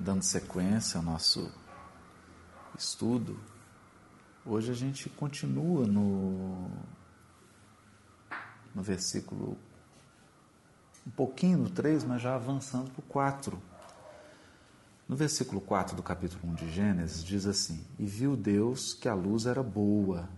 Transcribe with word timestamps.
dando 0.00 0.22
sequência 0.22 0.98
ao 0.98 1.04
nosso 1.04 1.52
estudo, 2.76 3.38
hoje 4.44 4.70
a 4.70 4.74
gente 4.74 5.08
continua 5.10 5.86
no, 5.86 6.70
no 8.74 8.82
versículo 8.82 9.58
um 11.06 11.10
pouquinho 11.10 11.58
no 11.58 11.70
3, 11.70 12.04
mas 12.04 12.22
já 12.22 12.34
avançando 12.34 12.90
para 12.90 13.00
o 13.00 13.02
4. 13.02 13.62
No 15.08 15.16
versículo 15.16 15.60
4 15.60 15.96
do 15.96 16.02
capítulo 16.02 16.52
1 16.52 16.54
de 16.54 16.70
Gênesis, 16.70 17.24
diz 17.24 17.46
assim: 17.46 17.84
E 17.98 18.06
viu 18.06 18.36
Deus 18.36 18.94
que 18.94 19.08
a 19.08 19.14
luz 19.14 19.46
era 19.46 19.62
boa, 19.62 20.28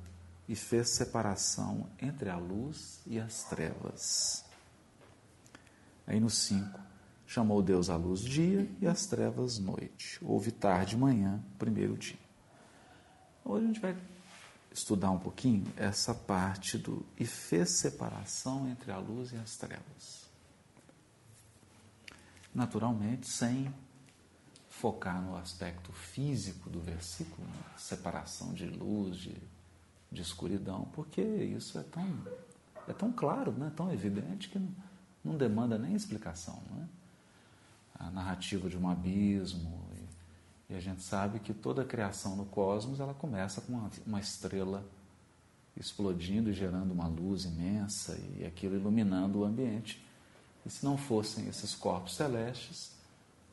e 0.49 0.55
fez 0.57 0.91
separação 0.91 1.87
entre 2.01 2.31
a 2.31 2.37
luz 2.37 3.01
e 3.07 3.21
as 3.21 3.45
trevas. 3.45 4.45
Aí 6.07 6.19
no 6.19 6.31
5, 6.31 6.81
chamou 7.33 7.63
Deus 7.63 7.89
a 7.89 7.97
luz 7.97 8.21
dia 8.21 8.69
e 8.79 8.87
as 8.87 9.07
trevas 9.07 9.59
noite. 9.59 10.19
Houve 10.23 10.53
tarde 10.53 10.97
e 10.97 10.99
manhã, 10.99 11.43
primeiro 11.59 11.97
dia. 11.97 12.19
Hoje 13.43 13.65
a 13.65 13.67
gente 13.69 13.81
vai 13.81 13.97
estudar 14.71 15.11
um 15.11 15.19
pouquinho 15.19 15.65
essa 15.75 16.15
parte 16.15 16.77
do 16.77 17.05
e 17.19 17.25
fez 17.25 17.71
separação 17.71 18.69
entre 18.69 18.93
a 18.93 18.99
luz 18.99 19.33
e 19.33 19.37
as 19.37 19.57
trevas. 19.57 20.31
Naturalmente, 22.55 23.27
sem 23.27 23.73
focar 24.69 25.23
no 25.23 25.35
aspecto 25.35 25.91
físico 25.91 26.69
do 26.69 26.81
versículo, 26.81 27.47
né? 27.49 27.63
separação 27.79 28.53
de 28.53 28.67
luz, 28.67 29.17
de, 29.17 29.35
de 30.11 30.21
escuridão, 30.21 30.87
porque 30.93 31.23
isso 31.23 31.79
é 31.79 31.83
tão, 31.83 32.27
é 32.87 32.93
tão 32.93 33.11
claro, 33.11 33.53
né? 33.53 33.73
tão 33.75 33.91
evidente 33.91 34.51
que 34.51 34.59
não, 34.59 34.75
não 35.25 35.37
demanda 35.39 35.79
nem 35.79 35.95
explicação. 35.95 36.63
Né? 36.71 36.89
A 38.03 38.11
narrativa 38.11 38.69
de 38.69 38.77
um 38.77 38.89
abismo, 38.89 39.89
e, 40.69 40.73
e, 40.73 40.77
a 40.77 40.81
gente 40.81 41.03
sabe 41.03 41.39
que 41.39 41.55
toda 41.55 41.83
a 41.83 41.85
criação 41.85 42.37
no 42.37 42.45
cosmos 42.45 43.01
ela 43.01 43.15
começa 43.15 43.61
com 43.61 43.73
uma, 43.73 43.91
uma 44.07 44.21
estrela 44.21 44.85
explodindo 45.77 46.51
e 46.51 46.53
gerando 46.53 46.93
uma 46.93 47.07
luz 47.07 47.45
imensa 47.45 48.19
e 48.37 48.45
aquilo 48.45 48.77
iluminando 48.77 49.39
o 49.39 49.45
ambiente. 49.45 50.05
E 50.67 50.71
se 50.71 50.85
não 50.85 50.99
fossem 50.99 51.49
esses 51.49 51.75
corpos 51.75 52.15
celestes, 52.15 52.93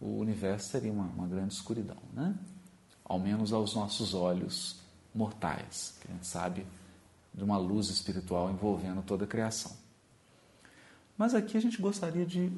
o 0.02 0.18
universo 0.18 0.70
seria 0.70 0.92
uma, 0.92 1.06
uma 1.06 1.28
grande 1.28 1.54
escuridão, 1.54 1.98
né? 2.14 2.36
Ao 3.06 3.20
menos 3.20 3.54
aos 3.54 3.74
nossos 3.74 4.14
olhos 4.14 4.80
mortais, 5.14 5.98
que 6.02 6.12
a 6.12 6.14
gente 6.14 6.28
sabe 6.28 6.66
de 7.34 7.44
uma 7.44 7.58
luz 7.58 7.90
espiritual 7.90 8.52
envolvendo 8.52 9.02
toda 9.02 9.26
a 9.26 9.28
criação. 9.28 9.72
Mas 11.18 11.34
aqui 11.34 11.58
a 11.58 11.62
gente 11.62 11.82
gostaria 11.82 12.26
de 12.26 12.52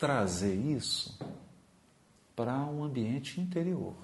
trazer 0.00 0.54
isso 0.54 1.16
para 2.34 2.56
um 2.56 2.82
ambiente 2.82 3.38
interior. 3.38 3.94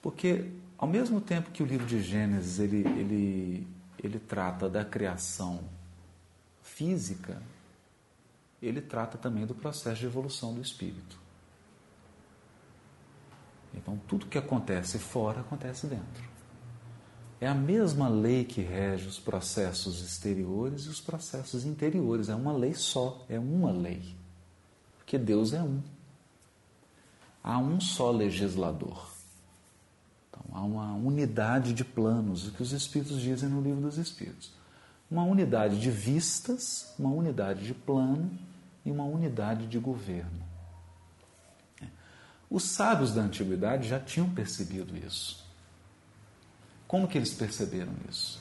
Porque 0.00 0.50
ao 0.78 0.88
mesmo 0.88 1.20
tempo 1.20 1.50
que 1.50 1.62
o 1.62 1.66
livro 1.66 1.86
de 1.86 2.00
Gênesis 2.00 2.58
ele, 2.58 2.78
ele, 2.98 3.68
ele 4.02 4.18
trata 4.18 4.66
da 4.66 4.82
criação 4.82 5.60
física, 6.62 7.42
ele 8.62 8.80
trata 8.80 9.18
também 9.18 9.44
do 9.44 9.54
processo 9.54 10.00
de 10.00 10.06
evolução 10.06 10.54
do 10.54 10.62
espírito. 10.62 11.20
Então, 13.74 14.00
tudo 14.08 14.24
que 14.24 14.38
acontece 14.38 14.98
fora 14.98 15.40
acontece 15.40 15.86
dentro. 15.86 16.24
É 17.38 17.46
a 17.46 17.54
mesma 17.54 18.08
lei 18.08 18.44
que 18.44 18.62
rege 18.62 19.06
os 19.06 19.18
processos 19.18 20.00
exteriores 20.00 20.84
e 20.84 20.88
os 20.88 21.00
processos 21.00 21.66
interiores. 21.66 22.30
É 22.30 22.34
uma 22.34 22.54
lei 22.54 22.72
só, 22.72 23.22
é 23.28 23.38
uma 23.38 23.70
lei. 23.70 24.16
Porque 25.06 25.16
Deus 25.16 25.54
é 25.54 25.62
um. 25.62 25.80
Há 27.42 27.56
um 27.56 27.80
só 27.80 28.10
legislador. 28.10 29.08
Então, 30.28 30.44
há 30.52 30.60
uma 30.60 30.92
unidade 30.94 31.72
de 31.72 31.84
planos, 31.84 32.46
o 32.46 32.50
que 32.50 32.62
os 32.62 32.72
Espíritos 32.72 33.18
dizem 33.22 33.48
no 33.48 33.62
livro 33.62 33.80
dos 33.80 33.96
Espíritos 33.96 34.54
uma 35.10 35.22
unidade 35.22 35.80
de 35.80 35.90
vistas, 35.90 36.92
uma 36.98 37.10
unidade 37.10 37.64
de 37.64 37.74
plano 37.74 38.30
e 38.84 38.90
uma 38.90 39.04
unidade 39.04 39.66
de 39.66 39.78
governo. 39.78 40.44
Os 42.50 42.64
sábios 42.64 43.12
da 43.12 43.22
antiguidade 43.22 43.88
já 43.88 43.98
tinham 43.98 44.28
percebido 44.30 44.96
isso. 44.96 45.44
Como 46.86 47.08
que 47.08 47.18
eles 47.18 47.34
perceberam 47.34 47.92
isso? 48.08 48.40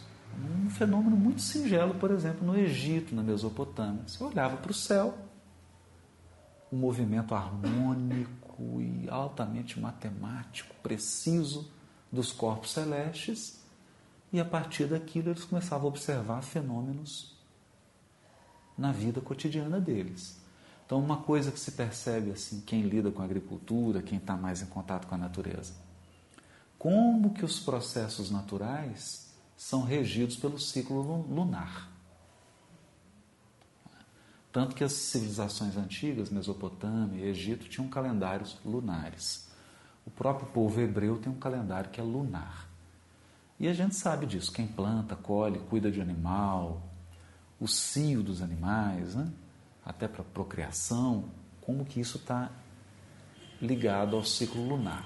Um 0.66 0.70
fenômeno 0.70 1.16
muito 1.16 1.42
singelo, 1.42 1.96
por 1.96 2.12
exemplo, 2.12 2.46
no 2.46 2.58
Egito, 2.58 3.16
na 3.16 3.24
Mesopotâmia. 3.24 4.04
Você 4.06 4.24
olhava 4.24 4.58
para 4.58 4.72
o 4.72 4.75
céu, 4.75 5.18
um 6.75 6.78
movimento 6.78 7.34
harmônico 7.34 8.81
e 8.81 9.08
altamente 9.09 9.80
matemático, 9.80 10.75
preciso 10.84 11.72
dos 12.12 12.34
corpos 12.34 12.72
celestes, 12.72 13.62
e 14.31 14.40
a 14.40 14.46
partir 14.46 14.86
daquilo 14.86 15.30
eles 15.30 15.46
começavam 15.46 15.86
a 15.86 15.90
observar 15.90 16.41
fenômenos 16.41 17.34
na 18.78 18.91
vida 18.91 19.22
cotidiana 19.22 19.80
deles. 19.80 20.38
Então, 20.86 21.00
uma 21.00 21.18
coisa 21.18 21.52
que 21.52 21.59
se 21.59 21.72
percebe 21.72 22.31
assim, 22.31 22.62
quem 22.62 22.81
lida 22.81 23.09
com 23.09 23.22
a 23.22 23.25
agricultura, 23.25 24.02
quem 24.02 24.18
está 24.18 24.36
mais 24.36 24.62
em 24.62 24.66
contato 24.66 25.07
com 25.07 25.16
a 25.16 25.18
natureza, 25.18 25.74
como 26.78 27.34
que 27.34 27.46
os 27.46 27.59
processos 27.59 28.30
naturais 28.30 29.34
são 29.56 29.84
regidos 29.84 30.36
pelo 30.36 30.59
ciclo 30.59 31.02
lunar. 31.34 31.94
Tanto 34.56 34.74
que 34.74 34.86
as 34.86 34.94
civilizações 34.94 35.76
antigas, 35.76 36.30
Mesopotâmia 36.30 37.26
e 37.26 37.28
Egito, 37.28 37.68
tinham 37.68 37.90
calendários 37.90 38.58
lunares. 38.64 39.52
O 40.06 40.10
próprio 40.10 40.48
povo 40.48 40.80
hebreu 40.80 41.18
tem 41.18 41.30
um 41.30 41.38
calendário 41.38 41.90
que 41.90 42.00
é 42.00 42.04
lunar. 42.06 42.70
E 43.60 43.68
a 43.68 43.74
gente 43.74 43.96
sabe 43.96 44.26
disso. 44.26 44.54
Quem 44.54 44.66
planta, 44.66 45.14
colhe, 45.14 45.60
cuida 45.70 45.92
de 45.92 46.00
animal, 46.00 46.82
o 47.60 47.68
cio 47.68 48.24
dos 48.24 48.42
animais, 48.42 49.14
né? 49.14 49.30
até 49.86 50.08
para 50.08 50.24
procriação, 50.24 51.26
como 51.60 51.84
que 51.84 52.00
isso 52.00 52.16
está 52.16 52.50
ligado 53.62 54.16
ao 54.16 54.24
ciclo 54.24 54.66
lunar. 54.66 55.06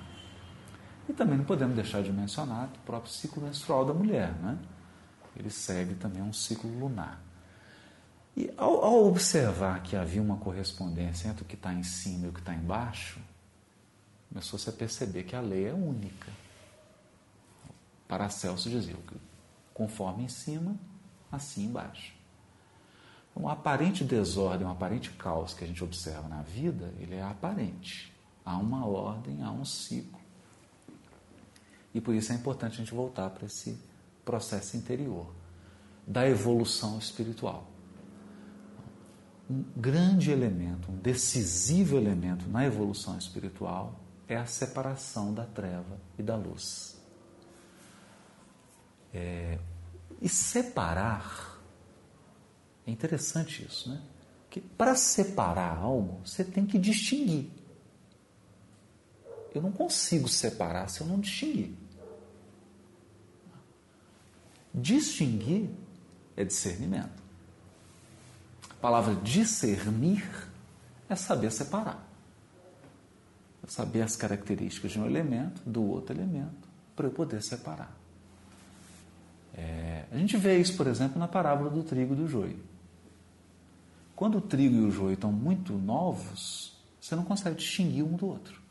E 1.10 1.14
também 1.14 1.40
não 1.40 1.46
podemos 1.46 1.76
deixar 1.76 2.04
de 2.04 2.14
mencionar 2.14 2.68
o 2.68 2.86
próprio 2.86 3.12
ciclo 3.12 3.42
menstrual 3.42 3.84
da 3.84 3.96
mulher, 3.96 4.31
né? 4.31 4.60
Ele 5.36 5.50
segue 5.50 5.96
também 5.96 6.22
um 6.22 6.31
ciclo 6.31 6.70
lunar. 6.80 7.28
E 8.39 8.50
ao, 8.55 8.85
ao 8.85 9.05
observar 9.05 9.83
que 9.83 9.97
havia 9.97 10.22
uma 10.22 10.38
correspondência 10.38 11.27
entre 11.27 11.44
o 11.44 11.45
que 11.45 11.55
está 11.55 11.73
em 11.73 11.83
cima 11.83 12.25
e 12.25 12.29
o 12.29 12.31
que 12.31 12.39
está 12.39 12.55
embaixo, 12.55 13.19
começou-se 14.29 14.69
a 14.69 14.72
perceber 14.72 15.23
que 15.23 15.35
a 15.35 15.41
lei 15.41 15.67
é 15.67 15.73
única. 15.73 16.31
Paracelso 18.07 18.69
dizia 18.69 18.95
que 18.95 19.17
conforme 19.73 20.23
em 20.23 20.29
cima, 20.29 20.73
assim 21.29 21.66
embaixo. 21.66 22.16
Um 23.35 23.50
aparente 23.50 24.05
desordem, 24.05 24.66
um 24.66 24.71
aparente 24.71 25.09
caos 25.11 25.53
que 25.53 25.66
a 25.66 25.67
gente 25.67 25.83
observa 25.83 26.29
na 26.29 26.41
vida, 26.41 26.94
ele 26.97 27.16
é 27.16 27.21
aparente. 27.21 28.16
Há 28.45 28.57
uma 28.57 28.85
ordem, 28.85 29.44
há 29.44 29.51
um 29.51 29.66
ciclo. 29.66 30.17
E 31.94 32.00
por 32.00 32.16
isso 32.16 32.31
é 32.31 32.35
importante 32.35 32.75
a 32.75 32.77
gente 32.77 32.94
voltar 32.94 33.31
para 33.31 33.47
esse 33.47 33.77
processo 34.23 34.77
interior 34.77 35.29
da 36.07 36.25
evolução 36.25 36.97
espiritual. 36.97 37.67
Um 39.50 39.64
grande 39.76 40.32
elemento, 40.32 40.92
um 40.92 40.98
decisivo 40.98 41.98
elemento 41.98 42.48
na 42.50 42.66
evolução 42.66 43.18
espiritual 43.18 44.00
é 44.28 44.38
a 44.38 44.46
separação 44.46 45.34
da 45.34 45.46
treva 45.46 46.00
e 46.18 46.24
da 46.24 46.36
luz. 46.36 47.00
É, 49.12 49.58
e 50.22 50.30
separar 50.30 51.60
é 52.90 52.92
interessante 52.92 53.64
isso, 53.64 53.88
né? 53.88 54.02
Que 54.50 54.60
para 54.60 54.96
separar 54.96 55.78
algo, 55.78 56.26
você 56.26 56.44
tem 56.44 56.66
que 56.66 56.80
distinguir. 56.80 57.52
Eu 59.54 59.62
não 59.62 59.72
consigo 59.72 60.28
separar 60.28 60.90
se 60.90 61.02
eu 61.02 61.07
não 61.07 61.19
distinguir. 61.19 61.75
Distinguir 64.74 65.69
é 66.36 66.44
discernimento. 66.44 67.29
A 68.80 68.81
palavra 68.81 69.14
discernir 69.16 70.26
é 71.10 71.16
saber 71.16 71.52
separar. 71.52 72.02
É 73.62 73.70
saber 73.70 74.04
as 74.04 74.16
características 74.16 74.94
de 74.94 75.00
um 75.02 75.06
elemento 75.06 75.62
do 75.66 75.84
outro 75.84 76.16
elemento 76.16 76.70
para 76.96 77.08
eu 77.08 77.12
poder 77.12 77.44
separar. 77.44 77.94
É, 79.54 80.06
a 80.10 80.18
gente 80.18 80.38
vê 80.38 80.58
isso, 80.58 80.78
por 80.78 80.88
exemplo, 80.88 81.20
na 81.20 81.28
parábola 81.28 81.70
do 81.70 81.84
trigo 81.84 82.14
e 82.14 82.16
do 82.16 82.26
joio. 82.26 82.58
Quando 84.16 84.38
o 84.38 84.42
trigo 84.42 84.76
e 84.76 84.80
o 84.80 84.92
joio 84.92 85.14
estão 85.14 85.31
muito 85.31 85.74
novos, 85.74 86.74
você 87.02 87.18
não 87.18 87.26
consegue 87.26 87.58
distinguir 87.58 88.06
um 88.06 88.16
do 88.16 88.28
outro. 88.28 88.62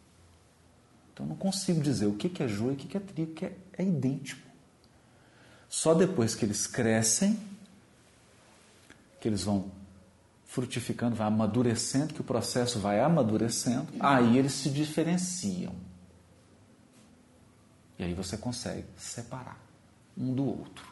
Então 1.13 1.27
não 1.27 1.37
consigo 1.37 1.83
dizer 1.83 2.07
o 2.07 2.15
que 2.15 2.43
é 2.43 2.49
joio 2.49 2.73
e 2.73 2.75
o 2.77 2.79
que 2.79 2.97
é 2.97 3.01
trigo, 3.01 3.35
que 3.35 3.45
é, 3.45 3.55
é 3.75 3.85
idêntico. 3.85 4.49
Só 5.69 5.93
depois 5.93 6.35
que 6.35 6.47
eles 6.47 6.67
crescem, 6.67 7.39
que 9.21 9.29
eles 9.29 9.43
vão 9.43 9.71
frutificando, 10.49 11.15
vai 11.15 11.27
amadurecendo, 11.27 12.15
que 12.15 12.23
o 12.23 12.25
processo 12.25 12.81
vai 12.81 12.99
amadurecendo, 13.01 13.87
aí 14.01 14.39
eles 14.39 14.53
se 14.53 14.71
diferenciam. 14.71 15.75
E 17.99 18.03
aí 18.03 18.15
você 18.15 18.39
consegue 18.39 18.87
separar 18.97 19.61
um 20.17 20.33
do 20.33 20.47
outro. 20.47 20.87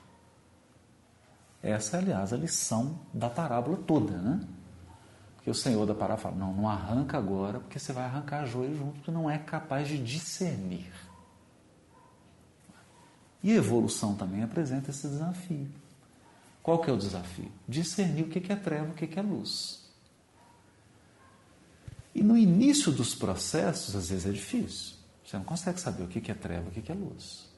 Essa, 1.62 1.96
aliás, 1.96 2.34
a 2.34 2.36
lição 2.36 3.00
da 3.14 3.30
parábola 3.30 3.78
toda, 3.78 4.18
né? 4.18 4.46
Que 5.42 5.48
o 5.48 5.54
Senhor 5.54 5.86
da 5.86 5.94
parábola 5.94 6.18
fala: 6.18 6.36
não, 6.36 6.52
não 6.52 6.68
arranca 6.68 7.16
agora, 7.16 7.58
porque 7.58 7.78
você 7.78 7.94
vai 7.94 8.04
arrancar 8.04 8.44
joia 8.44 8.74
junto, 8.74 8.96
porque 8.96 9.10
não 9.10 9.30
é 9.30 9.38
capaz 9.38 9.88
de 9.88 9.96
discernir. 9.96 10.92
E 13.42 13.52
evolução 13.52 14.14
também 14.14 14.42
apresenta 14.42 14.90
esse 14.90 15.08
desafio. 15.08 15.85
Qual 16.66 16.80
que 16.80 16.90
é 16.90 16.92
o 16.92 16.96
desafio? 16.96 17.48
Discernir 17.68 18.24
o 18.24 18.28
que 18.28 18.52
é 18.52 18.56
treva, 18.56 18.90
o 18.90 18.92
que 18.92 19.16
é 19.16 19.22
luz. 19.22 19.88
E 22.12 22.24
no 22.24 22.36
início 22.36 22.90
dos 22.90 23.14
processos, 23.14 23.94
às 23.94 24.08
vezes 24.08 24.26
é 24.26 24.32
difícil. 24.32 24.96
Você 25.24 25.36
não 25.36 25.44
consegue 25.44 25.80
saber 25.80 26.02
o 26.02 26.08
que 26.08 26.28
é 26.28 26.34
treva, 26.34 26.68
o 26.68 26.72
que 26.72 26.90
é 26.90 26.94
luz. 26.94 27.48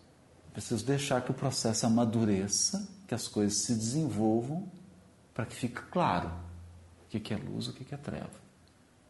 Preciso 0.53 0.85
deixar 0.85 1.23
que 1.23 1.31
o 1.31 1.35
processo 1.35 1.87
amadureça, 1.87 2.87
que 3.07 3.15
as 3.15 3.27
coisas 3.27 3.63
se 3.63 3.75
desenvolvam, 3.75 4.71
para 5.33 5.47
que 5.47 5.57
fique 5.57 5.81
claro 5.91 6.31
o 7.07 7.09
que 7.09 7.33
é 7.33 7.37
luz, 7.39 7.67
o 7.67 7.73
que 7.73 7.95
é 7.95 7.97
treva. 7.97 8.39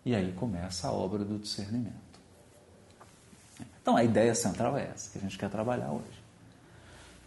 E 0.04 0.14
aí 0.14 0.32
começa 0.32 0.86
a 0.86 0.92
obra 0.92 1.24
do 1.24 1.40
discernimento. 1.40 2.20
Então 3.82 3.96
a 3.96 4.04
ideia 4.04 4.32
central 4.32 4.78
é 4.78 4.84
essa 4.94 5.10
que 5.10 5.18
a 5.18 5.20
gente 5.20 5.36
quer 5.36 5.50
trabalhar 5.50 5.90
hoje. 5.90 6.17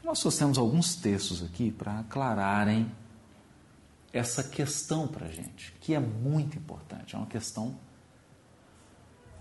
Nós 0.03 0.19
trouxemos 0.19 0.57
alguns 0.57 0.95
textos 0.95 1.43
aqui 1.43 1.71
para 1.71 1.99
aclararem 1.99 2.91
essa 4.11 4.43
questão 4.43 5.07
para 5.07 5.27
a 5.27 5.29
gente, 5.29 5.71
que 5.79 5.93
é 5.93 5.99
muito 5.99 6.57
importante. 6.57 7.15
É 7.15 7.17
uma 7.17 7.27
questão 7.27 7.75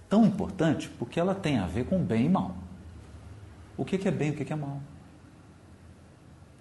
tão 0.09 0.25
importante 0.27 0.89
porque 0.91 1.19
ela 1.19 1.35
tem 1.35 1.59
a 1.59 1.67
ver 1.67 1.87
com 1.87 2.03
bem 2.03 2.27
e 2.27 2.29
mal. 2.29 2.57
O 3.77 3.85
que 3.85 3.97
é 4.07 4.11
bem 4.11 4.29
e 4.29 4.33
o 4.33 4.45
que 4.45 4.53
é 4.53 4.57
mal? 4.57 4.81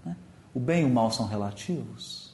Né? 0.06 0.16
O 0.54 0.60
bem 0.60 0.84
e 0.84 0.86
o 0.86 0.90
mal 0.90 1.12
são 1.12 1.28
relativos? 1.28 2.34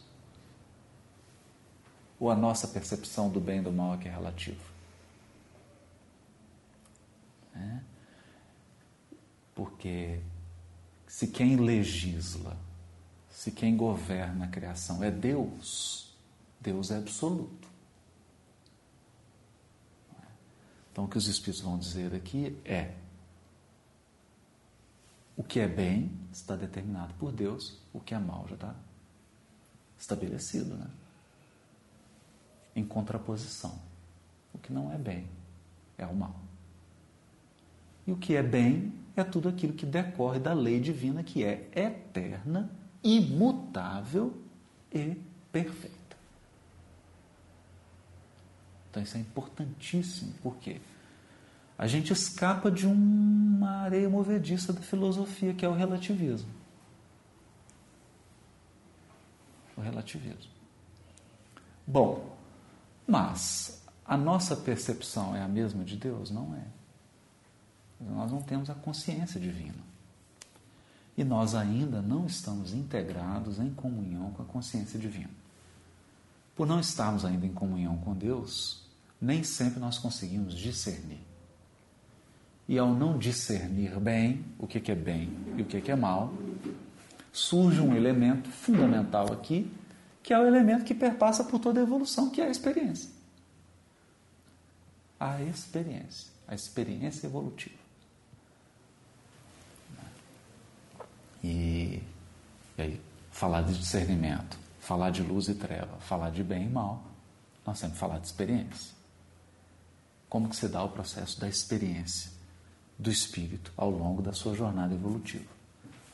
Ou 2.19 2.29
a 2.29 2.35
nossa 2.35 2.67
percepção 2.67 3.29
do 3.29 3.39
bem 3.39 3.59
e 3.59 3.63
do 3.63 3.71
mal 3.71 3.95
é 3.95 3.97
que 3.97 4.07
é 4.07 4.11
relativa? 4.11 4.63
É? 7.55 7.79
Porque 9.53 10.19
se 11.15 11.27
quem 11.27 11.55
legisla, 11.55 12.57
se 13.29 13.49
quem 13.49 13.77
governa 13.77 14.43
a 14.43 14.47
criação 14.49 15.01
é 15.01 15.09
Deus, 15.09 16.13
Deus 16.59 16.91
é 16.91 16.97
absoluto. 16.97 17.69
Então, 20.91 21.05
o 21.05 21.07
que 21.07 21.17
os 21.17 21.27
Espíritos 21.27 21.61
vão 21.61 21.79
dizer 21.79 22.13
aqui 22.13 22.59
é: 22.65 22.93
o 25.37 25.43
que 25.43 25.61
é 25.61 25.69
bem 25.69 26.11
está 26.33 26.53
determinado 26.53 27.13
por 27.13 27.31
Deus, 27.31 27.79
o 27.93 28.01
que 28.01 28.13
é 28.13 28.19
mal 28.19 28.45
já 28.49 28.55
está 28.55 28.75
estabelecido, 29.97 30.75
né? 30.75 30.87
Em 32.75 32.83
contraposição. 32.83 33.79
O 34.53 34.57
que 34.57 34.73
não 34.73 34.91
é 34.91 34.97
bem 34.97 35.29
é 35.97 36.05
o 36.05 36.13
mal. 36.13 36.35
E 38.05 38.11
o 38.11 38.17
que 38.17 38.35
é 38.35 38.43
bem 38.43 39.04
é 39.15 39.23
tudo 39.23 39.49
aquilo 39.49 39.73
que 39.73 39.85
decorre 39.85 40.39
da 40.39 40.53
lei 40.53 40.79
divina, 40.79 41.23
que 41.23 41.43
é 41.43 41.69
eterna, 41.73 42.69
imutável 43.03 44.35
e 44.91 45.17
perfeita. 45.51 45.95
Então 48.89 49.03
isso 49.03 49.17
é 49.17 49.19
importantíssimo, 49.19 50.33
porque 50.41 50.79
a 51.77 51.87
gente 51.87 52.13
escapa 52.13 52.71
de 52.71 52.87
uma 52.87 53.81
areia 53.81 54.09
movediça 54.09 54.71
da 54.71 54.81
filosofia, 54.81 55.53
que 55.53 55.65
é 55.65 55.69
o 55.69 55.73
relativismo. 55.73 56.49
O 59.75 59.81
relativismo. 59.81 60.51
Bom, 61.85 62.35
mas 63.05 63.83
a 64.05 64.15
nossa 64.15 64.55
percepção 64.55 65.35
é 65.35 65.41
a 65.41 65.47
mesma 65.47 65.83
de 65.83 65.97
Deus? 65.97 66.31
Não 66.31 66.55
é. 66.55 66.84
Nós 67.99 68.31
não 68.31 68.41
temos 68.41 68.69
a 68.69 68.73
consciência 68.73 69.39
divina. 69.39 69.83
E 71.17 71.23
nós 71.23 71.55
ainda 71.55 72.01
não 72.01 72.25
estamos 72.25 72.73
integrados 72.73 73.59
em 73.59 73.73
comunhão 73.73 74.31
com 74.31 74.43
a 74.43 74.45
consciência 74.45 74.99
divina. 74.99 75.29
Por 76.55 76.67
não 76.67 76.79
estarmos 76.79 77.23
ainda 77.23 77.45
em 77.45 77.53
comunhão 77.53 77.97
com 77.97 78.13
Deus, 78.13 78.85
nem 79.19 79.43
sempre 79.43 79.79
nós 79.79 79.97
conseguimos 79.97 80.53
discernir. 80.53 81.21
E 82.67 82.77
ao 82.77 82.93
não 82.93 83.17
discernir 83.17 83.99
bem 83.99 84.43
o 84.57 84.67
que 84.67 84.91
é 84.91 84.95
bem 84.95 85.29
e 85.57 85.61
o 85.61 85.65
que 85.65 85.91
é 85.91 85.95
mal, 85.95 86.33
surge 87.31 87.79
um 87.79 87.95
elemento 87.95 88.49
fundamental 88.49 89.31
aqui, 89.31 89.71
que 90.23 90.33
é 90.33 90.39
o 90.39 90.45
elemento 90.45 90.83
que 90.83 90.95
perpassa 90.95 91.43
por 91.43 91.59
toda 91.59 91.79
a 91.79 91.83
evolução, 91.83 92.29
que 92.29 92.41
é 92.41 92.47
a 92.47 92.49
experiência. 92.49 93.11
A 95.19 95.41
experiência, 95.41 96.31
a 96.47 96.55
experiência 96.55 97.27
evolutiva. 97.27 97.84
E, 101.45 102.01
e 102.75 102.81
aí, 102.81 103.01
falar 103.29 103.61
de 103.61 103.77
discernimento, 103.77 104.57
falar 104.79 105.11
de 105.11 105.21
luz 105.21 105.47
e 105.47 105.53
treva, 105.53 105.95
falar 105.99 106.31
de 106.31 106.43
bem 106.43 106.65
e 106.65 106.69
mal, 106.69 107.03
nós 107.63 107.79
temos 107.79 107.93
que 107.93 107.99
falar 107.99 108.17
de 108.17 108.25
experiência. 108.25 108.95
Como 110.27 110.49
que 110.49 110.55
se 110.55 110.67
dá 110.67 110.83
o 110.83 110.89
processo 110.89 111.39
da 111.39 111.47
experiência 111.47 112.31
do 112.97 113.11
espírito 113.11 113.71
ao 113.77 113.91
longo 113.91 114.23
da 114.23 114.33
sua 114.33 114.55
jornada 114.55 114.95
evolutiva? 114.95 115.45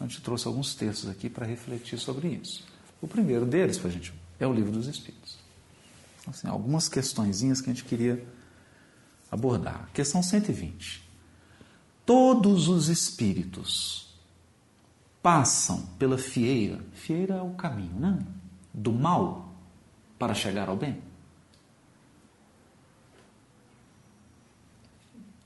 A 0.02 0.04
gente 0.04 0.22
trouxe 0.22 0.48
alguns 0.48 0.76
textos 0.76 1.10
aqui 1.10 1.30
para 1.30 1.46
refletir 1.46 1.98
sobre 1.98 2.28
isso. 2.28 2.66
O 3.02 3.08
primeiro 3.08 3.46
deles, 3.46 3.78
para 3.78 3.88
a 3.90 3.94
gente, 3.94 4.14
é 4.38 4.46
o 4.46 4.54
livro 4.54 4.72
dos 4.72 4.88
Espíritos. 4.88 5.38
Então, 6.20 6.34
assim, 6.34 6.48
algumas 6.48 6.90
questõezinhas 6.90 7.62
que 7.62 7.70
a 7.70 7.74
gente 7.74 7.86
queria 7.86 8.22
abordar. 9.32 9.90
Questão 9.94 10.22
120. 10.22 11.10
Todos 12.06 12.68
os 12.68 12.90
espíritos 12.90 14.11
passam 15.22 15.86
pela 15.98 16.18
fieira, 16.18 16.84
fieira 16.94 17.36
é 17.36 17.42
o 17.42 17.54
caminho, 17.54 18.00
né? 18.00 18.26
Do 18.74 18.92
mal 18.92 19.54
para 20.18 20.34
chegar 20.34 20.70
ao 20.70 20.76
bem? 20.76 21.02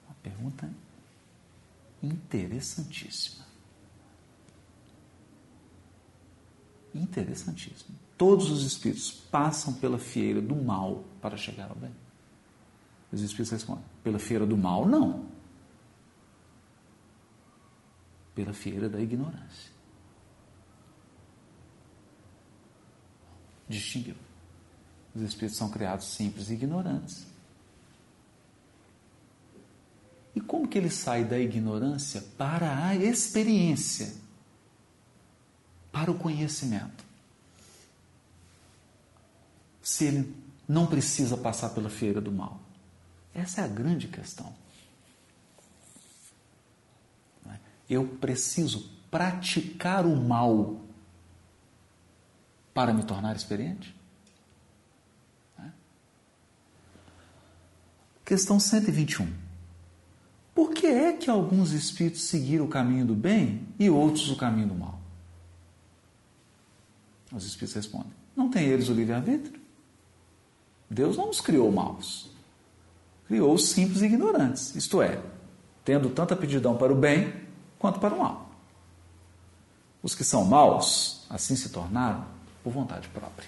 Uma 0.06 0.16
pergunta 0.24 0.70
interessantíssima. 2.02 3.46
Interessantíssima. 6.94 7.96
Todos 8.18 8.50
os 8.50 8.64
espíritos 8.64 9.12
passam 9.12 9.74
pela 9.74 10.00
fieira 10.00 10.42
do 10.42 10.56
mal 10.56 11.04
para 11.22 11.36
chegar 11.36 11.70
ao 11.70 11.76
bem. 11.76 11.92
Os 13.12 13.22
espíritos 13.22 13.52
respondem: 13.52 13.84
pela 14.04 14.20
fieira 14.20 14.46
do 14.46 14.56
mal, 14.56 14.88
não. 14.88 15.35
Pela 18.36 18.54
fieira 18.54 18.90
da 18.90 19.00
ignorância. 19.00 19.72
Distinguiu. 23.68 24.16
Os 25.16 25.22
espíritos 25.22 25.58
são 25.58 25.70
criados 25.70 26.06
simples 26.06 26.50
e 26.50 26.54
ignorantes. 26.54 27.26
E 30.36 30.42
como 30.42 30.68
que 30.68 30.78
ele 30.78 30.90
sai 30.90 31.24
da 31.24 31.40
ignorância 31.40 32.22
para 32.38 32.86
a 32.86 32.94
experiência, 32.94 34.14
para 35.92 36.12
o 36.12 36.20
conhecimento? 36.20 37.06
Se 39.82 40.04
ele 40.04 40.36
não 40.68 40.86
precisa 40.86 41.38
passar 41.38 41.70
pela 41.70 41.90
feira 41.90 42.20
do 42.20 42.32
mal. 42.32 42.60
Essa 43.34 43.62
é 43.62 43.64
a 43.64 43.68
grande 43.68 44.08
questão. 44.08 44.54
Eu 47.90 48.08
preciso 48.08 48.90
praticar 49.12 50.06
o 50.06 50.16
mal 50.16 50.82
para 52.74 52.94
me 52.94 53.04
tornar 53.04 53.36
experiente? 53.36 53.96
Né? 55.58 55.72
Questão 58.26 58.60
121. 58.60 59.32
Por 60.54 60.74
que 60.74 60.88
é 60.88 61.14
que 61.14 61.30
alguns 61.30 61.72
espíritos 61.72 62.24
seguiram 62.24 62.66
o 62.66 62.70
caminho 62.70 63.06
do 63.06 63.16
bem 63.16 63.68
e 63.80 63.90
outros 63.90 64.30
o 64.30 64.36
caminho 64.36 64.68
do 64.70 64.76
mal? 64.76 65.00
Os 67.32 67.46
espíritos 67.46 67.76
respondem: 67.76 68.12
Não 68.36 68.50
tem 68.50 68.66
eles 68.66 68.90
o 68.90 68.94
livre-arbítrio? 68.94 69.60
Deus 70.90 71.18
não 71.18 71.30
os 71.30 71.42
criou 71.42 71.72
maus. 71.72 72.30
Criou 73.28 73.54
os 73.54 73.70
simples 73.70 74.02
e 74.02 74.06
ignorantes, 74.06 74.76
isto 74.76 75.02
é, 75.02 75.22
tendo 75.84 76.10
tanta 76.10 76.36
aptidão 76.36 76.78
para 76.78 76.94
o 76.94 76.96
bem 76.96 77.45
quanto 77.86 78.00
para 78.00 78.16
o 78.16 78.18
mal. 78.18 78.50
Os 80.02 80.16
que 80.16 80.24
são 80.24 80.44
maus, 80.44 81.24
assim 81.30 81.56
se 81.56 81.70
tornaram 81.70 82.26
por 82.64 82.74
vontade 82.74 83.08
própria. 83.10 83.48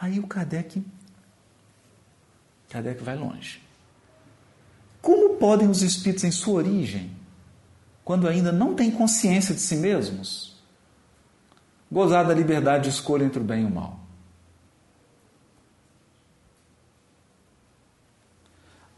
Aí 0.00 0.20
o 0.20 0.28
Kardec, 0.28 0.80
Kardec 2.70 3.02
vai 3.02 3.16
longe. 3.16 3.60
Como 5.02 5.36
podem 5.38 5.68
os 5.68 5.82
espíritos 5.82 6.22
em 6.22 6.30
sua 6.30 6.54
origem, 6.54 7.10
quando 8.04 8.28
ainda 8.28 8.52
não 8.52 8.76
têm 8.76 8.92
consciência 8.92 9.56
de 9.56 9.60
si 9.60 9.74
mesmos, 9.74 10.56
gozar 11.90 12.24
da 12.24 12.32
liberdade 12.32 12.84
de 12.84 12.90
escolha 12.90 13.24
entre 13.24 13.40
o 13.40 13.44
bem 13.44 13.62
e 13.62 13.66
o 13.66 13.70
mal? 13.70 13.97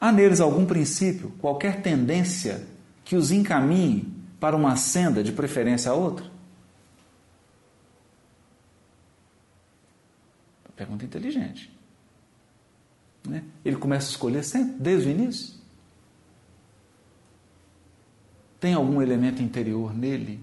Há 0.00 0.10
neles 0.10 0.40
algum 0.40 0.64
princípio, 0.64 1.30
qualquer 1.38 1.82
tendência 1.82 2.66
que 3.04 3.14
os 3.14 3.30
encaminhe 3.30 4.10
para 4.40 4.56
uma 4.56 4.74
senda 4.74 5.22
de 5.22 5.30
preferência 5.30 5.90
a 5.90 5.94
outra? 5.94 6.24
Pergunta 10.74 11.04
inteligente. 11.04 11.70
Né? 13.28 13.44
Ele 13.62 13.76
começa 13.76 14.08
a 14.08 14.12
escolher 14.12 14.42
sempre, 14.42 14.76
desde 14.80 15.08
o 15.08 15.10
início. 15.10 15.60
Tem 18.58 18.72
algum 18.72 19.02
elemento 19.02 19.42
interior 19.42 19.94
nele 19.94 20.42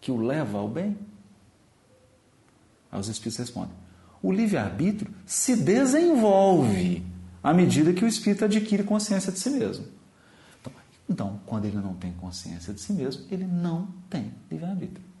que 0.00 0.10
o 0.10 0.16
leva 0.16 0.58
ao 0.58 0.68
bem? 0.68 0.98
Aí 2.90 2.98
os 2.98 3.06
Espíritos 3.06 3.38
respondem: 3.38 3.76
o 4.20 4.32
livre-arbítrio 4.32 5.14
se 5.24 5.54
desenvolve 5.54 7.13
à 7.44 7.52
medida 7.52 7.92
que 7.92 8.02
o 8.02 8.08
espírito 8.08 8.46
adquire 8.46 8.82
consciência 8.82 9.30
de 9.30 9.38
si 9.38 9.50
mesmo. 9.50 9.86
Então, 10.60 10.72
então 11.08 11.40
quando 11.44 11.66
ele 11.66 11.76
não 11.76 11.94
tem 11.94 12.12
consciência 12.14 12.72
de 12.72 12.80
si 12.80 12.94
mesmo, 12.94 13.26
ele 13.30 13.44
não 13.44 13.88
tem 14.08 14.32
livre-arbítrio. 14.50 15.14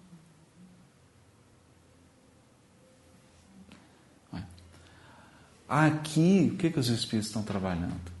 Aqui, 5.68 6.50
o 6.52 6.56
que, 6.56 6.70
que 6.70 6.78
os 6.78 6.88
espíritos 6.88 7.28
estão 7.28 7.42
trabalhando? 7.42 8.12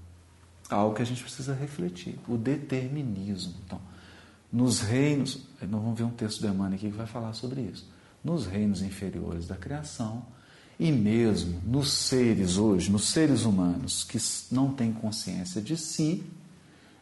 Algo 0.68 0.94
que 0.94 1.02
a 1.02 1.04
gente 1.04 1.22
precisa 1.22 1.54
refletir: 1.54 2.18
o 2.26 2.36
determinismo. 2.36 3.54
Então, 3.64 3.80
nos 4.50 4.80
reinos, 4.80 5.46
nós 5.60 5.82
vamos 5.82 5.98
ver 5.98 6.04
um 6.04 6.10
texto 6.10 6.40
do 6.40 6.48
Emmanuel 6.48 6.74
aqui 6.74 6.90
que 6.90 6.96
vai 6.96 7.06
falar 7.06 7.32
sobre 7.34 7.60
isso. 7.60 7.88
Nos 8.24 8.46
reinos 8.46 8.82
inferiores 8.82 9.46
da 9.46 9.56
criação, 9.56 10.26
e 10.78 10.90
mesmo 10.90 11.60
nos 11.64 11.92
seres 11.92 12.56
hoje, 12.56 12.90
nos 12.90 13.08
seres 13.08 13.44
humanos 13.44 14.04
que 14.04 14.18
não 14.52 14.72
têm 14.72 14.92
consciência 14.92 15.60
de 15.62 15.76
si, 15.76 16.24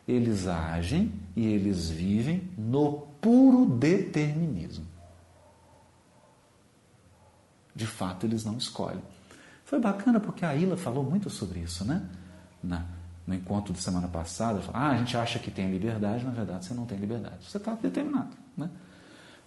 eles 0.07 0.47
agem 0.47 1.13
e 1.35 1.47
eles 1.47 1.89
vivem 1.89 2.51
no 2.59 3.07
puro 3.21 3.67
determinismo. 3.67 4.87
De 7.75 7.87
fato, 7.87 8.27
eles 8.27 8.45
não 8.45 8.59
escolhem. 8.59 9.03
Foi 9.65 9.81
bacana 9.81 10.21
porque 10.21 10.45
a 10.45 10.55
Ila 10.55 10.77
falou 10.77 11.03
muito 11.03 11.31
sobre 11.31 11.61
isso, 11.61 11.85
né? 11.85 12.07
Na, 12.63 12.85
no 13.27 13.35
encontro 13.35 13.73
de 13.73 13.81
semana 13.81 14.09
passada, 14.09 14.61
falou, 14.61 14.81
ah, 14.81 14.91
a 14.91 14.99
gente 14.99 15.17
acha 15.17 15.39
que 15.39 15.51
tem 15.51 15.71
liberdade, 15.71 16.25
na 16.25 16.31
verdade 16.33 16.67
você 16.67 16.75
não 16.75 16.85
tem 16.85 16.99
liberdade. 16.99 17.49
Você 17.49 17.57
está 17.57 17.75
determinado, 17.75 18.37
né? 18.57 18.69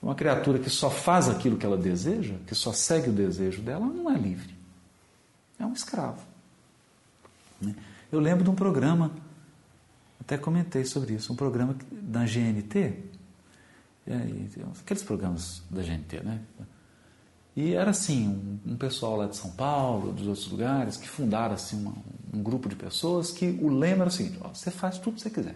Uma 0.02 0.16
criatura 0.16 0.60
que 0.60 0.70
só 0.70 0.90
faz 0.90 1.28
aquilo 1.28 1.58
que 1.58 1.66
ela 1.66 1.78
deseja, 1.78 2.36
que 2.46 2.54
só 2.54 2.72
segue 2.72 3.10
o 3.10 3.14
desejo 3.14 3.62
dela, 3.62 3.86
não 3.86 4.10
é 4.12 4.18
livre. 4.18 4.56
É 5.58 5.66
um 5.66 5.74
escravo. 5.74 6.22
Né? 7.62 7.76
Eu 8.12 8.20
lembro 8.20 8.44
de 8.44 8.50
um 8.50 8.56
programa, 8.56 9.12
até 10.20 10.38
comentei 10.38 10.86
sobre 10.86 11.16
isso, 11.16 11.34
um 11.34 11.36
programa 11.36 11.76
da 11.92 12.24
GNT, 12.26 13.04
aqueles 14.80 15.04
programas 15.04 15.64
da 15.70 15.82
GNT, 15.82 16.22
né? 16.24 16.42
E 17.56 17.74
era 17.74 17.92
assim, 17.92 18.28
um, 18.28 18.74
um, 18.74 18.78
pessoal 18.78 19.16
lá 19.16 19.28
de 19.28 19.38
São 19.38 19.50
Paulo, 19.52 20.12
dos 20.12 20.28
outros 20.28 20.48
lugares, 20.50 20.98
que 20.98 21.08
fundaram 21.08 21.56
assim, 21.56 21.82
uma, 21.82 21.94
um 22.34 22.44
grupo 22.44 22.68
de 22.68 22.76
pessoas 22.76 23.32
que 23.32 23.58
o 23.62 23.70
lema 23.70 24.04
era 24.04 24.10
o 24.10 24.12
seguinte, 24.12 24.38
ó, 24.42 24.50
você 24.50 24.70
faz 24.70 25.00
tudo 25.00 25.16
que 25.16 25.22
você 25.22 25.30
quiser. 25.30 25.56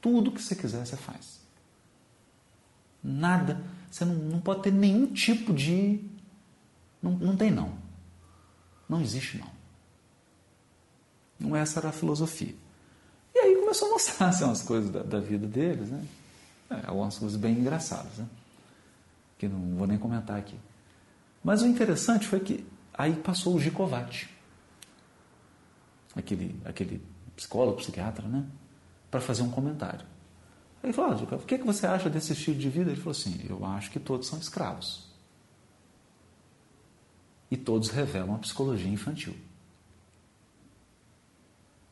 Tudo 0.00 0.30
que 0.30 0.42
você 0.42 0.54
quiser, 0.54 0.84
você 0.84 0.96
faz. 0.96 1.40
Nada. 3.02 3.60
Você 3.90 4.04
não, 4.04 4.14
não 4.14 4.40
pode 4.40 4.62
ter 4.62 4.72
nenhum 4.72 5.06
tipo 5.06 5.52
de. 5.52 6.00
Não, 7.02 7.12
não 7.12 7.36
tem 7.36 7.50
não. 7.50 7.72
Não 8.88 9.00
existe 9.00 9.38
não. 9.38 9.50
Não 11.38 11.56
essa 11.56 11.80
era 11.80 11.88
a 11.88 11.92
filosofia. 11.92 12.54
E 13.34 13.38
aí 13.38 13.56
começou 13.56 13.88
a 13.88 13.90
mostrar 13.92 14.28
assim, 14.28 14.44
umas 14.44 14.62
coisas 14.62 14.90
da, 14.90 15.02
da 15.02 15.18
vida 15.18 15.46
deles, 15.46 15.88
né? 15.90 16.06
É, 16.70 16.86
algumas 16.86 17.18
coisas 17.18 17.36
bem 17.36 17.58
engraçadas, 17.58 18.16
né? 18.18 18.26
Que 19.38 19.48
não 19.48 19.76
vou 19.76 19.86
nem 19.86 19.98
comentar 19.98 20.38
aqui. 20.38 20.56
Mas 21.42 21.62
o 21.62 21.66
interessante 21.66 22.26
foi 22.26 22.40
que 22.40 22.64
aí 22.94 23.14
passou 23.16 23.56
o 23.56 23.60
Gicovati, 23.60 24.30
aquele, 26.14 26.60
aquele 26.64 27.02
psicólogo, 27.34 27.78
psiquiatra, 27.78 28.26
né? 28.28 28.44
Para 29.10 29.20
fazer 29.20 29.42
um 29.42 29.50
comentário. 29.50 30.06
Ele 30.82 30.92
falou, 30.92 31.12
ah, 31.12 31.36
o 31.36 31.38
que, 31.46 31.58
que 31.58 31.64
você 31.64 31.86
acha 31.86 32.10
desse 32.10 32.32
estilo 32.32 32.58
de 32.58 32.68
vida? 32.68 32.90
Ele 32.90 32.98
falou 32.98 33.12
assim, 33.12 33.44
eu 33.48 33.64
acho 33.64 33.90
que 33.90 34.00
todos 34.00 34.26
são 34.26 34.38
escravos. 34.38 35.06
E 37.50 37.56
todos 37.56 37.90
revelam 37.90 38.34
a 38.34 38.38
psicologia 38.38 38.90
infantil. 38.90 39.36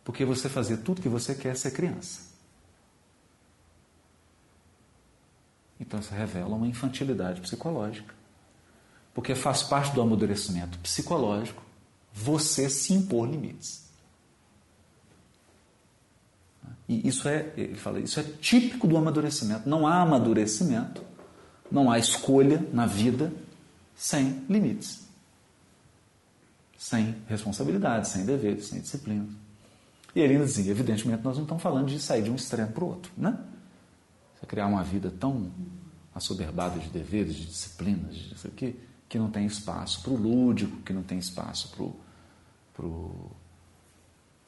Porque 0.02 0.24
você 0.24 0.48
fazer 0.48 0.78
tudo 0.78 1.02
que 1.02 1.08
você 1.08 1.34
quer 1.34 1.50
é 1.50 1.54
ser 1.54 1.70
criança. 1.70 2.30
Então 5.78 6.00
isso 6.00 6.12
revela 6.12 6.56
uma 6.56 6.66
infantilidade 6.66 7.40
psicológica. 7.40 8.14
Porque 9.14 9.34
faz 9.34 9.62
parte 9.62 9.94
do 9.94 10.02
amadurecimento 10.02 10.78
psicológico 10.78 11.62
você 12.12 12.68
se 12.68 12.92
impor 12.92 13.28
limites. 13.28 13.89
E 16.88 17.06
isso 17.06 17.28
é, 17.28 17.52
ele 17.56 17.76
fala, 17.76 18.00
isso 18.00 18.18
é 18.18 18.22
típico 18.22 18.86
do 18.86 18.96
amadurecimento. 18.96 19.68
Não 19.68 19.86
há 19.86 20.02
amadurecimento, 20.02 21.02
não 21.70 21.90
há 21.90 21.98
escolha 21.98 22.64
na 22.72 22.86
vida 22.86 23.32
sem 23.94 24.44
limites, 24.48 25.06
sem 26.76 27.14
responsabilidade, 27.28 28.08
sem 28.08 28.24
deveres, 28.24 28.66
sem 28.66 28.80
disciplina. 28.80 29.28
E 30.14 30.20
ele 30.20 30.32
ainda 30.32 30.46
dizia, 30.46 30.70
evidentemente, 30.70 31.22
nós 31.22 31.36
não 31.36 31.44
estamos 31.44 31.62
falando 31.62 31.86
de 31.86 32.00
sair 32.00 32.22
de 32.22 32.30
um 32.30 32.34
extremo 32.34 32.72
para 32.72 32.84
o 32.84 32.88
outro, 32.88 33.12
né? 33.16 33.38
Você 34.34 34.46
criar 34.46 34.66
uma 34.66 34.82
vida 34.82 35.12
tão 35.20 35.52
assoberbada 36.14 36.78
de 36.80 36.88
deveres, 36.88 37.36
de 37.36 37.46
disciplinas, 37.46 38.16
de 38.16 38.34
isso 38.34 38.46
aqui, 38.48 38.78
que 39.08 39.18
não 39.18 39.30
tem 39.30 39.46
espaço 39.46 40.02
para 40.02 40.12
o 40.12 40.16
lúdico, 40.16 40.78
que 40.78 40.92
não 40.92 41.02
tem 41.02 41.18
espaço 41.18 41.72
para 42.74 42.84
o 42.84 43.30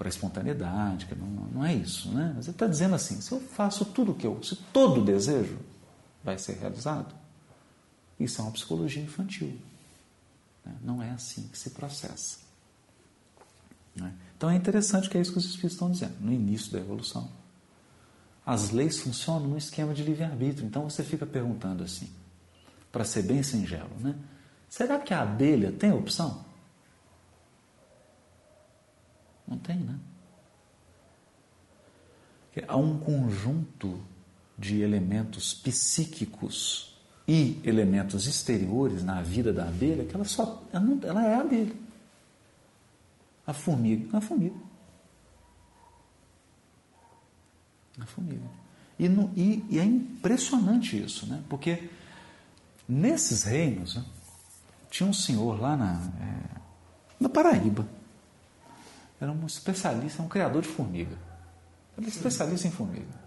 para 0.02 0.09
a 0.09 0.11
espontaneidade, 0.11 1.06
que 1.06 1.14
não, 1.14 1.28
não 1.28 1.64
é 1.64 1.73
isso, 1.73 2.11
né? 2.11 2.32
Mas 2.35 2.47
ele 2.47 2.56
está 2.56 2.66
dizendo 2.66 2.97
assim: 2.97 3.21
se 3.21 3.30
eu 3.30 3.40
faço 3.40 3.85
tudo 3.85 4.11
o 4.11 4.14
que 4.16 4.26
eu, 4.26 4.42
se 4.42 4.56
todo 4.73 5.00
desejo 5.00 5.61
vai 6.25 6.37
ser 6.37 6.54
realizado, 6.54 7.14
isso 8.18 8.40
é 8.40 8.44
uma 8.44 8.50
psicologia 8.50 9.00
infantil. 9.00 9.56
Né? 10.64 10.75
Não 10.82 11.00
é 11.00 11.11
assim 11.11 11.49
que 11.52 11.56
se 11.56 11.71
processa. 11.71 12.38
Né? 13.94 14.12
Então 14.37 14.50
é 14.50 14.56
interessante 14.56 15.09
que 15.09 15.16
é 15.16 15.21
isso 15.21 15.30
que 15.30 15.38
os 15.38 15.44
Espíritos 15.44 15.75
estão 15.75 15.92
dizendo, 15.92 16.16
no 16.21 16.32
início 16.32 16.73
da 16.73 16.80
evolução. 16.80 17.30
As 18.44 18.73
leis 18.73 18.99
funcionam 18.99 19.47
no 19.47 19.56
esquema 19.56 19.94
de 19.94 20.02
livre-arbítrio. 20.02 20.66
Então 20.66 20.90
você 20.90 21.04
fica 21.04 21.25
perguntando 21.25 21.85
assim, 21.85 22.11
para 22.90 23.04
ser 23.04 23.23
bem 23.23 23.40
singelo, 23.44 23.97
né? 24.00 24.16
Será 24.68 24.99
que 24.99 25.14
a 25.14 25.23
abelha 25.23 25.71
tem 25.71 25.92
opção? 25.92 26.44
Não 29.52 29.59
tem, 29.59 29.76
né? 29.76 29.99
Há 32.66 32.76
um 32.76 32.99
conjunto 32.99 34.00
de 34.59 34.80
elementos 34.80 35.52
psíquicos 35.52 36.99
e 37.28 37.61
elementos 37.62 38.26
exteriores 38.26 39.04
na 39.04 39.21
vida 39.21 39.52
da 39.52 39.68
abelha 39.68 40.06
que 40.06 40.14
ela 40.14 40.25
só 40.25 40.62
ela, 40.73 40.82
não, 40.82 40.99
ela 41.06 41.26
é 41.26 41.35
a 41.35 41.40
abelha. 41.40 41.76
A 43.47 43.52
formiga, 43.52 44.16
a 44.16 44.21
formiga. 44.23 44.56
A 48.00 48.06
formiga. 48.06 48.50
E, 48.99 49.06
no, 49.06 49.30
e, 49.37 49.66
e, 49.68 49.78
é 49.78 49.85
impressionante 49.85 50.97
isso, 50.97 51.26
né? 51.26 51.42
Porque 51.47 51.90
nesses 52.88 53.42
reinos 53.42 53.97
né, 53.97 54.04
tinha 54.90 55.06
um 55.06 55.12
senhor 55.12 55.61
lá 55.61 55.76
na, 55.76 55.92
é, 56.21 56.61
na 57.21 57.28
Paraíba 57.28 57.87
era 59.23 59.31
um 59.31 59.47
especialista, 59.47 60.21
um 60.21 60.29
criador 60.29 60.62
de 60.62 60.69
formiga. 60.69 61.17
Era 61.97 62.09
especialista 62.09 62.67
em 62.67 62.73
formiga. 62.73 63.23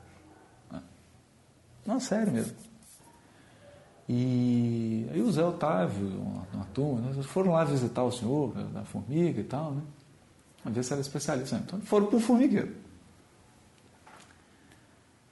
Não, 1.86 2.00
sério 2.02 2.34
mesmo. 2.34 2.58
E 4.10 5.08
aí 5.12 5.22
o 5.22 5.32
Zé 5.32 5.44
Otávio, 5.44 6.22
uma, 6.22 6.48
uma 6.54 6.66
turma, 6.66 7.00
né, 7.00 7.24
foram 7.24 7.54
lá 7.54 7.64
visitar 7.64 8.04
o 8.04 8.12
senhor 8.12 8.54
da 8.72 8.84
formiga 8.84 9.40
e 9.40 9.44
tal, 9.44 9.72
né? 9.72 9.82
A 10.66 10.70
ver 10.70 10.84
se 10.84 10.92
era 10.92 11.02
especialista. 11.02 11.56
Então 11.56 11.80
foram 11.82 12.08
para 12.08 12.18
o 12.18 12.20
formigueiro. 12.20 12.76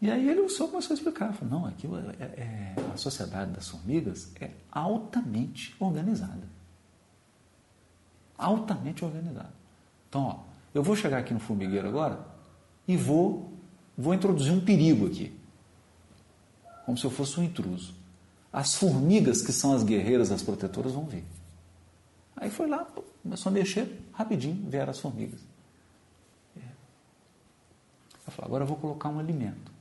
E 0.01 0.09
aí 0.09 0.29
ele 0.29 0.47
só 0.47 0.67
começou 0.67 0.93
a 0.93 0.97
explicar. 0.97 1.33
Falou, 1.33 1.59
não, 1.59 1.65
aqui 1.65 1.87
é, 2.19 2.23
é, 2.23 2.75
a 2.93 2.97
sociedade 2.97 3.51
das 3.51 3.67
formigas 3.67 4.31
é 4.39 4.51
altamente 4.71 5.75
organizada. 5.79 6.47
Altamente 8.37 9.03
organizada. 9.03 9.53
Então, 10.09 10.25
ó, 10.25 10.52
eu 10.73 10.81
vou 10.81 10.95
chegar 10.95 11.19
aqui 11.19 11.33
no 11.33 11.39
formigueiro 11.39 11.87
agora 11.87 12.25
e 12.87 12.97
vou, 12.97 13.53
vou 13.97 14.13
introduzir 14.13 14.51
um 14.51 14.59
perigo 14.59 15.07
aqui. 15.07 15.31
Como 16.85 16.97
se 16.97 17.05
eu 17.05 17.11
fosse 17.11 17.39
um 17.39 17.43
intruso. 17.43 17.93
As 18.51 18.75
formigas, 18.75 19.41
que 19.41 19.51
são 19.51 19.73
as 19.73 19.83
guerreiras, 19.83 20.31
as 20.31 20.41
protetoras, 20.41 20.93
vão 20.93 21.05
vir. 21.05 21.23
Aí 22.35 22.49
foi 22.49 22.67
lá, 22.67 22.85
começou 23.21 23.49
a 23.49 23.53
mexer, 23.53 24.01
rapidinho 24.11 24.69
vieram 24.69 24.91
as 24.91 24.99
formigas. 24.99 25.39
É. 26.57 26.61
Eu 28.27 28.31
falei, 28.31 28.47
agora 28.47 28.63
eu 28.63 28.67
vou 28.67 28.77
colocar 28.77 29.09
um 29.09 29.19
alimento. 29.19 29.71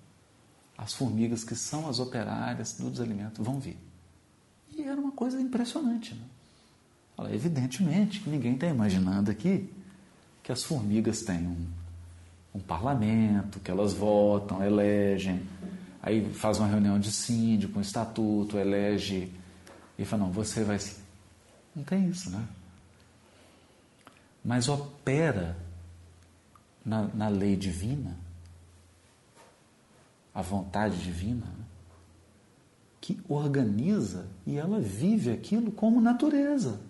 As 0.77 0.95
formigas, 0.95 1.45
que 1.45 1.55
são 1.55 1.89
as 1.89 1.99
operárias 1.99 2.75
dos 2.75 3.01
alimentos, 3.01 3.45
vão 3.45 3.59
vir. 3.59 3.77
E 4.77 4.83
era 4.83 5.01
uma 5.01 5.13
coisa 5.13 5.41
impressionante. 5.41 6.15
Né? 6.15 6.25
Falei, 7.17 7.35
evidentemente, 7.35 8.29
ninguém 8.29 8.55
está 8.55 8.67
imaginando 8.67 9.31
aqui 9.31 9.69
que 10.43 10.51
as 10.51 10.63
formigas 10.63 11.23
têm 11.23 11.47
um, 11.47 11.67
um 12.55 12.61
parlamento, 12.61 13.61
que 13.61 13.71
elas 13.71 13.93
votam, 13.93 14.63
elegem, 14.63 15.43
aí 16.03 16.33
faz 16.33 16.59
uma 16.59 16.67
reunião 16.67 16.99
de 16.99 17.13
síndico, 17.13 17.79
um 17.79 17.83
estatuto, 17.83 18.59
elege, 18.59 19.33
e 19.99 20.05
fala, 20.05 20.25
não, 20.25 20.33
você 20.33 20.65
vai 20.65 20.79
não 21.75 21.85
tem 21.85 22.09
isso, 22.09 22.31
né? 22.31 22.47
Mas 24.45 24.69
opera 24.69 25.57
na, 26.85 27.05
na 27.15 27.29
lei 27.29 27.57
divina, 27.57 28.17
a 30.35 30.43
vontade 30.43 30.99
divina, 31.03 31.47
que 33.01 33.21
organiza 33.29 34.27
e 34.47 34.57
ela 34.57 34.81
vive 34.81 35.31
aquilo 35.31 35.73
como 35.73 36.01
natureza. 36.01 36.81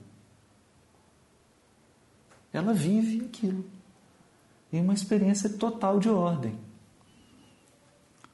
Ela 2.53 2.73
vive 2.73 3.25
aquilo. 3.25 3.65
Em 4.73 4.81
uma 4.81 4.95
experiência 4.95 5.49
total 5.51 5.99
de 5.99 6.09
ordem. 6.09 6.59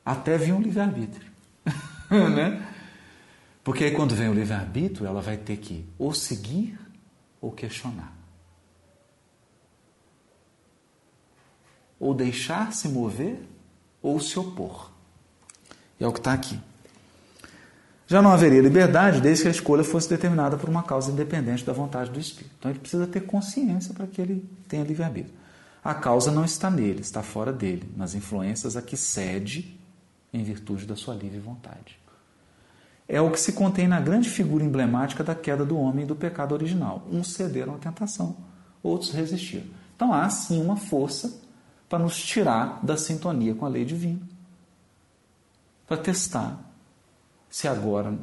Até 0.05 0.39
vir 0.39 0.53
um 0.53 0.61
livre-arbítrio. 0.61 1.31
né? 2.11 2.75
Porque 3.63 3.85
aí 3.85 3.91
quando 3.91 4.15
vem 4.15 4.29
o 4.29 4.35
livre-arbítrio, 4.35 5.07
ela 5.07 5.21
vai 5.21 5.37
ter 5.37 5.59
que 5.59 5.85
ou 5.99 6.15
seguir 6.15 6.79
ou 7.41 7.53
questionar. 7.53 8.17
Ou 12.01 12.15
deixar-se 12.15 12.89
mover 12.89 13.41
ou 14.01 14.21
se 14.21 14.39
opor. 14.39 14.91
E 15.99 16.05
é 16.05 16.07
o 16.07 16.13
que 16.13 16.21
está 16.21 16.33
aqui. 16.33 16.59
Já 18.09 18.21
não 18.21 18.33
haveria 18.33 18.61
liberdade 18.61 19.21
desde 19.21 19.43
que 19.43 19.49
a 19.49 19.53
escolha 19.53 19.85
fosse 19.85 20.09
determinada 20.09 20.57
por 20.57 20.69
uma 20.69 20.83
causa 20.83 21.12
independente 21.12 21.65
da 21.65 21.73
vontade 21.73 22.11
do 22.11 22.19
espírito. 22.19 22.57
Então 22.59 22.71
ele 22.73 22.81
precisa 22.81 23.07
ter 23.07 23.21
consciência 23.21 23.95
para 23.95 24.09
que 24.09 24.21
ele 24.21 24.45
tenha 24.67 24.83
livre-arbítrio. 24.83 25.33
A 25.85 25.95
causa 25.95 26.33
não 26.33 26.45
está 26.45 26.69
nele, 26.69 27.03
está 27.03 27.23
fora 27.23 27.53
dele, 27.53 27.88
nas 27.97 28.17
influências 28.17 28.77
a 28.77 28.83
que 28.83 28.97
cede 28.97 29.79
em 30.33 30.43
virtude 30.43 30.87
da 30.87 30.97
sua 30.97 31.15
livre 31.15 31.38
vontade 31.38 31.99
é 33.09 33.21
o 33.21 33.31
que 33.31 33.41
se 33.41 33.53
contém 33.53 33.88
na 33.88 33.99
grande 33.99 34.29
figura 34.29 34.62
emblemática 34.62 35.25
da 35.25 35.35
queda 35.35 35.65
do 35.65 35.79
homem 35.79 36.05
e 36.05 36.07
do 36.07 36.15
pecado 36.15 36.53
original. 36.53 37.03
Uns 37.11 37.33
cederam 37.33 37.75
à 37.75 37.79
tentação, 37.79 38.37
outros 38.83 39.11
resistiram. 39.11 39.67
Então 39.97 40.12
há 40.12 40.29
sim 40.29 40.61
uma 40.61 40.77
força 40.77 41.41
para 41.88 41.99
nos 41.99 42.23
tirar 42.23 42.85
da 42.85 42.99
sintonia 42.99 43.55
com 43.55 43.65
a 43.65 43.69
lei 43.69 43.85
divina, 43.85 44.21
para 45.87 45.97
testar 45.97 46.61
se 47.50 47.67
agora, 47.67 48.17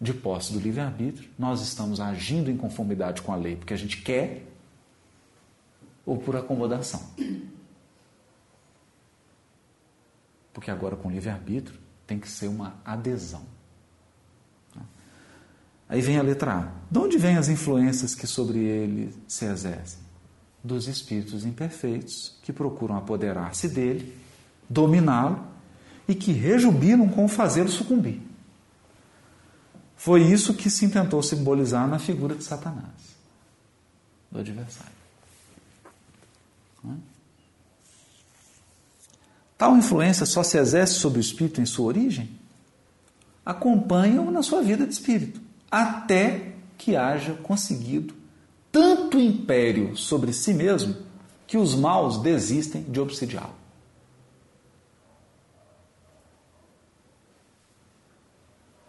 de 0.00 0.12
posse 0.12 0.52
do 0.52 0.58
livre-arbítrio, 0.58 1.30
nós 1.38 1.60
estamos 1.62 2.00
agindo 2.00 2.50
em 2.50 2.56
conformidade 2.56 3.22
com 3.22 3.32
a 3.32 3.36
lei 3.36 3.56
porque 3.56 3.74
a 3.74 3.76
gente 3.76 4.02
quer 4.02 4.46
ou 6.04 6.18
por 6.18 6.36
acomodação. 6.36 7.02
Porque 10.52 10.70
agora 10.70 10.96
com 10.96 11.10
livre-arbítrio 11.10 11.78
tem 12.06 12.18
que 12.18 12.28
ser 12.28 12.48
uma 12.48 12.74
adesão. 12.84 13.42
Aí 15.88 16.00
vem 16.00 16.18
a 16.18 16.22
letra 16.22 16.54
A. 16.54 16.72
De 16.90 16.98
onde 16.98 17.18
vêm 17.18 17.36
as 17.36 17.48
influências 17.48 18.14
que 18.14 18.26
sobre 18.26 18.58
ele 18.58 19.14
se 19.28 19.44
exercem? 19.44 20.00
Dos 20.62 20.88
espíritos 20.88 21.44
imperfeitos 21.44 22.38
que 22.42 22.52
procuram 22.52 22.96
apoderar-se 22.96 23.68
dele, 23.68 24.16
dominá-lo 24.68 25.44
e 26.08 26.14
que 26.14 26.32
rejubilam 26.32 27.08
com 27.08 27.28
fazê-lo 27.28 27.68
sucumbir. 27.68 28.33
Foi 30.04 30.20
isso 30.20 30.52
que 30.52 30.68
se 30.68 30.86
tentou 30.90 31.22
simbolizar 31.22 31.88
na 31.88 31.98
figura 31.98 32.34
de 32.34 32.44
Satanás, 32.44 33.16
do 34.30 34.38
adversário. 34.38 34.92
É? 36.86 36.92
Tal 39.56 39.74
influência 39.78 40.26
só 40.26 40.42
se 40.42 40.58
exerce 40.58 40.96
sobre 40.96 41.20
o 41.20 41.22
espírito 41.22 41.58
em 41.58 41.64
sua 41.64 41.86
origem? 41.86 42.38
Acompanha-o 43.46 44.30
na 44.30 44.42
sua 44.42 44.60
vida 44.60 44.86
de 44.86 44.92
espírito 44.92 45.40
até 45.70 46.52
que 46.76 46.96
haja 46.96 47.32
conseguido 47.36 48.14
tanto 48.70 49.18
império 49.18 49.96
sobre 49.96 50.34
si 50.34 50.52
mesmo 50.52 50.94
que 51.46 51.56
os 51.56 51.74
maus 51.74 52.18
desistem 52.18 52.82
de 52.82 53.00
obsidiá-lo. 53.00 53.54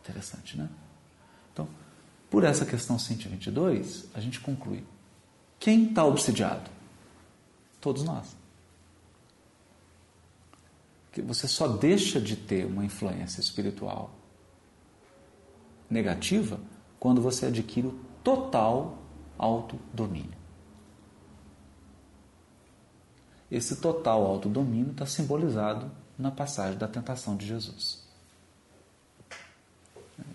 Interessante, 0.04 0.58
né? 0.58 0.68
Por 2.36 2.44
essa 2.44 2.66
questão 2.66 3.00
122, 3.00 4.10
a 4.14 4.20
gente 4.20 4.42
conclui: 4.42 4.84
quem 5.58 5.86
está 5.86 6.04
obsidiado? 6.04 6.70
Todos 7.80 8.04
nós. 8.04 8.36
Que 11.14 11.22
você 11.22 11.48
só 11.48 11.66
deixa 11.66 12.20
de 12.20 12.36
ter 12.36 12.66
uma 12.66 12.84
influência 12.84 13.40
espiritual 13.40 14.12
negativa 15.90 16.60
quando 17.00 17.22
você 17.22 17.46
adquire 17.46 17.88
o 17.88 17.98
total 18.22 18.98
autodomínio. 19.38 20.38
Esse 23.50 23.78
total 23.78 24.26
autodomínio 24.26 24.92
está 24.92 25.06
simbolizado 25.06 25.90
na 26.20 26.32
passagem 26.32 26.78
da 26.78 26.90
tentação 26.90 27.38
de 27.38 27.48
Jesus. 27.48 28.05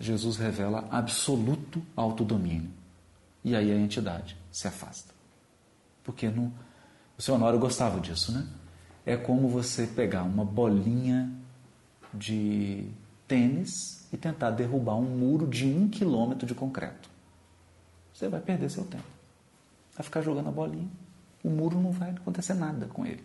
Jesus 0.01 0.37
revela 0.37 0.87
absoluto 0.91 1.81
autodomínio. 1.95 2.69
E 3.43 3.55
aí 3.55 3.71
a 3.71 3.75
entidade 3.75 4.35
se 4.51 4.67
afasta. 4.67 5.13
Porque 6.03 6.27
o 6.27 7.21
seu 7.21 7.35
Honório 7.35 7.59
gostava 7.59 7.99
disso, 7.99 8.31
né? 8.31 8.47
É 9.05 9.15
como 9.15 9.47
você 9.47 9.85
pegar 9.87 10.23
uma 10.23 10.43
bolinha 10.43 11.31
de 12.13 12.87
tênis 13.27 14.07
e 14.11 14.17
tentar 14.17 14.51
derrubar 14.51 14.95
um 14.95 15.17
muro 15.17 15.47
de 15.47 15.65
um 15.65 15.87
quilômetro 15.87 16.45
de 16.45 16.53
concreto. 16.53 17.09
Você 18.13 18.27
vai 18.27 18.41
perder 18.41 18.69
seu 18.69 18.85
tempo. 18.85 19.03
Vai 19.95 20.03
ficar 20.03 20.21
jogando 20.21 20.49
a 20.49 20.51
bolinha, 20.51 20.89
o 21.43 21.49
muro 21.49 21.79
não 21.79 21.91
vai 21.91 22.11
acontecer 22.11 22.53
nada 22.53 22.87
com 22.87 23.05
ele. 23.05 23.23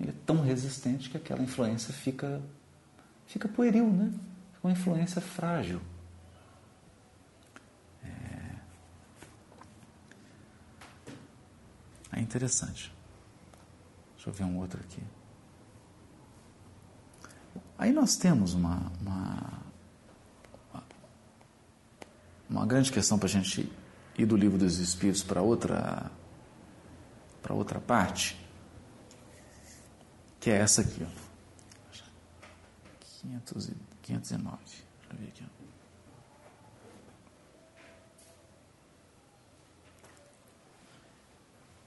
Ele 0.00 0.10
é 0.10 0.14
tão 0.26 0.40
resistente 0.40 1.08
que 1.08 1.16
aquela 1.16 1.42
influência 1.42 1.92
fica, 1.92 2.40
fica 3.26 3.48
pueril, 3.48 3.88
né? 3.88 4.12
Uma 4.62 4.72
influência 4.72 5.20
frágil. 5.20 5.80
É, 8.04 8.56
é 12.12 12.20
interessante. 12.20 12.94
Deixa 14.14 14.30
eu 14.30 14.32
ver 14.32 14.44
um 14.44 14.58
outro 14.58 14.80
aqui. 14.80 15.02
Aí 17.76 17.92
nós 17.92 18.16
temos 18.16 18.54
uma, 18.54 18.92
uma, 19.00 19.62
uma 22.48 22.64
grande 22.64 22.92
questão 22.92 23.18
para 23.18 23.26
a 23.26 23.30
gente 23.30 23.68
ir 24.16 24.26
do 24.26 24.36
livro 24.36 24.56
dos 24.56 24.78
Espíritos 24.78 25.24
para 25.24 25.42
outra, 25.42 26.08
para 27.42 27.54
outra 27.54 27.80
parte, 27.80 28.38
que 30.38 30.50
é 30.50 30.58
essa 30.58 30.82
aqui. 30.82 31.04
Ó. 31.04 31.22
500 33.22 33.68
e, 33.68 33.76
509. 34.02 34.58
Deixa 34.64 34.84
eu 35.12 35.16
ver 35.18 35.28
aqui. 35.28 35.44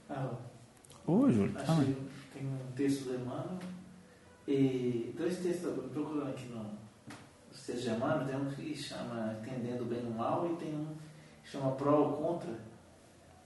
Ah, 0.08 0.30
Ô, 1.06 1.30
Júlio. 1.30 1.54
Tem 2.32 2.46
um 2.46 2.72
texto 2.74 3.04
do 3.04 3.14
Emmanuel 3.14 3.58
e 4.46 5.14
dois 5.16 5.38
textos, 5.38 5.72
procurando 5.92 6.30
aqui 6.30 6.46
no 6.48 6.64
texto 7.50 7.82
de 7.82 7.90
Emmanuel, 7.90 8.26
tem 8.26 8.36
um 8.36 8.50
que 8.50 8.74
chama 8.76 9.36
Entendendo 9.40 9.82
o 9.82 9.86
Bem 9.86 10.00
e 10.04 10.06
o 10.06 10.10
Mal 10.10 10.52
e 10.52 10.56
tem 10.56 10.74
um 10.74 10.94
que 11.42 11.50
chama 11.50 11.72
Pró 11.72 11.96
ou 11.98 12.16
Contra. 12.16 12.50
Não 12.50 12.58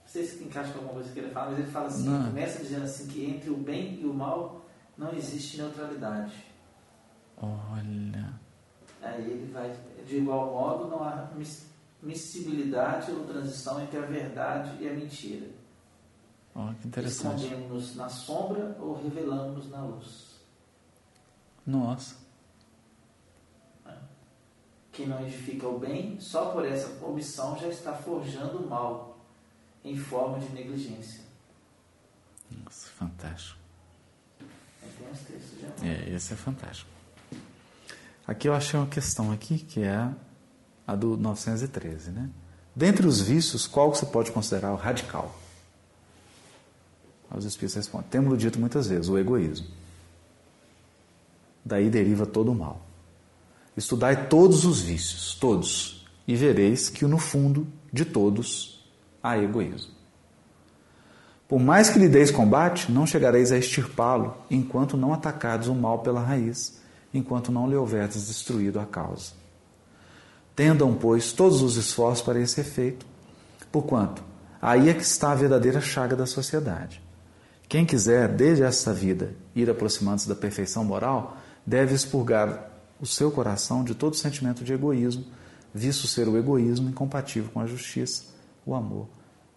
sei 0.07 0.25
se 0.25 0.43
encaixa 0.43 0.71
com 0.73 0.79
alguma 0.79 0.95
coisa 0.95 1.11
que 1.13 1.19
ele 1.19 1.31
fala, 1.31 1.51
mas 1.51 1.59
ele 1.59 1.71
fala 1.71 1.87
assim, 1.87 2.09
Não. 2.09 2.25
começa 2.27 2.59
dizendo 2.61 2.83
assim 2.83 3.07
que 3.07 3.25
entre 3.25 3.49
o 3.49 3.57
bem 3.57 3.99
e 4.01 4.05
o 4.05 4.13
mal 4.13 4.65
não 4.97 5.13
existe 5.13 5.57
neutralidade. 5.57 6.33
Olha. 7.37 8.40
Aí 9.01 9.21
ele 9.21 9.51
vai, 9.51 9.75
de 10.05 10.17
igual 10.17 10.51
modo, 10.51 10.87
não 10.87 11.03
há 11.03 11.29
miscibilidade 12.01 13.11
ou 13.11 13.25
transição 13.25 13.81
entre 13.81 13.97
a 13.97 14.05
verdade 14.05 14.77
e 14.83 14.87
a 14.87 14.93
mentira. 14.93 15.47
Oh, 16.53 16.73
que 16.79 16.87
interessante. 16.87 17.43
Escondemos-nos 17.43 17.95
na 17.95 18.09
sombra 18.09 18.77
ou 18.79 19.01
revelamos-nos 19.01 19.69
na 19.69 19.83
luz. 19.83 20.31
Nossa. 21.65 22.15
Quem 24.91 25.07
não 25.07 25.25
edifica 25.25 25.67
o 25.67 25.79
bem, 25.79 26.19
só 26.19 26.51
por 26.51 26.65
essa 26.65 27.03
omissão 27.05 27.57
já 27.57 27.69
está 27.69 27.93
forjando 27.93 28.57
o 28.57 28.69
mal 28.69 29.17
em 29.83 29.95
forma 29.95 30.37
de 30.39 30.49
negligência. 30.49 31.23
Nossa, 32.51 32.89
fantástico. 32.89 33.57
É, 35.81 36.09
esse 36.09 36.33
é 36.33 36.35
fantástico. 36.35 36.90
Aqui 38.31 38.47
eu 38.47 38.53
achei 38.53 38.79
uma 38.79 38.87
questão 38.87 39.29
aqui 39.29 39.57
que 39.57 39.81
é 39.81 40.07
a 40.87 40.95
do 40.95 41.17
913, 41.17 42.11
né? 42.11 42.29
Dentre 42.73 43.05
os 43.05 43.19
vícios, 43.19 43.67
qual 43.67 43.93
você 43.93 44.05
pode 44.05 44.31
considerar 44.31 44.71
o 44.71 44.77
radical? 44.77 45.37
Os 47.29 47.43
espíritos 47.43 47.75
respondem: 47.75 48.07
temos 48.09 48.39
dito 48.39 48.57
muitas 48.57 48.87
vezes, 48.87 49.09
o 49.09 49.17
egoísmo. 49.17 49.67
Daí 51.65 51.89
deriva 51.89 52.25
todo 52.25 52.53
o 52.53 52.55
mal. 52.55 52.79
Estudai 53.75 54.29
todos 54.29 54.63
os 54.63 54.79
vícios, 54.79 55.35
todos, 55.35 56.07
e 56.25 56.33
vereis 56.33 56.89
que 56.89 57.05
no 57.05 57.17
fundo 57.17 57.67
de 57.91 58.05
todos 58.05 58.89
há 59.21 59.37
egoísmo. 59.37 59.91
Por 61.49 61.59
mais 61.59 61.89
que 61.89 61.99
lhe 61.99 62.07
deis 62.07 62.31
combate, 62.31 62.89
não 62.93 63.05
chegareis 63.05 63.51
a 63.51 63.57
extirpá-lo 63.57 64.37
enquanto 64.49 64.95
não 64.95 65.13
atacardes 65.13 65.67
o 65.67 65.75
mal 65.75 65.99
pela 65.99 66.21
raiz, 66.21 66.79
enquanto 67.13 67.51
não 67.51 67.69
lhe 67.69 67.75
houverdes 67.75 68.27
destruído 68.27 68.79
a 68.79 68.85
causa. 68.85 69.33
Tendam, 70.55 70.93
pois, 70.93 71.31
todos 71.31 71.61
os 71.61 71.75
esforços 71.75 72.23
para 72.23 72.39
esse 72.39 72.59
efeito, 72.61 73.05
porquanto 73.71 74.23
aí 74.61 74.89
é 74.89 74.93
que 74.93 75.01
está 75.01 75.31
a 75.31 75.35
verdadeira 75.35 75.81
chaga 75.81 76.15
da 76.15 76.25
sociedade. 76.25 77.01
Quem 77.67 77.85
quiser, 77.85 78.27
desde 78.27 78.63
esta 78.63 78.93
vida, 78.93 79.33
ir 79.55 79.69
aproximando-se 79.69 80.27
da 80.27 80.35
perfeição 80.35 80.83
moral, 80.83 81.37
deve 81.65 81.95
expurgar 81.95 82.69
o 82.99 83.05
seu 83.05 83.31
coração 83.31 83.83
de 83.83 83.95
todo 83.95 84.15
sentimento 84.15 84.63
de 84.63 84.73
egoísmo, 84.73 85.25
visto 85.73 86.05
ser 86.05 86.27
o 86.27 86.37
egoísmo 86.37 86.89
incompatível 86.89 87.49
com 87.51 87.61
a 87.61 87.65
justiça, 87.65 88.25
o 88.65 88.75
amor 88.75 89.07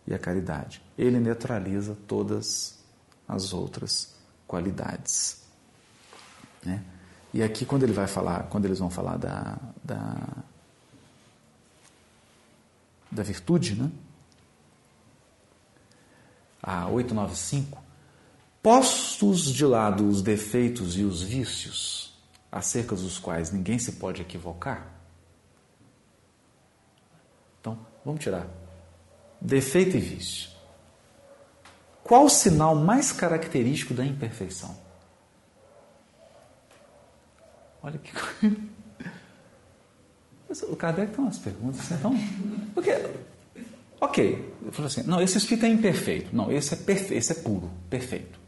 e 0.06 0.14
a 0.14 0.18
caridade. 0.18 0.80
Ele 0.96 1.18
neutraliza 1.18 1.96
todas 2.06 2.78
as 3.26 3.52
outras 3.52 4.14
qualidades. 4.46 5.42
Né? 6.64 6.82
E 7.34 7.42
aqui 7.42 7.66
quando 7.66 7.82
ele 7.82 7.92
vai 7.92 8.06
falar, 8.06 8.44
quando 8.44 8.64
eles 8.64 8.78
vão 8.78 8.88
falar 8.88 9.16
da, 9.16 9.58
da, 9.82 10.16
da 13.10 13.22
virtude, 13.24 13.74
né? 13.74 13.90
A 16.62 16.86
895, 16.86 17.82
postos 18.62 19.52
de 19.52 19.66
lado 19.66 20.08
os 20.08 20.22
defeitos 20.22 20.96
e 20.96 21.02
os 21.02 21.22
vícios, 21.22 22.16
acerca 22.52 22.94
dos 22.94 23.18
quais 23.18 23.50
ninguém 23.50 23.80
se 23.80 23.92
pode 23.92 24.22
equivocar. 24.22 24.86
Então, 27.60 27.76
vamos 28.04 28.22
tirar 28.22 28.46
defeito 29.40 29.96
e 29.96 30.00
vício. 30.00 30.50
Qual 32.04 32.26
o 32.26 32.30
sinal 32.30 32.76
mais 32.76 33.10
característico 33.10 33.92
da 33.92 34.06
imperfeição? 34.06 34.83
Olha 37.84 37.98
que 37.98 38.12
O 40.68 40.76
Kardec 40.76 41.12
tem 41.12 41.24
umas 41.24 41.38
perguntas, 41.38 41.90
então. 41.90 42.14
Porque, 42.74 42.92
ok, 44.00 44.54
eu 44.64 44.72
falo 44.72 44.86
assim, 44.86 45.02
não, 45.02 45.20
esse 45.20 45.36
espírito 45.36 45.66
é 45.66 45.68
imperfeito. 45.68 46.34
Não, 46.34 46.50
esse 46.50 46.74
é 46.74 46.76
perfeito, 46.76 47.14
esse 47.14 47.32
é 47.32 47.34
puro, 47.34 47.68
perfeito. 47.90 48.38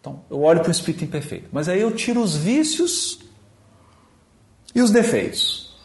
Então, 0.00 0.24
eu 0.30 0.40
olho 0.40 0.60
para 0.60 0.68
o 0.68 0.70
espírito 0.70 1.02
imperfeito. 1.04 1.48
Mas 1.50 1.68
aí 1.68 1.80
eu 1.80 1.94
tiro 1.96 2.22
os 2.22 2.36
vícios 2.36 3.18
e 4.72 4.80
os 4.80 4.92
defeitos. 4.92 5.76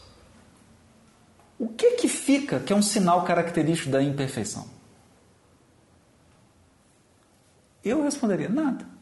O 1.57 1.67
que 1.67 1.93
que 1.93 2.07
fica 2.07 2.59
que 2.59 2.71
é 2.71 2.75
um 2.75 2.81
sinal 2.83 3.23
característico 3.23 3.89
da 3.89 4.03
imperfeição? 4.03 4.67
Eu 7.83 8.03
responderia: 8.03 8.47
nada. 8.47 8.92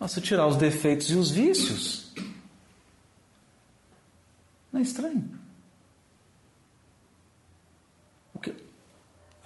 Eu 0.00 0.22
tirar 0.22 0.46
os 0.46 0.56
defeitos 0.56 1.10
e 1.10 1.14
os 1.14 1.30
vícios, 1.30 2.12
não 4.72 4.80
é 4.80 4.82
estranho. 4.82 5.38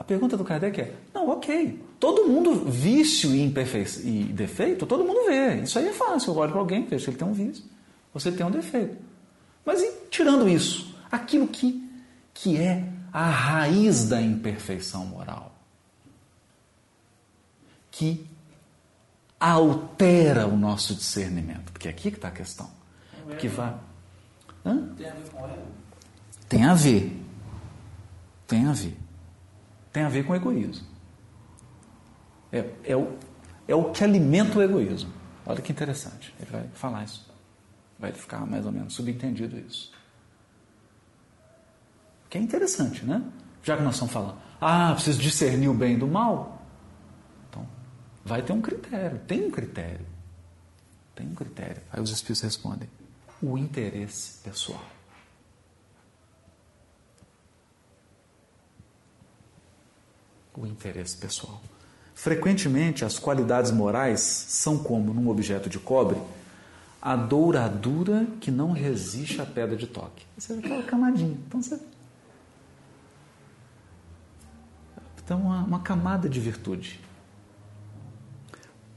A 0.03 0.05
pergunta 0.05 0.37
do 0.37 0.45
Kardec 0.45 0.81
é: 0.81 0.93
não, 1.15 1.29
ok. 1.31 1.81
Todo 2.01 2.27
mundo, 2.27 2.65
vício 2.69 3.33
e, 3.33 3.41
imperfeição, 3.41 4.03
e 4.03 4.25
defeito, 4.25 4.85
todo 4.85 5.05
mundo 5.05 5.27
vê. 5.27 5.62
Isso 5.62 5.79
aí 5.79 5.87
é 5.87 5.93
fácil. 5.93 6.33
Eu 6.33 6.38
olho 6.38 6.51
para 6.51 6.61
alguém, 6.61 6.85
vejo 6.85 7.05
que 7.05 7.11
ele 7.11 7.17
tem 7.19 7.29
um 7.29 7.33
vício, 7.33 7.65
você 8.12 8.33
tem 8.33 8.45
um 8.45 8.51
defeito. 8.51 8.97
Mas 9.65 9.81
e, 9.81 9.93
tirando 10.11 10.49
isso, 10.49 10.93
aquilo 11.09 11.47
que, 11.47 11.88
que 12.35 12.57
é 12.57 12.85
a 13.12 13.31
raiz 13.31 14.09
da 14.09 14.21
imperfeição 14.21 15.07
moral, 15.07 15.55
que 17.88 18.27
altera 19.51 20.47
o 20.47 20.57
nosso 20.57 20.95
discernimento, 20.95 21.73
porque 21.73 21.89
é 21.89 21.91
aqui 21.91 22.11
que 22.11 22.17
está 22.17 22.29
a 22.29 22.33
questão. 22.33 22.71
Que 23.39 23.49
vai. 23.49 23.75
Hã? 24.65 24.89
Tem 24.97 25.09
a 25.09 25.15
ver 25.15 25.31
com? 25.31 25.49
Tem 26.49 26.65
a 26.65 26.75
ver. 26.75 27.23
Tem 28.47 28.67
a 28.67 28.73
ver. 28.73 28.99
Tem 29.93 30.03
a 30.05 30.09
ver 30.09 30.25
com 30.25 30.35
egoísmo. 30.35 30.87
É, 32.53 32.71
é, 32.85 32.97
o, 32.97 33.17
é 33.67 33.75
o 33.75 33.91
que 33.91 34.05
alimenta 34.05 34.59
o 34.59 34.63
egoísmo. 34.63 35.13
Olha 35.45 35.61
que 35.61 35.73
interessante. 35.73 36.35
Ele 36.39 36.51
vai 36.51 36.69
falar 36.75 37.05
isso. 37.05 37.29
Vai 37.99 38.13
ficar 38.13 38.47
mais 38.47 38.65
ou 38.67 38.73
menos 38.73 38.95
subentendido 38.95 39.59
isso. 39.59 39.91
Que 42.29 42.39
é 42.39 42.41
interessante, 42.41 43.05
né? 43.05 43.23
Já 43.63 43.77
que 43.77 43.83
nós 43.83 43.95
estamos 43.95 44.13
falando, 44.13 44.37
ah, 44.61 44.93
preciso 44.95 45.21
discernir 45.21 45.69
o 45.69 45.75
bem 45.75 45.99
do 45.99 46.07
mal. 46.07 46.62
Vai 48.25 48.43
ter 48.43 48.53
um 48.53 48.61
critério. 48.61 49.21
Tem 49.27 49.47
um 49.47 49.51
critério. 49.51 50.07
Tem 51.15 51.27
um 51.27 51.35
critério. 51.35 51.83
Aí 51.93 52.01
os 52.01 52.11
espíritos 52.11 52.43
respondem: 52.43 52.89
o 53.43 53.59
interesse 53.59 54.39
pessoal. 54.43 54.85
O 60.55 60.67
interesse 60.67 61.17
pessoal. 61.17 61.61
Frequentemente, 62.15 63.05
as 63.05 63.19
qualidades 63.19 63.71
morais 63.71 64.21
são 64.21 64.79
como, 64.79 65.13
num 65.13 65.29
objeto 65.29 65.69
de 65.69 65.79
cobre, 65.79 66.21
a 67.01 67.17
douradura 67.17 68.27
que 68.41 68.51
não 68.51 68.71
resiste 68.71 69.41
à 69.41 69.47
pedra 69.47 69.77
de 69.77 69.87
toque. 69.87 70.25
Você 70.39 70.55
vê 70.55 70.67
aquela 70.67 70.83
camadinha. 70.85 71.37
Então, 71.47 71.61
você... 71.61 71.81
então 75.25 75.41
uma, 75.41 75.65
uma 75.65 75.81
camada 75.81 76.29
de 76.29 76.39
virtude. 76.39 77.01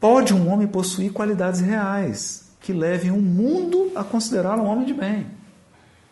Pode 0.07 0.35
um 0.35 0.47
homem 0.51 0.67
possuir 0.67 1.11
qualidades 1.11 1.61
reais 1.61 2.43
que 2.61 2.71
levem 2.71 3.09
o 3.09 3.19
mundo 3.19 3.91
a 3.95 4.03
considerá-lo 4.03 4.61
um 4.61 4.67
homem 4.67 4.85
de 4.85 4.93
bem. 4.93 5.31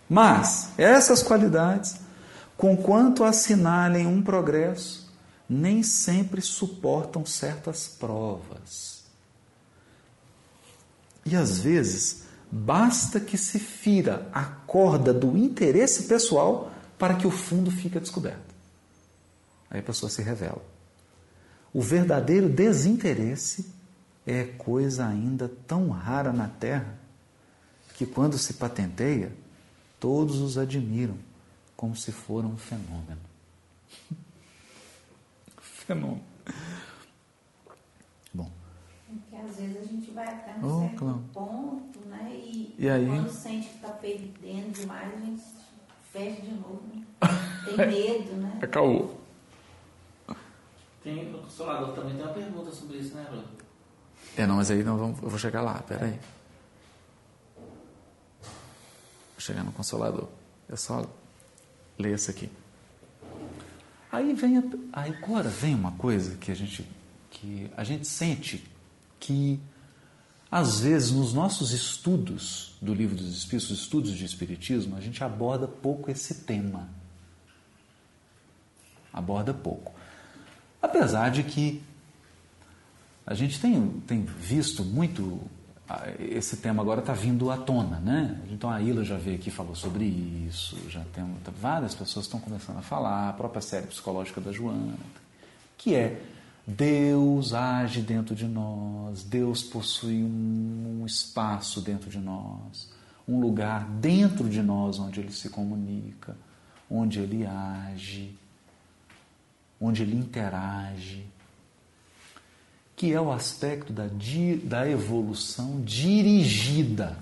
Mas 0.09 0.71
essas 0.79 1.21
qualidades, 1.21 1.97
conquanto 2.57 3.23
assinalem 3.23 4.07
um 4.07 4.19
progresso, 4.19 5.13
nem 5.47 5.83
sempre 5.83 6.41
suportam 6.41 7.23
certas 7.23 7.87
provas. 7.87 9.03
E 11.23 11.35
às 11.35 11.59
vezes, 11.59 12.23
basta 12.51 13.19
que 13.19 13.37
se 13.37 13.59
fira 13.59 14.27
a 14.33 14.43
corda 14.43 15.13
do 15.13 15.37
interesse 15.37 16.05
pessoal 16.05 16.71
para 16.97 17.13
que 17.13 17.27
o 17.27 17.31
fundo 17.31 17.69
fique 17.69 17.99
descoberto. 17.99 18.55
Aí 19.69 19.81
a 19.81 19.83
pessoa 19.83 20.09
se 20.09 20.23
revela. 20.23 20.65
O 21.71 21.79
verdadeiro 21.79 22.49
desinteresse 22.49 23.82
é 24.25 24.43
coisa 24.43 25.07
ainda 25.07 25.49
tão 25.67 25.89
rara 25.89 26.31
na 26.31 26.47
Terra 26.47 26.97
que, 27.95 28.05
quando 28.05 28.37
se 28.37 28.53
patenteia, 28.53 29.31
todos 29.99 30.39
os 30.39 30.57
admiram 30.57 31.17
como 31.75 31.95
se 31.95 32.11
for 32.11 32.45
um 32.45 32.57
fenômeno. 32.57 33.21
fenômeno. 35.59 36.23
Bom. 38.33 38.49
Porque 39.07 39.35
às 39.35 39.55
vezes 39.57 39.77
a 39.77 39.83
gente 39.83 40.11
vai 40.11 40.27
até 40.27 40.53
um 40.55 40.65
oh, 40.65 40.79
certo 40.81 40.97
claro. 40.97 41.23
ponto, 41.33 41.99
né? 42.07 42.31
E, 42.33 42.75
e 42.77 42.89
aí? 42.89 43.05
quando 43.05 43.29
sente 43.29 43.67
que 43.67 43.75
está 43.75 43.89
perdendo 43.89 44.71
demais, 44.71 45.13
a 45.13 45.25
gente 45.25 45.43
fecha 46.11 46.41
de 46.41 46.51
novo. 46.53 46.81
Né? 46.93 47.03
Tem 47.65 47.87
medo, 47.87 48.33
né? 48.37 48.59
É 48.61 48.67
caô. 48.67 49.09
Tem, 51.03 51.35
o 51.35 51.39
Consolador 51.39 51.93
também 51.93 52.15
tem 52.15 52.23
uma 52.23 52.33
pergunta 52.33 52.71
sobre 52.71 52.99
isso, 52.99 53.13
né, 53.13 53.25
Bruno? 53.29 53.43
É, 54.35 54.47
não, 54.47 54.55
mas 54.55 54.71
aí 54.71 54.83
não 54.83 54.97
eu 55.21 55.29
vou 55.29 55.37
chegar 55.37 55.61
lá, 55.61 55.75
peraí. 55.81 56.19
Vou 58.41 59.39
chegar 59.39 59.63
no 59.63 59.71
Consolador. 59.71 60.27
É 60.69 60.75
só 60.75 61.07
ler 61.97 62.15
esse 62.15 62.31
aqui. 62.31 62.49
Aí 64.11 64.33
vem 64.33 64.57
a, 64.57 64.63
aí 64.93 65.11
agora 65.11 65.49
vem 65.49 65.75
uma 65.75 65.91
coisa 65.91 66.35
que 66.37 66.51
a 66.51 66.55
gente 66.55 66.87
que 67.29 67.69
a 67.75 67.83
gente 67.83 68.07
sente 68.07 68.63
que 69.19 69.59
às 70.51 70.81
vezes 70.81 71.11
nos 71.11 71.33
nossos 71.33 71.71
estudos 71.71 72.75
do 72.79 72.93
livro 72.93 73.15
dos 73.15 73.35
Espíritos, 73.35 73.71
estudos 73.71 74.11
de 74.11 74.23
espiritismo, 74.23 74.95
a 74.95 75.01
gente 75.01 75.23
aborda 75.23 75.67
pouco 75.67 76.11
esse 76.11 76.35
tema. 76.43 76.87
Aborda 79.11 79.53
pouco. 79.53 79.93
Apesar 80.79 81.29
de 81.29 81.43
que 81.43 81.81
a 83.25 83.33
gente 83.33 83.59
tem, 83.59 83.89
tem 84.07 84.23
visto 84.23 84.83
muito 84.83 85.41
esse 86.19 86.57
tema 86.57 86.81
agora 86.81 87.01
está 87.01 87.13
vindo 87.13 87.51
à 87.51 87.57
tona, 87.57 87.99
né? 87.99 88.39
Então 88.49 88.69
a 88.69 88.81
Ila 88.81 89.03
já 89.03 89.17
veio 89.17 89.35
aqui 89.35 89.51
falou 89.51 89.75
sobre 89.75 90.05
isso, 90.05 90.77
já 90.89 91.03
tem 91.13 91.23
várias 91.59 91.93
pessoas 91.93 92.25
estão 92.25 92.39
começando 92.39 92.77
a 92.77 92.81
falar, 92.81 93.29
a 93.29 93.33
própria 93.33 93.61
série 93.61 93.87
psicológica 93.87 94.39
da 94.39 94.51
Joana, 94.51 94.93
que 95.77 95.93
é 95.93 96.21
Deus 96.65 97.53
age 97.53 98.01
dentro 98.01 98.33
de 98.33 98.45
nós, 98.45 99.23
Deus 99.23 99.61
possui 99.61 100.23
um 100.23 101.03
espaço 101.05 101.81
dentro 101.81 102.09
de 102.09 102.19
nós, 102.19 102.89
um 103.27 103.39
lugar 103.39 103.85
dentro 103.85 104.49
de 104.49 104.61
nós 104.61 104.99
onde 104.99 105.19
ele 105.19 105.31
se 105.31 105.49
comunica, 105.49 106.35
onde 106.89 107.19
ele 107.19 107.45
age, 107.45 108.37
onde 109.79 110.01
ele 110.01 110.15
interage 110.15 111.25
que 113.03 113.11
é 113.11 113.19
o 113.19 113.33
aspecto 113.33 113.91
da, 113.91 114.05
da 114.63 114.89
evolução 114.89 115.81
dirigida. 115.83 117.21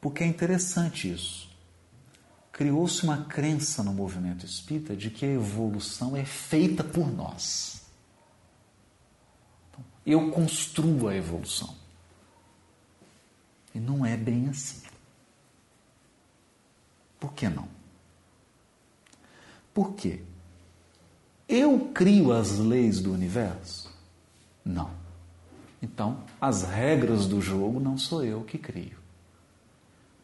Porque 0.00 0.24
é 0.24 0.26
interessante 0.26 1.08
isso. 1.08 1.48
Criou-se 2.50 3.04
uma 3.04 3.26
crença 3.26 3.84
no 3.84 3.94
movimento 3.94 4.44
espírita 4.44 4.96
de 4.96 5.08
que 5.08 5.24
a 5.24 5.28
evolução 5.28 6.16
é 6.16 6.24
feita 6.24 6.82
por 6.82 7.06
nós. 7.12 7.82
Então, 9.68 9.84
eu 10.04 10.28
construo 10.32 11.06
a 11.06 11.14
evolução. 11.14 11.76
E 13.72 13.78
não 13.78 14.04
é 14.04 14.16
bem 14.16 14.48
assim. 14.48 14.82
Por 17.20 17.34
que 17.34 17.48
não? 17.48 17.68
Por 19.72 19.94
quê? 19.94 20.24
Eu 21.50 21.90
crio 21.92 22.32
as 22.32 22.58
leis 22.58 23.00
do 23.00 23.12
universo? 23.12 23.92
Não. 24.64 24.88
Então, 25.82 26.18
as 26.40 26.62
regras 26.62 27.26
do 27.26 27.40
jogo 27.40 27.80
não 27.80 27.98
sou 27.98 28.24
eu 28.24 28.42
que 28.42 28.56
crio. 28.56 28.96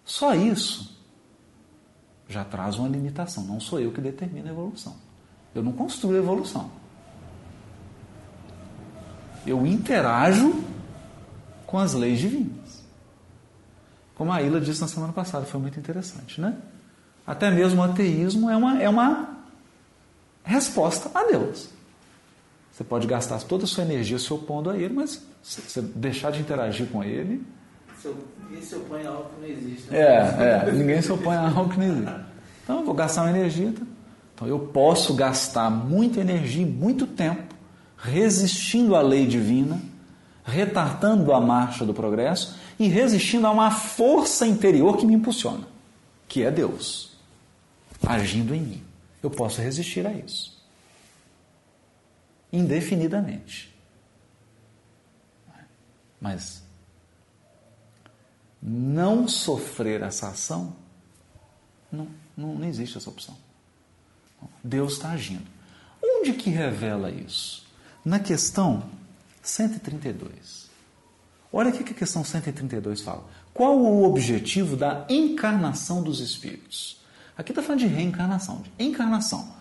Só 0.04 0.36
isso 0.36 0.96
já 2.28 2.44
traz 2.44 2.76
uma 2.76 2.88
limitação. 2.88 3.42
Não 3.42 3.58
sou 3.58 3.80
eu 3.80 3.90
que 3.90 4.00
determino 4.00 4.46
a 4.46 4.52
evolução. 4.52 4.94
Eu 5.52 5.64
não 5.64 5.72
construo 5.72 6.14
a 6.14 6.18
evolução. 6.18 6.70
Eu 9.44 9.66
interajo 9.66 10.62
com 11.66 11.76
as 11.76 11.92
leis 11.92 12.20
divinas. 12.20 12.84
Como 14.14 14.32
a 14.32 14.40
Ilha 14.40 14.60
disse 14.60 14.80
na 14.80 14.86
semana 14.86 15.12
passada, 15.12 15.44
foi 15.44 15.60
muito 15.60 15.78
interessante, 15.78 16.40
né? 16.40 16.56
Até 17.26 17.50
mesmo 17.50 17.80
o 17.80 17.84
ateísmo 17.84 18.48
é 18.48 18.56
uma, 18.56 18.80
é 18.80 18.88
uma 18.88 19.35
resposta 20.46 21.10
a 21.12 21.24
Deus. 21.24 21.68
Você 22.70 22.84
pode 22.84 23.06
gastar 23.06 23.40
toda 23.42 23.64
a 23.64 23.66
sua 23.66 23.84
energia 23.84 24.18
se 24.18 24.32
opondo 24.32 24.70
a 24.70 24.76
Ele, 24.76 24.94
mas 24.94 25.22
se 25.42 25.60
você 25.60 25.80
deixar 25.80 26.30
de 26.30 26.40
interagir 26.40 26.86
com 26.88 27.02
Ele. 27.02 27.42
Ninguém 28.42 28.62
se 28.62 28.76
opõe 28.76 29.04
a 29.04 29.10
algo 29.10 29.30
que 29.30 29.40
não 29.40 29.48
existe. 29.48 29.90
Né? 29.90 29.98
É, 29.98 30.68
é, 30.68 30.72
ninguém 30.72 31.02
se 31.02 31.10
opõe 31.10 31.34
a 31.34 31.48
algo 31.48 31.70
que 31.70 31.78
não 31.78 31.86
existe. 31.86 32.14
Então, 32.62 32.78
eu 32.80 32.84
vou 32.84 32.94
gastar 32.94 33.22
uma 33.22 33.30
energia. 33.30 33.72
Tá? 33.72 33.82
Então, 34.34 34.46
eu 34.46 34.58
posso 34.58 35.14
gastar 35.14 35.70
muita 35.70 36.20
energia 36.20 36.62
e 36.62 36.66
muito 36.66 37.06
tempo 37.06 37.54
resistindo 37.96 38.94
à 38.94 39.00
lei 39.00 39.26
divina, 39.26 39.80
retardando 40.44 41.32
a 41.32 41.40
marcha 41.40 41.84
do 41.84 41.94
progresso 41.94 42.56
e 42.78 42.86
resistindo 42.88 43.46
a 43.46 43.50
uma 43.50 43.70
força 43.70 44.46
interior 44.46 44.98
que 44.98 45.06
me 45.06 45.14
impulsiona, 45.14 45.66
que 46.28 46.42
é 46.42 46.50
Deus, 46.50 47.16
agindo 48.06 48.54
em 48.54 48.60
mim 48.60 48.85
eu 49.22 49.30
posso 49.30 49.60
resistir 49.60 50.06
a 50.06 50.12
isso. 50.12 50.56
Indefinidamente. 52.52 53.74
Mas 56.20 56.62
não 58.62 59.28
sofrer 59.28 60.02
essa 60.02 60.28
ação, 60.28 60.74
não, 61.92 62.08
não, 62.36 62.54
não 62.54 62.68
existe 62.68 62.96
essa 62.98 63.10
opção. 63.10 63.36
Deus 64.62 64.94
está 64.94 65.10
agindo. 65.10 65.46
Onde 66.02 66.32
que 66.32 66.50
revela 66.50 67.10
isso? 67.10 67.64
Na 68.04 68.18
questão 68.18 68.88
132. 69.42 70.68
Olha 71.52 71.70
o 71.70 71.72
que 71.72 71.92
a 71.92 71.96
questão 71.96 72.24
132 72.24 73.00
fala. 73.00 73.24
Qual 73.54 73.78
o 73.78 74.04
objetivo 74.04 74.76
da 74.76 75.06
encarnação 75.08 76.02
dos 76.02 76.20
espíritos? 76.20 77.00
Aqui 77.36 77.52
está 77.52 77.62
falando 77.62 77.80
de 77.80 77.86
reencarnação, 77.86 78.62
de 78.62 78.84
encarnação. 78.84 79.54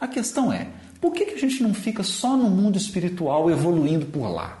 A 0.00 0.08
questão 0.08 0.52
é, 0.52 0.68
por 1.00 1.12
que, 1.12 1.26
que 1.26 1.34
a 1.34 1.38
gente 1.38 1.62
não 1.62 1.74
fica 1.74 2.02
só 2.02 2.36
no 2.36 2.48
mundo 2.48 2.76
espiritual 2.76 3.50
evoluindo 3.50 4.06
por 4.06 4.28
lá? 4.28 4.58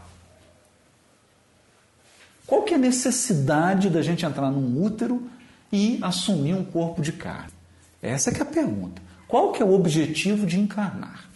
Qual 2.46 2.62
que 2.62 2.72
é 2.72 2.76
a 2.76 2.80
necessidade 2.80 3.90
da 3.90 4.02
gente 4.02 4.24
entrar 4.24 4.50
num 4.50 4.82
útero 4.82 5.30
e 5.72 5.98
assumir 6.02 6.54
um 6.54 6.64
corpo 6.64 7.02
de 7.02 7.12
carne? 7.12 7.52
Essa 8.00 8.30
é 8.30 8.38
é 8.38 8.42
a 8.42 8.44
pergunta. 8.44 9.02
Qual 9.26 9.52
que 9.52 9.62
é 9.62 9.64
o 9.64 9.72
objetivo 9.72 10.46
de 10.46 10.58
encarnar? 10.58 11.28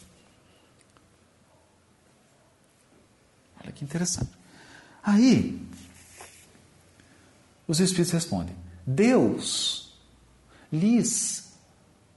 Olha 3.63 3.73
que 3.73 3.85
interessante. 3.85 4.31
Aí, 5.03 5.61
os 7.69 7.81
Espíritos 7.81 8.13
respondem: 8.13 8.55
Deus 8.87 9.82
lhes 10.73 11.53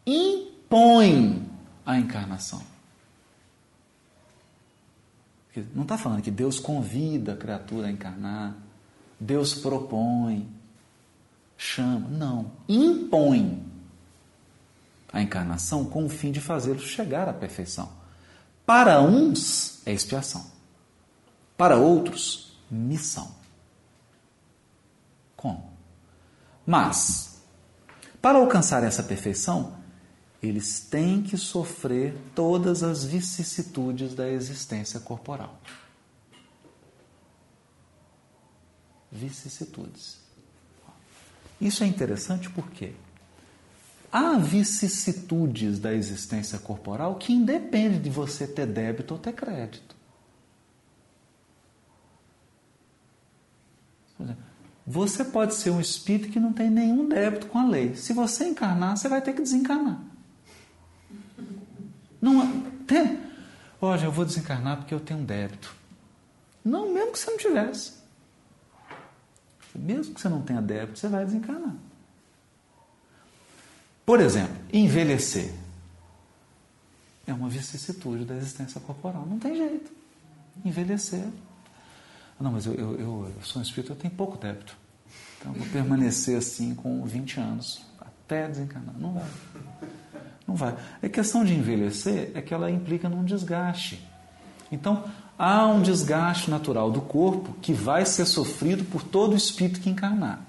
impõe 0.06 1.46
a 1.86 2.00
encarnação. 2.00 2.62
Não 5.74 5.84
está 5.84 5.98
falando 5.98 6.22
que 6.22 6.32
Deus 6.32 6.60
convida 6.60 7.34
a 7.34 7.38
criatura 7.38 7.88
a 7.88 7.92
encarnar, 7.92 8.56
Deus 9.20 9.54
propõe, 9.54 10.50
chama. 11.58 12.10
Não, 12.10 12.52
impõe 12.68 13.64
a 15.12 15.22
encarnação 15.22 15.86
com 15.86 16.06
o 16.06 16.10
fim 16.10 16.32
de 16.32 16.42
fazê-los 16.42 16.84
chegar 16.84 17.30
à 17.30 17.34
perfeição. 17.34 17.90
Para 18.66 19.02
uns 19.02 19.82
é 19.86 19.94
expiação, 19.94 20.46
para 21.56 21.78
outros, 21.78 22.58
missão. 22.70 23.34
Como? 25.38 25.72
Mas 26.66 27.35
para 28.26 28.40
alcançar 28.40 28.84
essa 28.84 29.04
perfeição, 29.04 29.78
eles 30.42 30.80
têm 30.80 31.22
que 31.22 31.38
sofrer 31.38 32.18
todas 32.34 32.82
as 32.82 33.06
vicissitudes 33.06 34.16
da 34.16 34.28
existência 34.28 35.00
corporal. 35.00 35.62
Vicissitudes. 39.12 40.18
Isso 41.62 41.84
é 41.84 41.86
interessante 41.86 42.50
porque 42.50 42.96
há 44.12 44.40
vicissitudes 44.40 45.78
da 45.78 45.94
existência 45.94 46.58
corporal 46.58 47.18
que 47.18 47.32
independem 47.32 48.02
de 48.02 48.10
você 48.10 48.48
ter 48.48 48.66
débito 48.66 49.14
ou 49.14 49.20
ter 49.20 49.34
crédito. 49.34 49.96
Por 54.18 54.24
exemplo, 54.24 54.45
você 54.86 55.26
pode 55.26 55.56
ser 55.56 55.72
um 55.72 55.82
espírito 55.82 56.30
que 56.30 56.40
não 56.40 56.54
tem 56.54 56.70
nenhum 56.70 57.10
débito 57.10 57.48
com 57.48 57.58
a 57.58 57.66
lei. 57.66 57.96
Se 57.96 58.14
você 58.14 58.46
encarnar, 58.46 58.96
você 58.96 59.10
vai 59.10 59.22
ter 59.22 59.34
que 59.34 59.42
desencarnar. 59.42 60.00
Não 62.22 62.62
tem. 62.86 63.20
Olha, 63.82 64.06
eu 64.06 64.12
vou 64.12 64.26
desencarnar 64.26 64.78
porque 64.78 64.94
eu 64.94 65.00
tenho 65.00 65.22
um 65.22 65.26
débito. 65.26 65.74
Não, 66.64 66.94
mesmo 66.94 67.12
que 67.12 67.20
você 67.20 67.32
não 67.32 67.38
tivesse. 67.38 67.94
Mesmo 69.74 70.14
que 70.14 70.22
você 70.22 70.30
não 70.30 70.42
tenha 70.42 70.62
débito, 70.62 71.00
você 71.00 71.08
vai 71.08 71.26
desencarnar. 71.26 71.76
Por 74.06 74.22
exemplo, 74.22 74.56
envelhecer. 74.72 75.52
É 77.26 77.34
uma 77.34 77.50
vicissitude 77.50 78.24
da 78.24 78.36
existência 78.36 78.80
corporal. 78.82 79.26
Não 79.26 79.40
tem 79.40 79.56
jeito. 79.56 79.92
Envelhecer 80.64 81.28
não, 82.40 82.52
mas 82.52 82.66
eu, 82.66 82.74
eu, 82.74 83.00
eu, 83.00 83.34
sou 83.42 83.62
um 83.62 83.64
espírito, 83.64 83.94
eu 83.94 83.96
tenho 83.96 84.14
pouco 84.14 84.38
débito. 84.38 84.78
Então 85.40 85.54
eu 85.54 85.60
vou 85.60 85.68
permanecer 85.70 86.38
assim 86.38 86.76
com 86.76 87.04
20 87.06 87.40
anos, 87.40 87.86
até 88.00 88.48
desencarnar. 88.48 88.96
Não 88.98 89.14
vai. 89.14 89.30
Não 90.48 90.56
vai. 90.56 90.76
A 91.02 91.10
questão 91.10 91.44
de 91.44 91.54
envelhecer 91.54 92.32
é 92.34 92.42
que 92.42 92.54
ela 92.54 92.70
implica 92.70 93.08
num 93.08 93.24
desgaste. 93.24 94.06
Então, 94.72 95.06
há 95.38 95.66
um 95.68 95.82
desgaste 95.82 96.50
natural 96.50 96.92
do 96.92 97.02
corpo 97.02 97.54
que 97.62 97.74
vai 97.74 98.06
ser 98.06 98.26
sofrido 98.26 98.84
por 98.84 99.04
todo 99.04 99.34
o 99.34 99.38
espírito 99.38 99.80
que 99.80 99.90
encarnar. 99.90 100.46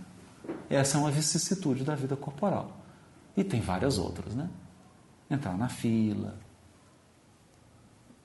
Essa 0.69 0.99
é 0.99 1.01
uma 1.01 1.11
vicissitude 1.11 1.85
da 1.85 1.95
vida 1.95 2.17
corporal. 2.17 2.77
E 3.37 3.45
tem 3.45 3.61
várias 3.61 3.99
outras, 3.99 4.35
né? 4.35 4.49
Entrar 5.31 5.57
na 5.57 5.69
fila. 5.69 6.35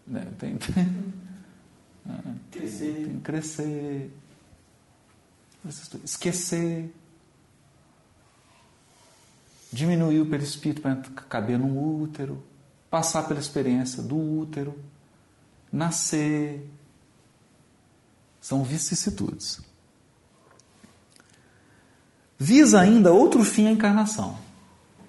Né? 0.07 0.25
Tem, 0.37 0.57
tem, 0.57 1.13
Crescer. 2.51 3.19
crescer. 3.23 4.11
Esquecer. 6.03 6.93
Diminuir 9.71 10.19
o 10.21 10.25
perispírito 10.25 10.81
para 10.81 10.95
caber 11.29 11.57
no 11.57 12.01
útero. 12.01 12.43
Passar 12.89 13.27
pela 13.27 13.39
experiência 13.39 14.03
do 14.03 14.17
útero. 14.17 14.77
Nascer. 15.71 16.67
São 18.41 18.63
vicissitudes. 18.63 19.61
Visa 22.37 22.81
ainda 22.81 23.13
outro 23.13 23.43
fim 23.43 23.67
à 23.67 23.71
encarnação 23.71 24.37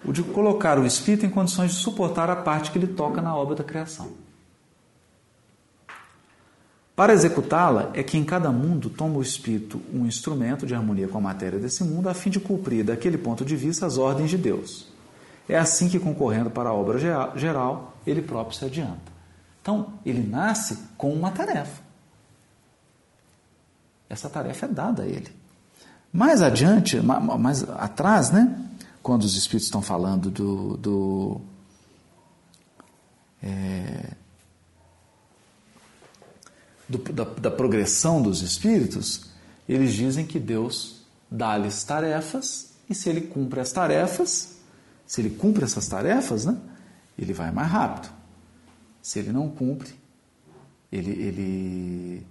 o 0.04 0.12
de 0.12 0.22
colocar 0.22 0.78
o 0.78 0.86
espírito 0.86 1.24
em 1.24 1.30
condições 1.30 1.72
de 1.72 1.76
suportar 1.78 2.28
a 2.28 2.36
parte 2.36 2.70
que 2.70 2.78
lhe 2.78 2.86
toca 2.86 3.22
na 3.22 3.34
obra 3.34 3.54
da 3.54 3.64
criação. 3.64 4.12
Para 7.02 7.14
executá-la, 7.14 7.90
é 7.94 8.02
que 8.04 8.16
em 8.16 8.22
cada 8.22 8.52
mundo 8.52 8.88
toma 8.88 9.18
o 9.18 9.22
espírito 9.22 9.82
um 9.92 10.06
instrumento 10.06 10.64
de 10.64 10.72
harmonia 10.72 11.08
com 11.08 11.18
a 11.18 11.20
matéria 11.20 11.58
desse 11.58 11.82
mundo, 11.82 12.08
a 12.08 12.14
fim 12.14 12.30
de 12.30 12.38
cumprir, 12.38 12.84
daquele 12.84 13.18
ponto 13.18 13.44
de 13.44 13.56
vista, 13.56 13.84
as 13.84 13.98
ordens 13.98 14.30
de 14.30 14.38
Deus. 14.38 14.86
É 15.48 15.58
assim 15.58 15.88
que, 15.88 15.98
concorrendo 15.98 16.48
para 16.48 16.70
a 16.70 16.72
obra 16.72 17.00
geral, 17.34 17.96
ele 18.06 18.22
próprio 18.22 18.56
se 18.56 18.64
adianta. 18.64 19.10
Então, 19.60 19.94
ele 20.06 20.24
nasce 20.24 20.78
com 20.96 21.12
uma 21.12 21.32
tarefa. 21.32 21.82
Essa 24.08 24.30
tarefa 24.30 24.66
é 24.66 24.68
dada 24.68 25.02
a 25.02 25.06
ele. 25.06 25.34
Mais 26.12 26.40
adiante, 26.40 27.00
mais 27.00 27.68
atrás, 27.68 28.30
né? 28.30 28.64
quando 29.02 29.24
os 29.24 29.36
espíritos 29.36 29.66
estão 29.66 29.82
falando 29.82 30.30
do, 30.30 30.76
do 30.76 31.40
é, 33.42 34.21
do, 36.92 37.12
da, 37.12 37.24
da, 37.24 37.50
progressão 37.50 38.22
dos 38.22 38.42
espíritos, 38.42 39.30
eles 39.68 39.94
dizem 39.94 40.26
que 40.26 40.38
Deus 40.38 41.02
dá-lhes 41.30 41.82
tarefas 41.82 42.74
e 42.88 42.94
se 42.94 43.08
ele 43.08 43.22
cumpre 43.22 43.60
as 43.60 43.72
tarefas, 43.72 44.56
se 45.06 45.20
ele 45.20 45.30
cumpre 45.30 45.64
essas 45.64 45.88
tarefas, 45.88 46.44
né, 46.44 46.56
ele 47.18 47.32
vai 47.32 47.50
mais 47.50 47.70
rápido. 47.70 48.12
Se 49.00 49.18
ele 49.18 49.32
não 49.32 49.48
cumpre, 49.48 49.92
ele, 50.90 51.10
ele, 51.10 52.26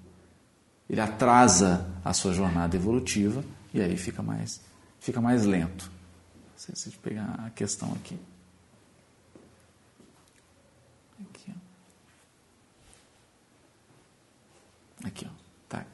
ele 0.90 1.02
atrasa 1.02 1.86
a 2.06 2.14
sua 2.14 2.34
jornada 2.34 2.76
evolutiva 2.76 3.44
e 3.74 3.82
aí 3.82 3.98
fica 3.98 4.22
mais, 4.22 4.62
fica 5.00 5.20
mais 5.20 5.44
lento. 5.46 5.92
Se 6.56 6.72
você 6.76 6.92
pegar 7.02 7.44
a 7.46 7.50
questão. 7.50 7.92
Aqui, 7.94 8.16
ó. 8.16 8.32
Aqui, 15.04 15.28
ó. 15.28 15.34
Tá. 15.68 15.86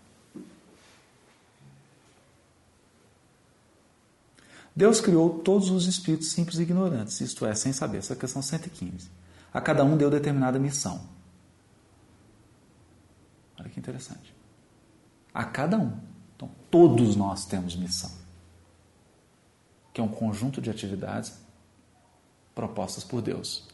Deus 4.75 5.01
criou 5.01 5.39
todos 5.39 5.69
os 5.69 5.87
espíritos 5.87 6.31
simples 6.31 6.59
e 6.59 6.63
ignorantes, 6.63 7.19
isto 7.21 7.45
é, 7.45 7.55
sem 7.55 7.73
saber. 7.73 7.99
Essa 7.99 8.13
é 8.13 8.15
a 8.15 8.19
questão 8.19 8.41
115. 8.41 9.09
A 9.53 9.61
cada 9.61 9.83
um 9.83 9.97
deu 9.97 10.09
determinada 10.09 10.59
missão. 10.59 11.01
Olha 13.59 13.69
que 13.69 13.79
interessante. 13.79 14.35
A 15.33 15.43
cada 15.43 15.77
um. 15.77 15.99
Então, 16.35 16.51
todos 16.69 17.15
nós 17.15 17.45
temos 17.45 17.75
missão 17.75 18.27
que 19.97 20.01
é 20.01 20.03
um 20.03 20.07
conjunto 20.07 20.61
de 20.61 20.69
atividades 20.69 21.33
propostas 22.53 23.03
por 23.03 23.19
Deus, 23.19 23.67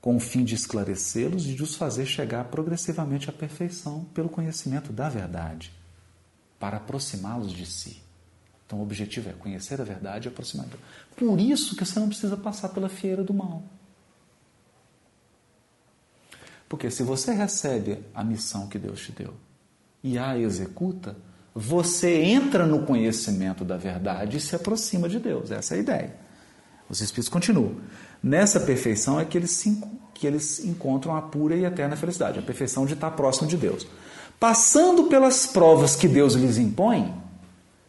com 0.00 0.16
o 0.16 0.20
fim 0.20 0.44
de 0.44 0.54
esclarecê-los 0.54 1.46
e 1.46 1.54
de 1.54 1.62
os 1.62 1.74
fazer 1.74 2.06
chegar 2.06 2.44
progressivamente 2.44 3.28
à 3.28 3.32
perfeição 3.32 4.04
pelo 4.14 4.28
conhecimento 4.28 4.92
da 4.92 5.08
verdade, 5.08 5.72
para 6.58 6.76
aproximá-los 6.76 7.52
de 7.52 7.66
si. 7.66 8.02
Então, 8.66 8.80
o 8.80 8.82
objetivo 8.82 9.30
é 9.30 9.32
conhecer 9.32 9.80
a 9.80 9.84
verdade 9.84 10.28
e 10.28 10.30
aproximar. 10.30 10.66
Por 11.16 11.40
isso 11.40 11.74
que 11.74 11.84
você 11.84 11.98
não 11.98 12.08
precisa 12.08 12.36
passar 12.36 12.68
pela 12.68 12.88
fieira 12.88 13.24
do 13.24 13.32
mal. 13.32 13.62
Porque 16.68 16.90
se 16.90 17.02
você 17.02 17.32
recebe 17.32 18.04
a 18.14 18.22
missão 18.22 18.68
que 18.68 18.78
Deus 18.78 19.00
te 19.00 19.12
deu 19.12 19.34
e 20.04 20.18
a 20.18 20.38
executa, 20.38 21.16
você 21.54 22.22
entra 22.22 22.66
no 22.66 22.84
conhecimento 22.84 23.64
da 23.64 23.76
verdade 23.76 24.36
e 24.36 24.40
se 24.40 24.54
aproxima 24.54 25.08
de 25.08 25.18
Deus. 25.18 25.50
Essa 25.50 25.74
é 25.74 25.78
a 25.78 25.80
ideia. 25.80 26.27
Os 26.88 27.00
Espíritos 27.00 27.28
continuam. 27.28 27.76
Nessa 28.22 28.60
perfeição 28.60 29.20
é 29.20 29.24
que 29.24 29.36
eles, 29.36 29.50
se, 29.50 29.82
que 30.14 30.26
eles 30.26 30.64
encontram 30.64 31.14
a 31.14 31.22
pura 31.22 31.54
e 31.54 31.64
eterna 31.64 31.96
felicidade, 31.96 32.38
a 32.38 32.42
perfeição 32.42 32.86
de 32.86 32.94
estar 32.94 33.10
próximo 33.10 33.46
de 33.46 33.56
Deus. 33.56 33.86
Passando 34.40 35.04
pelas 35.04 35.46
provas 35.46 35.96
que 35.96 36.08
Deus 36.08 36.34
lhes 36.34 36.56
impõe, 36.58 37.14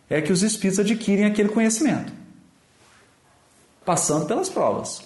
é 0.10 0.22
que 0.22 0.34
os 0.34 0.44
Espíritos 0.44 0.80
adquirem 0.80 1.26
aquele 1.26 1.50
conhecimento. 1.50 2.12
Passando 3.86 4.26
pelas 4.26 4.50
provas. 4.50 5.02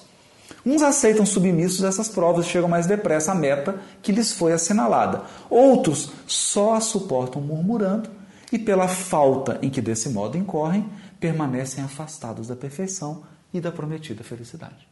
Uns 0.66 0.82
aceitam 0.82 1.26
submissos 1.26 1.84
essas 1.84 2.08
provas 2.08 2.46
e 2.46 2.50
chegam 2.50 2.70
mais 2.70 2.88
depressa 2.88 3.34
à 3.34 3.36
meta 3.36 3.80
que 4.02 4.12
lhes 4.12 4.32
foi 4.32 4.54
assinalada. 4.54 5.24
Outros 5.50 6.12
só 6.26 6.76
a 6.76 6.82
suportam 6.82 7.42
murmurando 7.42 8.10
e 8.52 8.58
pela 8.58 8.88
falta 8.88 9.60
em 9.62 9.70
que 9.70 9.82
desse 9.82 10.10
modo 10.10 10.38
incorrem, 10.38 10.90
permanecem 11.20 11.84
afastados 11.84 12.48
da 12.48 12.56
perfeição 12.56 13.24
e 13.54 13.62
da 13.62 13.72
prometida 13.72 14.24
felicidade. 14.24 14.88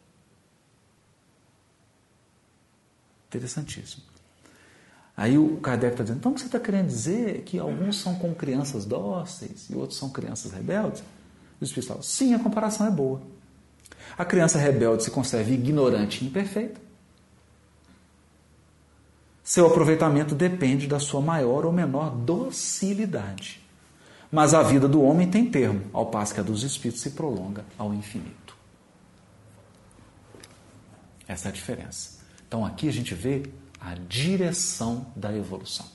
Interessantíssimo. 3.28 4.04
Aí 5.16 5.38
o 5.38 5.58
Kardec 5.58 5.94
está 5.94 6.04
dizendo, 6.04 6.20
então 6.20 6.38
você 6.38 6.46
está 6.46 6.60
querendo 6.60 6.88
dizer 6.88 7.44
que 7.44 7.60
alguns 7.60 8.00
são 8.00 8.16
como 8.16 8.36
crianças 8.36 8.86
dóceis 8.86 9.70
e 9.70 9.76
outros 9.76 9.98
são 9.98 10.10
crianças 10.10 10.52
rebeldes? 10.52 11.04
O 11.60 11.64
Espírito 11.64 11.90
fala, 11.90 12.04
sim, 12.04 12.34
a 12.34 12.40
comparação 12.40 12.88
é 12.88 12.92
boa. 12.92 13.22
A 14.18 14.26
criança 14.26 14.58
rebelde 14.58 15.04
se 15.04 15.12
conserva 15.12 15.52
ignorante 15.52 16.24
e 16.24 16.28
imperfeita, 16.28 16.80
seu 19.44 19.68
aproveitamento 19.68 20.34
depende 20.34 20.88
da 20.88 20.98
sua 20.98 21.20
maior 21.20 21.66
ou 21.66 21.74
menor 21.74 22.12
docilidade. 22.12 23.60
Mas 24.32 24.54
a 24.54 24.64
vida 24.64 24.88
do 24.88 25.02
homem 25.02 25.30
tem 25.30 25.46
termo, 25.46 25.82
ao 25.92 26.06
passo 26.06 26.34
que 26.34 26.40
a 26.40 26.44
dos 26.44 26.64
espíritos 26.64 27.02
se 27.02 27.12
prolonga 27.12 27.66
ao 27.78 27.94
infinito. 27.94 28.41
Essa 31.32 31.48
é 31.48 31.50
a 31.50 31.54
diferença. 31.54 32.20
Então 32.46 32.66
aqui 32.66 32.90
a 32.90 32.92
gente 32.92 33.16
vê 33.16 33.44
a 33.80 33.96
direção 33.96 35.08
da 35.16 35.34
evolução. 35.36 35.86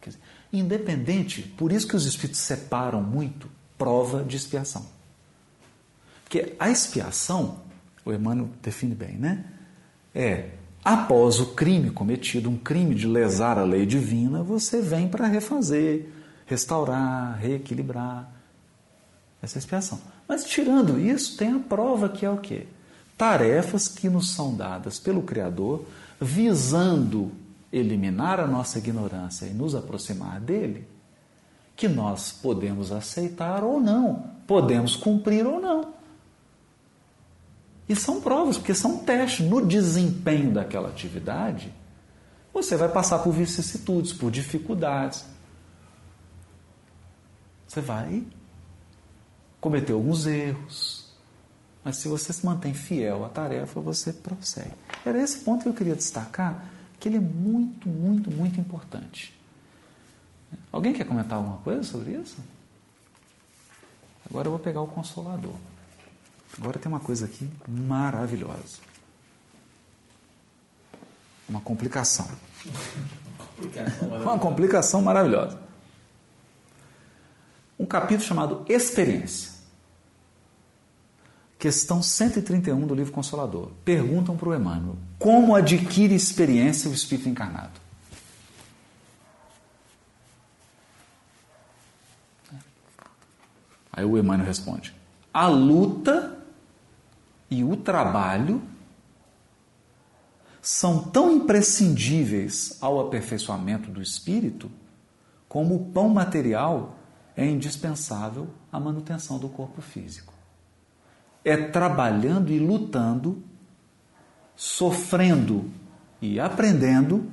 Dizer, 0.00 0.20
independente, 0.52 1.42
por 1.42 1.72
isso 1.72 1.88
que 1.88 1.96
os 1.96 2.06
espíritos 2.06 2.40
separam 2.40 3.02
muito 3.02 3.50
prova 3.76 4.22
de 4.22 4.36
expiação. 4.36 4.86
Porque 6.22 6.54
a 6.60 6.70
expiação, 6.70 7.60
o 8.04 8.12
Emmanuel 8.12 8.48
define 8.62 8.94
bem, 8.94 9.16
né? 9.16 9.44
É 10.14 10.50
Após 10.84 11.40
o 11.40 11.46
crime 11.46 11.90
cometido, 11.90 12.48
um 12.48 12.56
crime 12.56 12.94
de 12.94 13.08
lesar 13.08 13.58
a 13.58 13.64
lei 13.64 13.84
divina, 13.84 14.40
você 14.44 14.80
vem 14.80 15.08
para 15.08 15.26
refazer, 15.26 16.06
restaurar, 16.46 17.36
reequilibrar 17.40 18.30
essa 19.42 19.58
expiação. 19.58 20.00
Mas 20.28 20.44
tirando 20.44 21.00
isso, 21.00 21.36
tem 21.36 21.50
a 21.50 21.58
prova 21.58 22.08
que 22.08 22.24
é 22.24 22.30
o 22.30 22.36
quê? 22.36 22.68
Tarefas 23.16 23.88
que 23.88 24.08
nos 24.08 24.30
são 24.30 24.54
dadas 24.54 24.98
pelo 24.98 25.22
Criador, 25.22 25.84
visando 26.20 27.32
eliminar 27.72 28.40
a 28.40 28.46
nossa 28.46 28.78
ignorância 28.78 29.46
e 29.46 29.54
nos 29.54 29.74
aproximar 29.74 30.40
dele, 30.40 30.86
que 31.74 31.88
nós 31.88 32.32
podemos 32.32 32.92
aceitar 32.92 33.62
ou 33.62 33.80
não, 33.80 34.30
podemos 34.46 34.96
cumprir 34.96 35.46
ou 35.46 35.60
não. 35.60 35.94
E 37.88 37.94
são 37.94 38.20
provas, 38.20 38.56
porque 38.58 38.74
são 38.74 38.98
testes. 38.98 39.46
No 39.46 39.64
desempenho 39.64 40.52
daquela 40.52 40.88
atividade, 40.88 41.72
você 42.52 42.76
vai 42.76 42.88
passar 42.88 43.20
por 43.20 43.32
vicissitudes, 43.32 44.12
por 44.12 44.30
dificuldades. 44.30 45.24
Você 47.68 47.80
vai 47.80 48.24
cometer 49.60 49.92
alguns 49.92 50.26
erros. 50.26 51.05
Mas 51.86 51.98
se 51.98 52.08
você 52.08 52.32
se 52.32 52.44
mantém 52.44 52.74
fiel 52.74 53.24
à 53.24 53.28
tarefa, 53.28 53.80
você 53.80 54.12
prossegue. 54.12 54.72
Era 55.04 55.22
esse 55.22 55.38
ponto 55.38 55.62
que 55.62 55.68
eu 55.68 55.72
queria 55.72 55.94
destacar, 55.94 56.64
que 56.98 57.08
ele 57.08 57.18
é 57.18 57.20
muito, 57.20 57.88
muito, 57.88 58.28
muito 58.28 58.58
importante. 58.58 59.32
Alguém 60.72 60.92
quer 60.92 61.04
comentar 61.04 61.38
alguma 61.38 61.58
coisa 61.58 61.84
sobre 61.84 62.14
isso? 62.14 62.38
Agora 64.28 64.48
eu 64.48 64.50
vou 64.50 64.58
pegar 64.58 64.80
o 64.80 64.88
consolador. 64.88 65.54
Agora 66.58 66.76
tem 66.76 66.90
uma 66.90 66.98
coisa 66.98 67.26
aqui 67.26 67.48
maravilhosa. 67.68 68.78
uma 71.48 71.60
complicação. 71.60 72.28
Uma 74.10 74.40
complicação 74.40 75.02
maravilhosa. 75.02 75.56
Um 77.78 77.86
capítulo 77.86 78.26
chamado 78.26 78.66
Experiência. 78.68 79.55
Questão 81.58 82.02
131 82.02 82.86
do 82.86 82.94
livro 82.94 83.12
Consolador. 83.12 83.70
Perguntam 83.84 84.36
para 84.36 84.48
o 84.48 84.54
Emmanuel: 84.54 84.96
Como 85.18 85.54
adquire 85.54 86.14
experiência 86.14 86.90
o 86.90 86.94
espírito 86.94 87.28
encarnado? 87.28 87.80
Aí 93.90 94.04
o 94.04 94.18
Emmanuel 94.18 94.46
responde: 94.46 94.94
A 95.32 95.46
luta 95.46 96.38
e 97.50 97.64
o 97.64 97.76
trabalho 97.76 98.62
são 100.60 101.04
tão 101.04 101.32
imprescindíveis 101.32 102.76
ao 102.80 103.00
aperfeiçoamento 103.00 103.90
do 103.90 104.02
espírito 104.02 104.70
como 105.48 105.76
o 105.76 105.92
pão 105.92 106.08
material 106.08 106.98
é 107.36 107.46
indispensável 107.46 108.48
à 108.70 108.78
manutenção 108.78 109.38
do 109.38 109.48
corpo 109.48 109.80
físico. 109.80 110.35
É 111.48 111.56
trabalhando 111.56 112.50
e 112.50 112.58
lutando, 112.58 113.40
sofrendo 114.56 115.70
e 116.20 116.40
aprendendo 116.40 117.30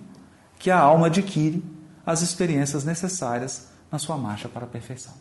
que 0.59 0.69
a 0.69 0.79
alma 0.79 1.07
adquire 1.07 1.63
as 2.05 2.21
experiências 2.21 2.83
necessárias 2.83 3.69
na 3.91 3.97
sua 3.97 4.15
marcha 4.17 4.47
para 4.47 4.65
a 4.65 4.67
perfeição. 4.67 5.13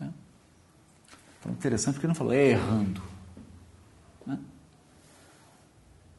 É. 0.00 0.08
Então, 1.38 1.52
interessante 1.52 1.94
porque 1.94 2.06
ele 2.06 2.10
não 2.10 2.16
falou 2.16 2.32
é 2.32 2.48
errando. 2.48 3.00
Né? 4.26 4.38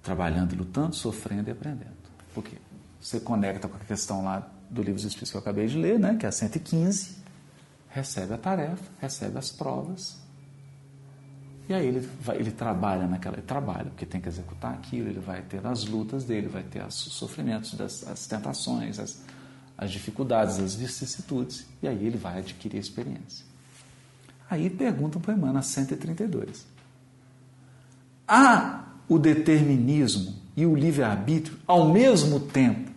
Trabalhando 0.02 0.54
e 0.54 0.56
lutando, 0.56 0.96
sofrendo 0.96 1.50
e 1.50 1.52
aprendendo. 1.52 1.96
Por 2.34 2.43
quê? 2.43 2.58
Você 3.02 3.20
conecta 3.20 3.68
com 3.68 3.76
a 3.76 3.80
questão 3.82 4.24
lá 4.24 4.48
do 4.70 4.82
livro 4.82 4.96
dos 4.96 5.06
Espíritos 5.06 5.32
que 5.32 5.38
eu 5.38 5.41
acabei 5.41 5.68
de 5.68 5.78
ler, 5.78 6.00
né? 6.00 6.16
que 6.16 6.26
é 6.26 6.30
a 6.30 6.32
115, 6.32 7.25
recebe 7.96 8.34
a 8.34 8.38
tarefa, 8.38 8.84
recebe 9.00 9.38
as 9.38 9.50
provas, 9.50 10.18
e 11.70 11.74
aí 11.74 11.88
ele, 11.88 12.08
vai, 12.22 12.36
ele 12.38 12.52
trabalha 12.52 13.08
naquela, 13.08 13.38
ele 13.38 13.46
trabalha, 13.46 13.86
porque 13.86 14.06
tem 14.06 14.20
que 14.20 14.28
executar 14.28 14.74
aquilo, 14.74 15.08
ele 15.08 15.22
vai 15.22 15.41
ter 15.41 15.66
as 15.66 15.86
lutas 15.86 16.26
dele, 16.26 16.48
vai 16.48 16.62
ter 16.62 16.86
os 16.86 16.93
sofrimentos, 16.93 17.74
das, 17.74 18.06
as 18.06 18.28
tentações, 18.28 19.00
as, 19.00 19.24
as 19.78 19.89
dificuldades, 19.89 20.60
as 20.60 20.76
vicissitudes, 20.76 21.66
e 21.82 21.88
aí 21.88 22.06
ele 22.06 22.18
vai 22.18 22.39
adquirir 22.39 22.78
experiência. 22.78 23.46
Aí 24.50 24.70
perguntam 24.70 25.22
para 25.22 25.34
Emmanuel, 25.34 25.64
132. 25.64 26.68
Há 28.28 28.84
o 29.08 29.18
determinismo 29.18 30.36
e 30.56 30.66
o 30.66 30.76
livre-arbítrio 30.76 31.58
ao 31.66 31.93
mesmo 31.93 32.41
tempo 32.41 32.91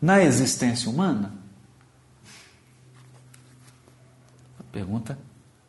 na 0.00 0.22
existência 0.22 0.88
humana? 0.88 1.38
A 4.57 4.57
pergunta, 4.68 5.18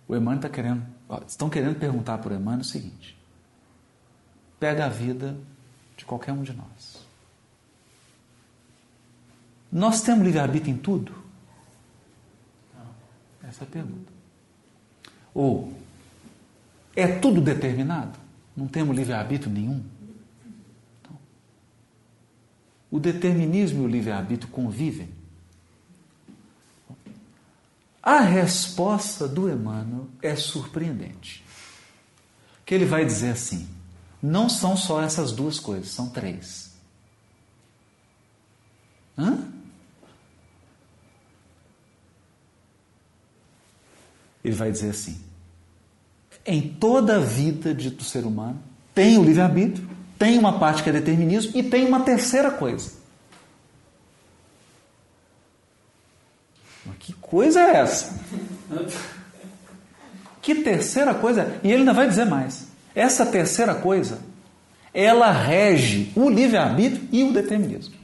o 0.07 0.15
Emmanuel 0.15 0.37
está 0.37 0.49
querendo, 0.49 0.85
ó, 1.07 1.21
estão 1.27 1.49
querendo 1.49 1.77
perguntar 1.77 2.17
para 2.17 2.33
o 2.33 2.35
Emmanuel 2.35 2.61
o 2.61 2.63
seguinte: 2.63 3.17
pega 4.59 4.85
a 4.85 4.89
vida 4.89 5.37
de 5.95 6.05
qualquer 6.05 6.31
um 6.31 6.43
de 6.43 6.53
nós. 6.53 7.05
Nós 9.71 10.01
temos 10.01 10.25
livre-arbítrio 10.25 10.73
em 10.73 10.77
tudo? 10.77 11.13
Essa 13.43 13.63
é 13.63 13.67
a 13.67 13.69
pergunta. 13.69 14.11
Ou 15.33 15.73
é 16.95 17.07
tudo 17.19 17.39
determinado? 17.39 18.17
Não 18.55 18.67
temos 18.67 18.95
livre-arbítrio 18.95 19.51
nenhum? 19.51 19.83
Então, 21.01 21.17
o 22.89 22.99
determinismo 22.99 23.83
e 23.83 23.85
o 23.85 23.87
livre-arbítrio 23.87 24.51
convivem? 24.51 25.18
A 28.01 28.19
resposta 28.21 29.27
do 29.27 29.49
Emmanuel 29.49 30.07
é 30.21 30.35
surpreendente. 30.35 31.43
Que 32.65 32.73
ele 32.73 32.85
vai 32.85 33.05
dizer 33.05 33.31
assim: 33.31 33.67
não 34.21 34.49
são 34.49 34.77
só 34.77 35.01
essas 35.01 35.31
duas 35.31 35.59
coisas, 35.59 35.89
são 35.89 36.09
três. 36.09 36.71
Hã? 39.17 39.37
Ele 44.43 44.55
vai 44.55 44.71
dizer 44.71 44.91
assim: 44.91 45.21
em 46.45 46.61
toda 46.61 47.17
a 47.17 47.19
vida 47.19 47.73
de, 47.73 47.89
do 47.89 48.03
ser 48.03 48.25
humano 48.25 48.61
tem 48.93 49.17
o 49.17 49.23
livre-arbítrio, 49.23 49.89
tem 50.17 50.37
uma 50.37 50.59
parte 50.59 50.83
que 50.83 50.89
é 50.89 50.93
determinismo 50.93 51.51
e 51.55 51.63
tem 51.63 51.85
uma 51.85 52.01
terceira 52.01 52.51
coisa. 52.51 52.91
Mas 56.85 56.97
que 56.97 57.13
coisa 57.29 57.59
é 57.59 57.77
essa? 57.77 58.19
Que 60.41 60.55
terceira 60.55 61.13
coisa? 61.13 61.59
E 61.63 61.67
ele 61.67 61.79
ainda 61.79 61.93
vai 61.93 62.07
dizer 62.07 62.25
mais. 62.25 62.67
Essa 62.95 63.25
terceira 63.25 63.75
coisa, 63.75 64.19
ela 64.93 65.31
rege 65.31 66.11
o 66.15 66.29
livre-arbítrio 66.29 67.07
e 67.11 67.23
o 67.23 67.31
determinismo. 67.31 67.95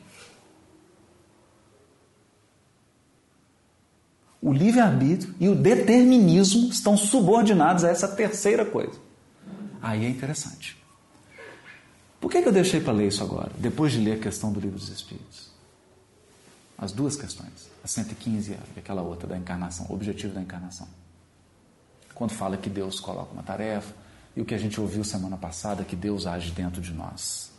O 4.41 4.53
livre-arbítrio 4.53 5.33
e 5.39 5.49
o 5.49 5.55
determinismo 5.55 6.69
estão 6.69 6.95
subordinados 6.95 7.83
a 7.83 7.89
essa 7.89 8.07
terceira 8.07 8.63
coisa. 8.63 8.93
Aí 9.81 10.05
é 10.05 10.09
interessante. 10.09 10.77
Por 12.21 12.31
que, 12.31 12.37
eu 12.37 12.51
deixei 12.51 12.79
para 12.79 12.93
ler 12.93 13.07
isso 13.07 13.23
agora, 13.23 13.51
depois 13.57 13.91
de 13.91 13.99
ler 13.99 14.13
a 14.13 14.19
questão 14.19 14.51
do 14.51 14.59
livro 14.59 14.77
dos 14.77 14.89
Espíritos? 14.89 15.44
As 16.77 16.91
duas 16.91 17.15
questões, 17.15 17.69
a 17.83 17.87
115 17.87 18.51
e 18.75 18.79
aquela 18.79 19.01
outra 19.01 19.27
da 19.27 19.37
encarnação, 19.37 19.85
o 19.89 19.93
objetivo 19.93 20.33
da 20.33 20.41
encarnação. 20.41 20.87
Quando 22.13 22.31
fala 22.31 22.57
que 22.57 22.69
Deus 22.69 22.99
coloca 22.99 23.31
uma 23.33 23.43
tarefa, 23.43 23.93
e 24.35 24.41
o 24.41 24.45
que 24.45 24.53
a 24.53 24.57
gente 24.57 24.79
ouviu 24.81 25.03
semana 25.03 25.37
passada, 25.37 25.83
que 25.83 25.95
Deus 25.95 26.27
age 26.27 26.51
dentro 26.51 26.81
de 26.81 26.93
nós. 26.93 27.51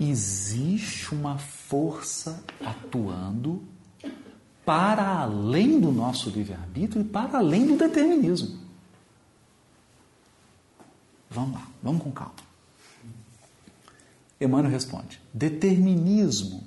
Existe 0.00 1.14
uma 1.14 1.38
força 1.38 2.42
atuando 2.64 3.62
para 4.64 5.20
além 5.20 5.80
do 5.80 5.92
nosso 5.92 6.30
livre-arbítrio 6.30 7.02
e 7.02 7.04
para 7.04 7.38
além 7.38 7.66
do 7.66 7.76
determinismo. 7.76 8.58
Vamos 11.30 11.54
lá, 11.54 11.66
vamos 11.82 12.02
com 12.02 12.10
calma. 12.10 12.51
Emmanuel 14.44 14.70
responde: 14.70 15.20
determinismo 15.32 16.64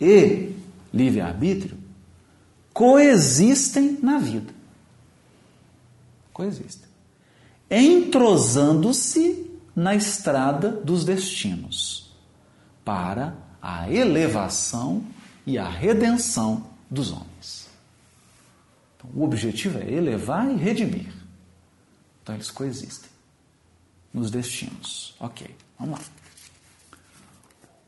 e 0.00 0.52
livre-arbítrio 0.92 1.78
coexistem 2.72 3.98
na 4.02 4.18
vida. 4.18 4.52
Coexistem. 6.32 6.86
Entrosando-se 7.70 9.50
na 9.74 9.94
estrada 9.94 10.70
dos 10.70 11.04
destinos 11.04 12.12
para 12.84 13.34
a 13.60 13.90
elevação 13.90 15.04
e 15.46 15.56
a 15.58 15.68
redenção 15.68 16.66
dos 16.90 17.10
homens. 17.10 17.68
Então, 18.96 19.10
o 19.14 19.24
objetivo 19.24 19.78
é 19.78 19.90
elevar 19.90 20.50
e 20.50 20.56
redimir. 20.56 21.12
Então 22.22 22.34
eles 22.34 22.50
coexistem 22.50 23.08
nos 24.12 24.30
destinos. 24.30 25.14
Ok, 25.18 25.48
vamos 25.78 25.98
lá. 25.98 26.04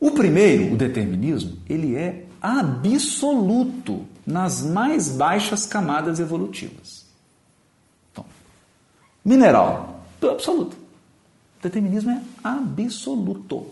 O 0.01 0.11
primeiro, 0.13 0.75
o 0.75 0.77
determinismo, 0.77 1.59
ele 1.69 1.97
é 1.97 2.25
absoluto 2.41 4.05
nas 4.27 4.63
mais 4.63 5.09
baixas 5.09 5.67
camadas 5.67 6.21
evolutivas. 6.21 7.07
Então, 8.13 8.25
mineral, 9.25 10.05
absoluto. 10.23 10.77
Determinismo 11.63 12.11
é 12.13 12.23
absoluto. 12.45 13.67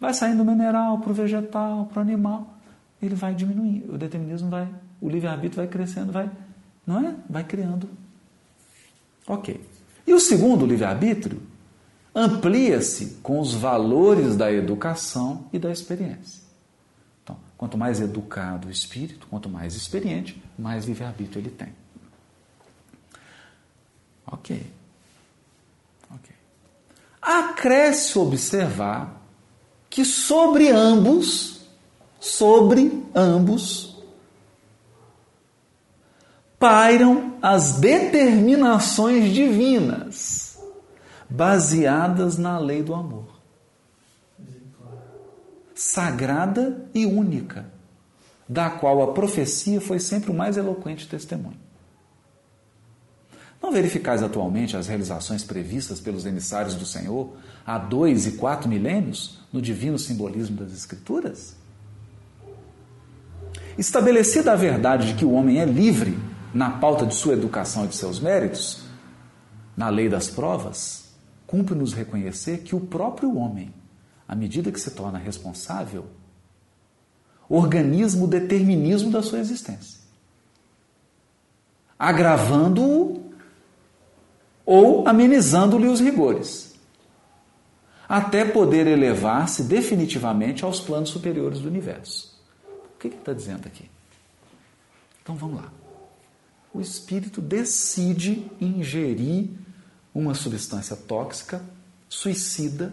Vai 0.00 0.14
saindo 0.14 0.38
do 0.38 0.50
mineral 0.50 0.98
para 0.98 1.10
o 1.10 1.14
vegetal, 1.14 1.86
para 1.92 2.00
o 2.00 2.02
animal 2.02 2.54
ele 3.06 3.14
vai 3.14 3.34
diminuir. 3.34 3.84
O 3.88 3.98
determinismo 3.98 4.50
vai, 4.50 4.68
o 5.00 5.08
livre-arbítrio 5.08 5.56
vai 5.56 5.66
crescendo, 5.66 6.12
vai, 6.12 6.30
não 6.86 7.06
é? 7.06 7.14
Vai 7.28 7.44
criando. 7.44 7.88
Ok. 9.26 9.60
E 10.06 10.12
o 10.12 10.20
segundo, 10.20 10.64
o 10.64 10.66
livre-arbítrio, 10.66 11.40
amplia-se 12.14 13.18
com 13.22 13.40
os 13.40 13.54
valores 13.54 14.36
da 14.36 14.52
educação 14.52 15.46
e 15.52 15.58
da 15.58 15.70
experiência. 15.70 16.42
Então, 17.22 17.36
quanto 17.56 17.76
mais 17.76 18.00
educado 18.00 18.68
o 18.68 18.70
espírito, 18.70 19.26
quanto 19.28 19.48
mais 19.48 19.74
experiente, 19.74 20.42
mais 20.58 20.84
livre-arbítrio 20.84 21.40
ele 21.40 21.50
tem. 21.50 21.72
Ok. 24.26 24.64
Ok. 26.14 26.34
Acresce 27.20 28.18
observar 28.18 29.20
que 29.88 30.04
sobre 30.04 30.70
ambos 30.70 31.54
sobre 32.24 33.04
ambos 33.14 33.94
pairam 36.58 37.34
as 37.42 37.74
determinações 37.74 39.30
divinas, 39.34 40.43
baseadas 41.34 42.38
na 42.38 42.58
lei 42.58 42.80
do 42.82 42.94
amor. 42.94 43.26
Sagrada 45.74 46.86
e 46.94 47.04
única, 47.04 47.66
da 48.48 48.70
qual 48.70 49.02
a 49.02 49.12
profecia 49.12 49.80
foi 49.80 49.98
sempre 49.98 50.30
o 50.30 50.34
mais 50.34 50.56
eloquente 50.56 51.08
testemunho. 51.08 51.58
Não 53.60 53.72
verificais 53.72 54.22
atualmente 54.22 54.76
as 54.76 54.86
realizações 54.86 55.42
previstas 55.42 55.98
pelos 55.98 56.24
emissários 56.24 56.74
do 56.74 56.86
Senhor 56.86 57.32
há 57.66 57.78
dois 57.78 58.26
e 58.26 58.32
quatro 58.32 58.68
milênios 58.68 59.40
no 59.52 59.60
divino 59.60 59.98
simbolismo 59.98 60.56
das 60.56 60.72
Escrituras? 60.72 61.56
Estabelecida 63.76 64.52
a 64.52 64.56
verdade 64.56 65.08
de 65.08 65.14
que 65.14 65.24
o 65.24 65.32
homem 65.32 65.58
é 65.58 65.64
livre 65.64 66.16
na 66.52 66.70
pauta 66.70 67.04
de 67.04 67.14
sua 67.14 67.32
educação 67.32 67.86
e 67.86 67.88
de 67.88 67.96
seus 67.96 68.20
méritos, 68.20 68.84
na 69.76 69.88
lei 69.88 70.08
das 70.08 70.28
provas, 70.28 71.03
cumpre-nos 71.54 71.92
reconhecer 71.92 72.64
que 72.64 72.74
o 72.74 72.80
próprio 72.80 73.36
homem, 73.36 73.72
à 74.26 74.34
medida 74.34 74.72
que 74.72 74.80
se 74.80 74.90
torna 74.90 75.20
responsável, 75.20 76.06
organiza 77.48 78.20
o 78.20 78.26
determinismo 78.26 79.08
da 79.12 79.22
sua 79.22 79.38
existência, 79.38 80.00
agravando-o 81.96 83.32
ou 84.66 85.06
amenizando-lhe 85.06 85.86
os 85.86 86.00
rigores, 86.00 86.74
até 88.08 88.44
poder 88.44 88.88
elevar-se 88.88 89.62
definitivamente 89.62 90.64
aos 90.64 90.80
planos 90.80 91.10
superiores 91.10 91.60
do 91.60 91.68
universo. 91.68 92.36
O 92.66 92.98
que 92.98 93.06
ele 93.06 93.14
está 93.14 93.32
dizendo 93.32 93.66
aqui? 93.66 93.88
Então 95.22 95.36
vamos 95.36 95.58
lá. 95.62 95.72
O 96.72 96.80
espírito 96.80 97.40
decide 97.40 98.50
ingerir 98.60 99.63
uma 100.14 100.34
substância 100.34 100.94
tóxica, 100.94 101.62
suicida. 102.08 102.92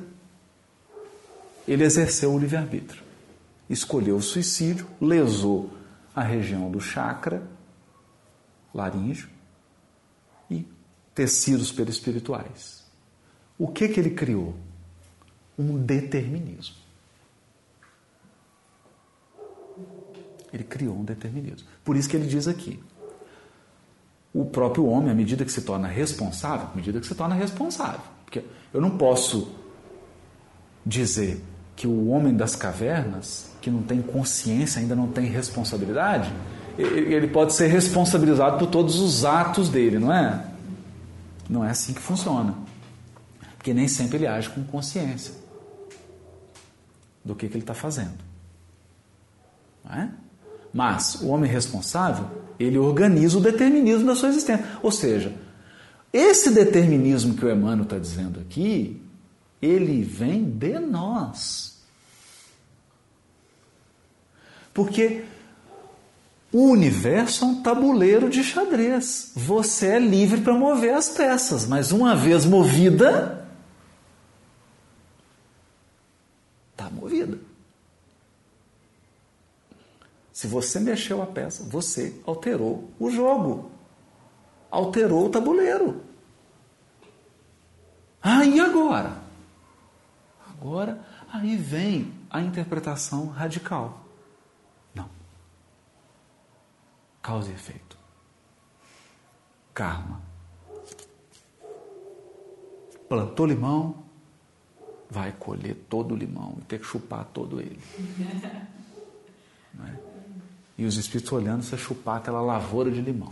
Ele 1.68 1.84
exerceu 1.84 2.34
o 2.34 2.40
livre-arbítrio. 2.40 3.04
Escolheu 3.70 4.18
o 4.18 4.22
suicídio, 4.22 4.88
lesou 5.00 5.72
a 6.16 6.24
região 6.24 6.72
do 6.72 6.82
chakra 6.82 7.48
laríngeo 8.74 9.30
e 10.50 10.66
tecidos 11.14 11.72
perispirituais. 11.72 12.84
O 13.58 13.68
que, 13.68 13.88
que 13.88 14.00
ele 14.00 14.12
criou? 14.12 14.56
Um 15.58 15.78
determinismo. 15.78 16.76
Ele 20.52 20.64
criou 20.64 20.98
um 20.98 21.04
determinismo. 21.04 21.68
Por 21.84 21.96
isso 21.96 22.10
que 22.10 22.16
ele 22.18 22.28
diz 22.28 22.48
aqui: 22.48 22.82
o 24.34 24.46
próprio 24.46 24.86
homem, 24.86 25.12
à 25.12 25.14
medida 25.14 25.44
que 25.44 25.52
se 25.52 25.62
torna 25.62 25.88
responsável, 25.88 26.68
à 26.72 26.76
medida 26.76 27.00
que 27.00 27.08
se 27.08 27.16
torna 27.16 27.36
responsável. 27.36 28.02
Porque 28.26 28.44
eu 28.74 28.80
não 28.80 28.98
posso 28.98 29.52
dizer 30.86 31.44
que 31.76 31.88
o 31.88 32.10
homem 32.10 32.36
das 32.36 32.56
cavernas, 32.56 33.52
que 33.62 33.70
não 33.70 33.82
tem 33.82 34.02
consciência, 34.02 34.80
ainda 34.80 34.96
não 34.96 35.08
tem 35.08 35.26
responsabilidade, 35.26 36.32
ele 36.78 37.28
pode 37.28 37.54
ser 37.54 37.68
responsabilizado 37.68 38.58
por 38.58 38.68
todos 38.68 39.00
os 39.00 39.26
atos 39.26 39.70
dele, 39.70 40.00
não 40.00 40.14
é? 40.14 40.46
Não 41.50 41.66
é 41.66 41.70
assim 41.70 41.94
que 41.94 42.02
funciona. 42.02 42.56
Porque 43.58 43.74
nem 43.74 43.88
sempre 43.88 44.18
ele 44.18 44.28
age 44.28 44.50
com 44.50 44.64
consciência 44.64 45.34
do 47.24 47.36
que, 47.36 47.48
que 47.48 47.54
ele 47.54 47.64
está 47.64 47.74
fazendo. 47.74 48.18
É? 49.90 50.08
Mas 50.74 51.16
o 51.22 51.28
homem 51.28 51.50
responsável, 51.52 52.26
ele 52.62 52.78
organiza 52.78 53.38
o 53.38 53.42
determinismo 53.42 54.06
da 54.06 54.16
sua 54.16 54.30
existência. 54.30 54.66
Ou 54.82 54.92
seja, 54.92 55.34
esse 56.12 56.52
determinismo 56.52 57.36
que 57.36 57.46
o 57.46 57.52
Emmanuel 57.52 57.84
está 57.84 57.98
dizendo 57.98 58.40
aqui, 58.40 59.02
ele 59.62 60.04
vem 60.04 60.44
de 60.44 60.80
nós. 60.80 61.82
Porque 64.74 65.24
o 66.52 66.70
universo 66.70 67.46
é 67.46 67.48
um 67.48 67.62
tabuleiro 67.62 68.30
de 68.30 68.44
xadrez. 68.44 69.32
Você 69.36 69.88
é 69.88 70.00
livre 70.00 70.42
para 70.42 70.54
mover 70.54 70.94
as 70.94 71.10
peças, 71.10 71.66
mas 71.66 71.92
uma 71.92 72.16
vez 72.16 72.46
movida, 72.46 73.48
está 76.72 76.90
movida. 76.90 77.40
Se 80.42 80.48
você 80.48 80.80
mexeu 80.80 81.22
a 81.22 81.28
peça, 81.28 81.64
você 81.64 82.20
alterou 82.26 82.90
o 83.00 83.12
jogo. 83.12 83.70
Alterou 84.72 85.28
o 85.28 85.30
tabuleiro. 85.30 86.02
Ah, 88.20 88.44
e 88.44 88.60
agora? 88.60 89.22
Agora, 90.50 91.00
aí 91.32 91.56
vem 91.56 92.12
a 92.28 92.42
interpretação 92.42 93.28
radical. 93.28 94.04
Não. 94.96 95.08
Causa 97.22 97.52
e 97.52 97.54
efeito. 97.54 97.96
Karma. 99.76 100.24
Plantou 103.08 103.46
limão, 103.46 104.04
vai 105.08 105.32
colher 105.34 105.76
todo 105.88 106.16
o 106.16 106.18
limão 106.18 106.58
e 106.60 106.64
ter 106.64 106.80
que 106.80 106.86
chupar 106.88 107.26
todo 107.26 107.62
ele. 107.62 107.80
Não 109.76 109.86
é? 109.86 110.11
E 110.82 110.86
os 110.86 110.98
espíritos 110.98 111.32
olhando 111.32 111.62
você 111.62 111.78
chupar 111.78 112.18
aquela 112.18 112.42
lavoura 112.42 112.90
de 112.90 113.00
limão. 113.00 113.32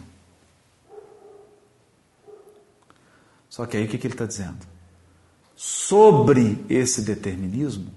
Só 3.50 3.66
que 3.66 3.76
aí 3.76 3.86
o 3.86 3.88
que, 3.88 3.98
que 3.98 4.06
ele 4.06 4.14
está 4.14 4.28
dizendo? 4.28 4.68
Sobre 5.56 6.64
esse 6.70 7.02
determinismo 7.02 7.92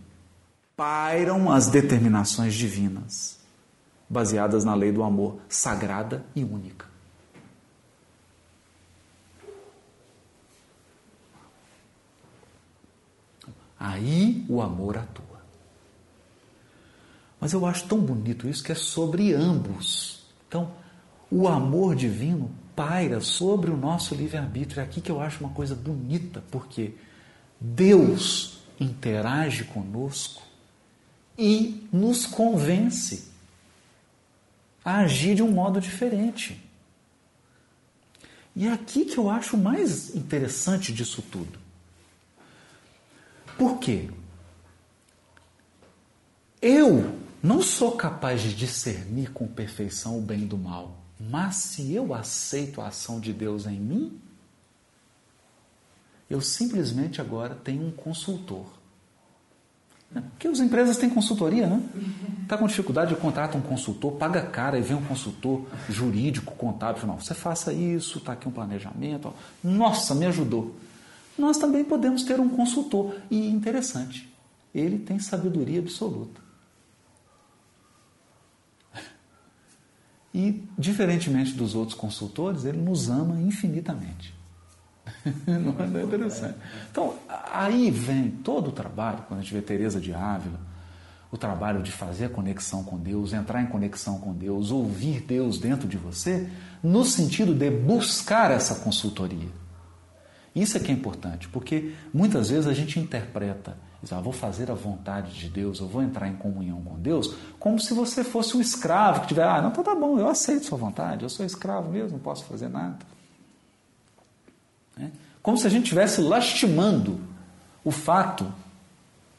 pairam 0.74 1.52
as 1.52 1.68
determinações 1.68 2.54
divinas, 2.54 3.40
baseadas 4.08 4.64
na 4.64 4.74
lei 4.74 4.90
do 4.90 5.02
amor, 5.02 5.38
sagrada 5.50 6.24
e 6.34 6.42
única. 6.42 6.86
Aí 13.78 14.46
o 14.48 14.62
amor 14.62 14.96
atua. 14.96 15.31
Mas 17.42 17.52
eu 17.52 17.66
acho 17.66 17.88
tão 17.88 17.98
bonito 17.98 18.48
isso 18.48 18.62
que 18.62 18.70
é 18.70 18.74
sobre 18.76 19.34
ambos. 19.34 20.22
Então, 20.46 20.70
o 21.28 21.48
amor 21.48 21.96
divino 21.96 22.54
paira 22.76 23.20
sobre 23.20 23.68
o 23.68 23.76
nosso 23.76 24.14
livre-arbítrio. 24.14 24.78
É 24.78 24.84
aqui 24.84 25.00
que 25.00 25.10
eu 25.10 25.20
acho 25.20 25.40
uma 25.42 25.52
coisa 25.52 25.74
bonita, 25.74 26.40
porque 26.52 26.94
Deus 27.60 28.60
interage 28.78 29.64
conosco 29.64 30.40
e 31.36 31.84
nos 31.92 32.26
convence 32.26 33.32
a 34.84 34.98
agir 34.98 35.34
de 35.34 35.42
um 35.42 35.50
modo 35.50 35.80
diferente. 35.80 36.64
E 38.54 38.68
é 38.68 38.72
aqui 38.72 39.04
que 39.04 39.18
eu 39.18 39.28
acho 39.28 39.56
mais 39.56 40.14
interessante 40.14 40.92
disso 40.92 41.20
tudo. 41.22 41.58
Por 43.58 43.80
quê? 43.80 44.08
Eu 46.60 47.20
não 47.42 47.60
sou 47.60 47.92
capaz 47.92 48.40
de 48.40 48.54
discernir 48.54 49.32
com 49.32 49.46
perfeição 49.46 50.18
o 50.18 50.22
bem 50.22 50.46
do 50.46 50.56
mal, 50.56 50.98
mas 51.18 51.56
se 51.56 51.92
eu 51.92 52.14
aceito 52.14 52.80
a 52.80 52.88
ação 52.88 53.18
de 53.18 53.32
Deus 53.32 53.66
em 53.66 53.80
mim, 53.80 54.20
eu 56.30 56.40
simplesmente 56.40 57.20
agora 57.20 57.54
tenho 57.54 57.86
um 57.86 57.90
consultor. 57.90 58.66
Porque 60.12 60.46
as 60.46 60.60
empresas 60.60 60.98
têm 60.98 61.08
consultoria, 61.08 61.66
né? 61.66 61.82
Está 62.42 62.58
com 62.58 62.66
dificuldade, 62.66 63.14
contrata 63.16 63.56
um 63.56 63.62
consultor, 63.62 64.12
paga 64.12 64.42
cara 64.42 64.78
e 64.78 64.82
vem 64.82 64.96
um 64.96 65.04
consultor 65.04 65.66
jurídico, 65.88 66.54
contábil. 66.54 67.06
Não, 67.06 67.18
você 67.18 67.32
faça 67.32 67.72
isso, 67.72 68.18
está 68.18 68.34
aqui 68.34 68.46
um 68.46 68.52
planejamento. 68.52 69.32
Nossa, 69.64 70.14
me 70.14 70.26
ajudou. 70.26 70.74
Nós 71.38 71.56
também 71.56 71.82
podemos 71.82 72.24
ter 72.24 72.38
um 72.40 72.48
consultor. 72.48 73.16
E 73.30 73.48
interessante, 73.48 74.30
ele 74.74 74.98
tem 74.98 75.18
sabedoria 75.18 75.80
absoluta. 75.80 76.41
E, 80.34 80.64
diferentemente 80.78 81.52
dos 81.52 81.74
outros 81.74 81.96
consultores, 81.96 82.64
ele 82.64 82.78
nos 82.78 83.10
ama 83.10 83.40
infinitamente. 83.40 84.34
Não 85.46 86.00
é 86.00 86.02
interessante? 86.02 86.56
Então, 86.90 87.14
aí 87.52 87.90
vem 87.90 88.30
todo 88.30 88.68
o 88.68 88.72
trabalho, 88.72 89.24
quando 89.28 89.40
a 89.40 89.42
gente 89.42 89.52
vê 89.52 89.60
Teresa 89.60 90.00
de 90.00 90.14
Ávila, 90.14 90.58
o 91.30 91.36
trabalho 91.38 91.82
de 91.82 91.90
fazer 91.90 92.26
a 92.26 92.28
conexão 92.28 92.84
com 92.84 92.98
Deus, 92.98 93.32
entrar 93.32 93.62
em 93.62 93.66
conexão 93.66 94.18
com 94.18 94.34
Deus, 94.34 94.70
ouvir 94.70 95.22
Deus 95.22 95.58
dentro 95.58 95.88
de 95.88 95.96
você, 95.96 96.48
no 96.82 97.04
sentido 97.04 97.54
de 97.54 97.70
buscar 97.70 98.50
essa 98.50 98.76
consultoria. 98.76 99.48
Isso 100.54 100.76
é 100.76 100.80
que 100.80 100.90
é 100.90 100.94
importante, 100.94 101.48
porque 101.48 101.94
muitas 102.12 102.50
vezes 102.50 102.66
a 102.66 102.74
gente 102.74 102.98
interpreta 103.00 103.76
ah, 104.10 104.20
vou 104.20 104.32
fazer 104.32 104.68
a 104.70 104.74
vontade 104.74 105.38
de 105.38 105.48
Deus, 105.48 105.78
eu 105.78 105.86
vou 105.86 106.02
entrar 106.02 106.26
em 106.26 106.34
comunhão 106.34 106.82
com 106.82 106.98
Deus, 106.98 107.34
como 107.60 107.78
se 107.78 107.94
você 107.94 108.24
fosse 108.24 108.56
um 108.56 108.60
escravo 108.60 109.20
que 109.20 109.28
tiver, 109.28 109.44
ah, 109.44 109.62
não, 109.62 109.70
tá, 109.70 109.82
tá 109.82 109.94
bom, 109.94 110.18
eu 110.18 110.28
aceito 110.28 110.66
sua 110.66 110.78
vontade, 110.78 111.22
eu 111.22 111.28
sou 111.28 111.46
escravo 111.46 111.88
mesmo, 111.90 112.12
não 112.12 112.18
posso 112.18 112.44
fazer 112.44 112.68
nada. 112.68 112.98
É? 114.98 115.06
Como 115.40 115.56
se 115.56 115.66
a 115.66 115.70
gente 115.70 115.84
estivesse 115.84 116.20
lastimando 116.20 117.20
o 117.84 117.92
fato 117.92 118.52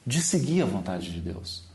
de 0.05 0.21
seguir 0.21 0.61
a 0.61 0.65
vontade 0.65 1.11
de 1.11 1.19
Deus. 1.19 1.65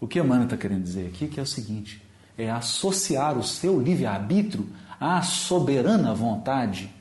O 0.00 0.08
que 0.08 0.18
Emmanuel 0.18 0.44
está 0.44 0.56
querendo 0.56 0.82
dizer 0.82 1.06
aqui 1.06 1.28
que 1.28 1.38
é 1.38 1.42
o 1.42 1.46
seguinte: 1.46 2.02
é 2.36 2.50
associar 2.50 3.38
o 3.38 3.42
seu 3.42 3.80
livre-arbítrio 3.80 4.68
à 5.00 5.22
soberana 5.22 6.12
vontade 6.14 6.92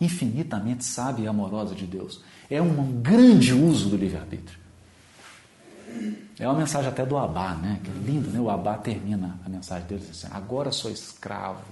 infinitamente 0.00 0.84
sábia 0.84 1.24
e 1.24 1.28
amorosa 1.28 1.74
de 1.74 1.86
Deus. 1.86 2.22
É 2.50 2.60
um 2.60 3.00
grande 3.00 3.52
uso 3.52 3.88
do 3.88 3.96
livre-arbítrio. 3.96 4.58
É 6.38 6.46
uma 6.46 6.58
mensagem 6.58 6.88
até 6.90 7.06
do 7.06 7.16
Abá, 7.16 7.54
né? 7.54 7.80
Que 7.82 7.90
é 7.90 7.94
lindo, 7.94 8.30
né? 8.30 8.38
O 8.38 8.50
Abá 8.50 8.76
termina 8.76 9.38
a 9.44 9.48
mensagem 9.48 9.86
dele 9.88 10.06
assim: 10.10 10.26
agora 10.30 10.70
sou 10.70 10.90
escravo 10.90 11.64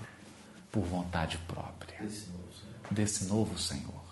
por 0.73 0.83
vontade 0.85 1.39
própria 1.47 1.99
Desse 2.01 2.27
novo 2.31 2.49
Senhor. 2.53 2.95
desse 2.95 3.25
novo 3.27 3.59
Senhor 3.59 4.05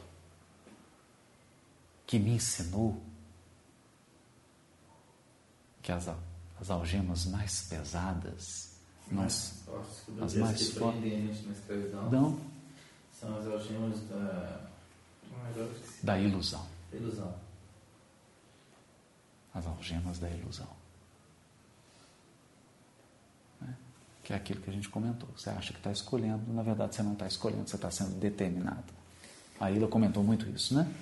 que 2.06 2.18
me 2.18 2.32
ensinou 2.34 3.02
que 5.80 5.90
as, 5.90 6.08
as 6.60 6.70
algemas 6.70 7.24
mais 7.24 7.62
pesadas 7.62 8.76
não 9.10 9.26
que 9.26 10.22
as 10.22 10.34
mais 10.34 10.68
fortes. 10.72 11.00
prendem 11.00 11.30
são 13.22 13.38
as 13.38 13.46
algemas 13.46 14.00
da. 14.08 14.60
Da 16.02 16.18
ilusão. 16.18 16.66
Da 16.90 16.98
ilusão. 16.98 17.34
As 19.54 19.66
algemas 19.66 20.18
da 20.18 20.28
ilusão. 20.28 20.68
Né? 23.60 23.74
Que 24.24 24.32
é 24.32 24.36
aquilo 24.36 24.60
que 24.60 24.70
a 24.70 24.72
gente 24.72 24.88
comentou. 24.88 25.28
Você 25.36 25.50
acha 25.50 25.72
que 25.72 25.78
está 25.78 25.92
escolhendo, 25.92 26.52
na 26.52 26.62
verdade 26.62 26.96
você 26.96 27.02
não 27.02 27.12
está 27.12 27.26
escolhendo, 27.26 27.68
você 27.68 27.76
está 27.76 27.90
sendo 27.90 28.18
determinado. 28.18 28.92
A 29.60 29.70
Ilha 29.70 29.86
comentou 29.86 30.24
muito 30.24 30.48
isso, 30.48 30.74
né? 30.74 30.92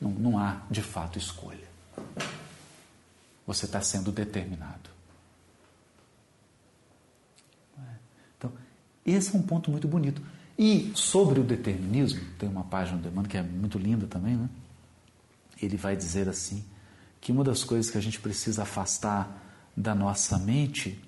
Não, 0.00 0.10
não 0.10 0.38
há 0.38 0.62
de 0.70 0.82
fato 0.82 1.18
escolha. 1.18 1.66
Você 3.46 3.64
está 3.66 3.80
sendo 3.80 4.12
determinado. 4.12 4.90
Então, 8.38 8.52
esse 9.04 9.34
é 9.34 9.38
um 9.38 9.42
ponto 9.42 9.70
muito 9.70 9.88
bonito. 9.88 10.22
E 10.58 10.92
sobre 10.94 11.40
o 11.40 11.44
determinismo, 11.44 12.20
tem 12.38 12.48
uma 12.48 12.64
página 12.64 12.98
do 12.98 13.08
Emmanuel 13.08 13.28
que 13.28 13.36
é 13.36 13.42
muito 13.42 13.78
linda 13.78 14.06
também, 14.06 14.36
né? 14.36 14.48
Ele 15.60 15.76
vai 15.76 15.96
dizer 15.96 16.28
assim 16.28 16.64
que 17.20 17.32
uma 17.32 17.44
das 17.44 17.64
coisas 17.64 17.90
que 17.90 17.98
a 17.98 18.00
gente 18.00 18.20
precisa 18.20 18.62
afastar 18.62 19.42
da 19.76 19.94
nossa 19.94 20.38
mente 20.38 20.98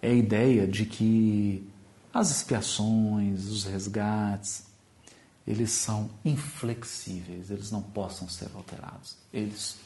é 0.00 0.08
a 0.08 0.14
ideia 0.14 0.66
de 0.66 0.84
que 0.84 1.66
as 2.12 2.30
expiações, 2.30 3.46
os 3.46 3.64
resgates, 3.64 4.64
eles 5.46 5.70
são 5.70 6.10
inflexíveis, 6.24 7.50
eles 7.50 7.70
não 7.70 7.82
possam 7.82 8.28
ser 8.28 8.50
alterados. 8.54 9.16
Eles 9.32 9.76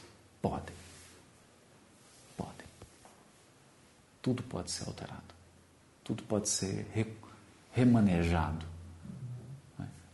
podem. 0.41 0.75
Podem. 2.35 2.67
Tudo 4.21 4.43
pode 4.43 4.71
ser 4.71 4.87
alterado. 4.87 5.23
Tudo 6.03 6.23
pode 6.23 6.49
ser 6.49 6.85
re, 6.93 7.05
remanejado. 7.77 8.65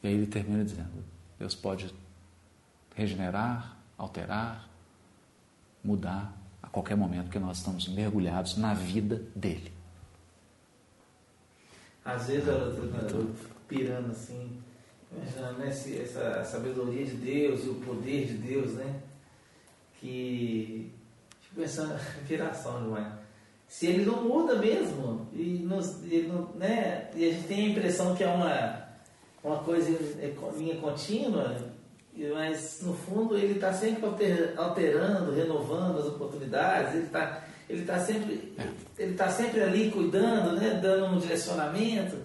E 0.04 0.08
aí 0.08 0.14
ele 0.14 0.28
termina 0.28 0.66
dizendo: 0.66 1.04
Deus 1.40 1.56
pode 1.56 1.94
regenerar, 2.94 3.78
alterar, 3.98 4.68
mudar 5.82 6.34
a 6.62 6.68
qualquer 6.68 6.98
momento, 6.98 7.24
porque 7.24 7.40
nós 7.40 7.60
estamos 7.60 7.88
mergulhados 7.88 8.58
na 8.58 8.74
vida 8.74 9.24
dele. 9.34 9.72
Às 12.04 12.28
vezes 12.28 12.48
eu, 12.48 12.54
eu, 12.54 12.96
eu 12.96 13.34
fico 13.34 13.56
pirando 13.66 14.12
assim, 14.12 14.62
imaginando 15.10 15.60
né, 15.60 15.70
essa 15.70 16.44
sabedoria 16.44 17.06
de 17.06 17.16
Deus 17.16 17.64
e 17.64 17.70
o 17.70 17.76
poder 17.76 18.28
de 18.28 18.34
Deus, 18.34 18.74
né? 18.74 19.02
Que. 20.02 20.92
Fico 21.40 21.62
pensando, 21.62 21.98
piração 22.28 22.84
demais. 22.84 23.23
Se 23.68 23.88
ele 23.88 24.06
não 24.06 24.24
muda 24.24 24.56
mesmo, 24.56 25.28
e, 25.34 25.60
nos, 25.64 26.04
e 26.04 26.30
né, 26.56 27.10
e 27.16 27.28
a 27.28 27.32
gente 27.32 27.48
tem 27.48 27.66
a 27.66 27.70
impressão 27.70 28.16
que 28.16 28.24
é 28.24 28.28
uma, 28.28 28.86
uma 29.44 29.58
coisa 29.64 29.90
linha 30.58 30.76
contínua, 30.76 31.58
mas 32.34 32.82
no 32.84 32.94
fundo 32.94 33.36
ele 33.36 33.54
está 33.56 33.74
sempre 33.74 34.06
alter- 34.06 34.54
alterando, 34.56 35.34
renovando 35.34 35.98
as 36.00 36.06
oportunidades, 36.06 36.94
ele 36.94 37.06
está 37.06 37.44
ele 37.70 37.86
tá 37.86 37.98
sempre, 37.98 38.54
ele 39.00 39.14
tá 39.16 39.30
sempre 39.30 39.64
ali 39.64 39.90
cuidando, 39.90 40.52
né, 40.60 40.80
dando 40.84 41.16
um 41.16 41.18
direcionamento, 41.18 42.18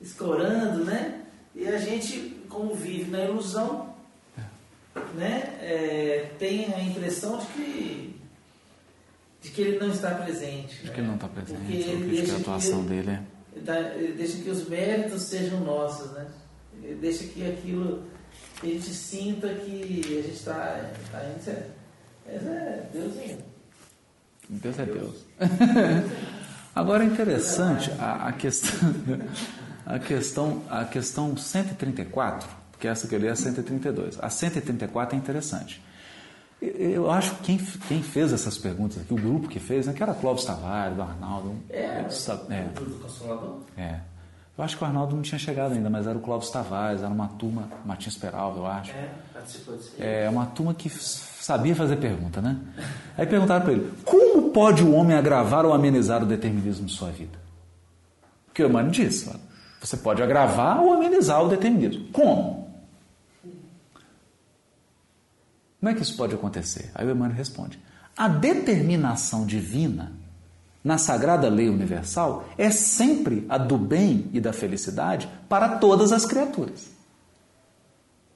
escorando, 0.00 0.82
né? 0.84 1.22
E 1.54 1.68
a 1.68 1.78
gente, 1.78 2.42
como 2.48 2.74
vive 2.74 3.10
na 3.10 3.24
ilusão, 3.26 3.94
né, 5.14 5.56
é, 5.60 6.30
tem 6.38 6.72
a 6.74 6.80
impressão 6.82 7.38
de 7.38 7.46
que, 7.46 8.15
de 9.46 9.52
que 9.52 9.62
ele 9.62 9.78
não 9.78 9.90
está 9.90 10.10
presente. 10.14 10.76
De 10.76 10.86
né? 10.88 10.92
que 10.92 11.00
ele 11.00 11.06
não 11.06 11.14
está 11.14 11.28
presente, 11.28 11.58
Porque 11.58 11.72
ele 11.72 11.84
que, 11.84 11.96
de 11.96 12.04
que 12.04 12.16
deixa 12.16 12.32
a 12.34 12.36
atuação 12.38 12.82
que- 12.82 12.88
dele 12.88 13.10
é. 13.10 14.12
deixa 14.16 14.36
que 14.38 14.50
os 14.50 14.68
méritos 14.68 15.22
sejam 15.22 15.60
nossos, 15.60 16.10
né? 16.12 16.26
Ele 16.82 16.96
deixa 16.96 17.24
que 17.24 17.48
aquilo 17.48 18.02
que 18.60 18.70
a 18.70 18.74
gente 18.74 18.90
sinta 18.92 19.48
que 19.48 20.00
a 20.04 20.22
gente 20.22 20.30
está 20.32 20.90
tá 21.12 21.24
indo 21.24 21.42
certo. 21.42 21.70
Mas 22.26 22.46
é, 22.46 22.88
Deus 22.92 23.16
é. 23.18 23.38
Deus 24.48 24.78
é 24.78 24.84
Deus. 24.84 25.16
Agora 26.74 27.04
é 27.04 27.06
interessante 27.06 27.90
a, 27.98 28.28
a 28.28 28.32
questão, 28.32 28.94
a 29.86 29.98
questão, 29.98 30.62
a 30.68 30.84
questão 30.84 31.36
134, 31.36 32.48
porque 32.72 32.86
essa 32.88 33.06
que 33.08 33.14
eu 33.14 33.18
li 33.18 33.28
é 33.28 33.30
a 33.30 33.36
132. 33.36 34.18
A 34.20 34.28
134 34.28 35.16
é 35.16 35.18
interessante. 35.18 35.82
Eu- 36.60 37.10
acho 37.10 37.34
que 37.36 37.42
quem, 37.44 37.58
quem 37.58 38.02
fez 38.02 38.32
essas 38.32 38.56
perguntas 38.56 38.98
aqui, 39.00 39.12
o 39.12 39.16
grupo 39.16 39.46
que 39.46 39.60
fez, 39.60 39.86
né, 39.86 39.92
que 39.92 40.02
era 40.02 40.14
Clóvis 40.14 40.44
Tavares, 40.44 40.96
o 40.98 41.02
Arnaldo. 41.02 41.54
É, 41.68 42.00
eles 42.00 42.14
sa- 42.14 42.40
é, 42.50 42.62
do, 42.74 42.84
do 42.84 42.98
Consolador. 42.98 43.58
é. 43.76 44.00
Eu 44.58 44.64
acho 44.64 44.74
que 44.78 44.82
o 44.82 44.86
Arnaldo 44.86 45.14
não 45.14 45.20
tinha 45.20 45.38
chegado 45.38 45.72
ainda, 45.74 45.90
mas 45.90 46.06
era 46.06 46.16
o 46.16 46.20
Clóvis 46.22 46.48
Tavares, 46.48 47.02
era 47.02 47.10
uma 47.12 47.28
turma, 47.28 47.68
Martins 47.84 48.16
Peralva, 48.16 48.58
eu 48.58 48.66
acho. 48.66 48.90
É, 48.90 49.10
participou 49.34 49.76
disso. 49.76 49.92
É 49.98 50.30
uma 50.30 50.46
turma 50.46 50.72
que 50.72 50.88
sabia 50.88 51.76
fazer 51.76 51.96
pergunta, 51.96 52.40
né? 52.40 52.56
Aí 53.18 53.26
perguntaram 53.26 53.62
para 53.62 53.72
ele: 53.74 53.92
como 54.02 54.50
pode 54.52 54.82
o 54.82 54.94
homem 54.94 55.14
agravar 55.14 55.66
ou 55.66 55.74
amenizar 55.74 56.22
o 56.22 56.26
determinismo 56.26 56.86
de 56.86 56.92
sua 56.94 57.10
vida? 57.10 57.38
Porque 58.46 58.62
o 58.62 58.66
Emmanuel 58.70 58.90
disse: 58.92 59.30
você 59.78 59.98
pode 59.98 60.22
agravar 60.22 60.80
ou 60.80 60.94
amenizar 60.94 61.44
o 61.44 61.48
determinismo. 61.48 62.06
Como? 62.10 62.65
Como 65.86 65.94
é 65.94 65.98
que 65.98 66.02
isso 66.02 66.16
pode 66.16 66.34
acontecer? 66.34 66.90
Aí 66.96 67.06
o 67.06 67.12
Emmanuel 67.12 67.36
responde: 67.36 67.78
a 68.16 68.26
determinação 68.26 69.46
divina 69.46 70.10
na 70.82 70.98
sagrada 70.98 71.48
lei 71.48 71.68
universal 71.68 72.44
é 72.58 72.72
sempre 72.72 73.46
a 73.48 73.56
do 73.56 73.78
bem 73.78 74.28
e 74.32 74.40
da 74.40 74.52
felicidade 74.52 75.28
para 75.48 75.78
todas 75.78 76.10
as 76.10 76.26
criaturas. 76.26 76.90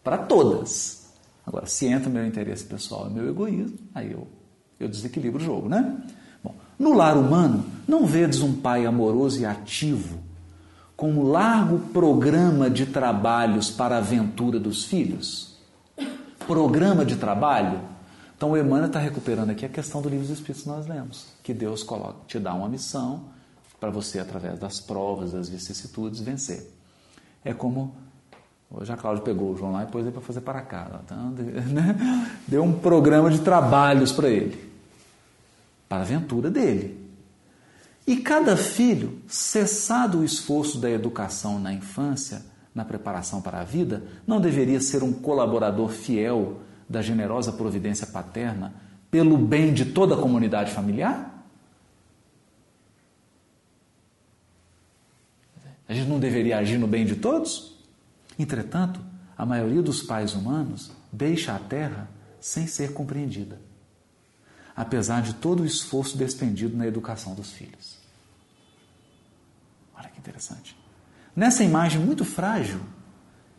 Para 0.04 0.16
todas. 0.16 1.10
Agora, 1.44 1.66
se 1.66 1.86
entra 1.86 2.08
meu 2.08 2.24
interesse 2.24 2.62
pessoal 2.62 3.08
e 3.10 3.12
meu 3.12 3.28
egoísmo, 3.28 3.78
aí 3.92 4.12
eu, 4.12 4.28
eu 4.78 4.86
desequilibro 4.86 5.40
o 5.40 5.44
jogo, 5.44 5.68
né? 5.68 6.00
Bom, 6.44 6.54
no 6.78 6.94
lar 6.94 7.18
humano, 7.18 7.66
não 7.84 8.06
vedes 8.06 8.42
um 8.42 8.60
pai 8.60 8.86
amoroso 8.86 9.40
e 9.40 9.44
ativo, 9.44 10.20
com 10.96 11.10
um 11.10 11.24
largo 11.24 11.80
programa 11.92 12.70
de 12.70 12.86
trabalhos 12.86 13.72
para 13.72 13.96
a 13.96 14.00
ventura 14.00 14.60
dos 14.60 14.84
filhos? 14.84 15.49
Programa 16.50 17.04
de 17.04 17.14
trabalho? 17.14 17.80
Então 18.36 18.50
o 18.50 18.56
Emmanuel 18.56 18.86
está 18.86 18.98
recuperando 18.98 19.50
aqui 19.50 19.64
a 19.64 19.68
questão 19.68 20.02
do 20.02 20.08
livro 20.08 20.26
dos 20.26 20.36
Espíritos 20.36 20.64
que 20.64 20.68
nós 20.68 20.84
lemos, 20.84 21.28
que 21.44 21.54
Deus 21.54 21.84
coloca, 21.84 22.16
te 22.26 22.40
dá 22.40 22.52
uma 22.52 22.68
missão 22.68 23.26
para 23.78 23.88
você, 23.88 24.18
através 24.18 24.58
das 24.58 24.80
provas, 24.80 25.30
das 25.30 25.48
vicissitudes, 25.48 26.18
vencer. 26.18 26.68
É 27.44 27.54
como 27.54 27.94
Hoje 28.68 28.92
a 28.92 28.96
Cláudia 28.96 29.22
pegou 29.22 29.52
o 29.52 29.56
João 29.56 29.70
lá 29.70 29.84
e 29.84 29.86
pôs 29.86 30.04
ele 30.04 30.12
para 30.12 30.22
fazer 30.22 30.40
para 30.40 30.60
cá. 30.60 31.00
Então, 31.04 31.30
né? 31.30 32.36
Deu 32.48 32.64
um 32.64 32.72
programa 32.72 33.30
de 33.30 33.38
trabalhos 33.38 34.10
para 34.10 34.28
ele, 34.28 34.72
para 35.88 35.98
a 35.98 36.02
aventura 36.02 36.50
dele. 36.50 37.00
E 38.04 38.16
cada 38.16 38.56
filho, 38.56 39.20
cessado 39.28 40.18
o 40.18 40.24
esforço 40.24 40.78
da 40.78 40.90
educação 40.90 41.60
na 41.60 41.72
infância, 41.72 42.42
na 42.74 42.84
preparação 42.84 43.42
para 43.42 43.60
a 43.60 43.64
vida, 43.64 44.04
não 44.26 44.40
deveria 44.40 44.80
ser 44.80 45.02
um 45.02 45.12
colaborador 45.12 45.88
fiel 45.90 46.60
da 46.88 47.02
generosa 47.02 47.52
providência 47.52 48.06
paterna 48.06 48.72
pelo 49.10 49.36
bem 49.36 49.72
de 49.72 49.86
toda 49.86 50.14
a 50.14 50.18
comunidade 50.18 50.72
familiar? 50.72 51.44
A 55.88 55.92
gente 55.92 56.08
não 56.08 56.20
deveria 56.20 56.58
agir 56.58 56.78
no 56.78 56.86
bem 56.86 57.04
de 57.04 57.16
todos? 57.16 57.76
Entretanto, 58.38 59.00
a 59.36 59.44
maioria 59.44 59.82
dos 59.82 60.02
pais 60.02 60.34
humanos 60.34 60.92
deixa 61.12 61.54
a 61.54 61.58
terra 61.58 62.08
sem 62.40 62.66
ser 62.66 62.92
compreendida, 62.92 63.60
apesar 64.74 65.20
de 65.22 65.34
todo 65.34 65.64
o 65.64 65.66
esforço 65.66 66.16
despendido 66.16 66.76
na 66.76 66.86
educação 66.86 67.34
dos 67.34 67.50
filhos. 67.50 67.98
Olha 69.96 70.08
que 70.08 70.18
interessante. 70.18 70.79
Nessa 71.34 71.62
imagem 71.62 72.00
muito 72.00 72.24
frágil, 72.24 72.80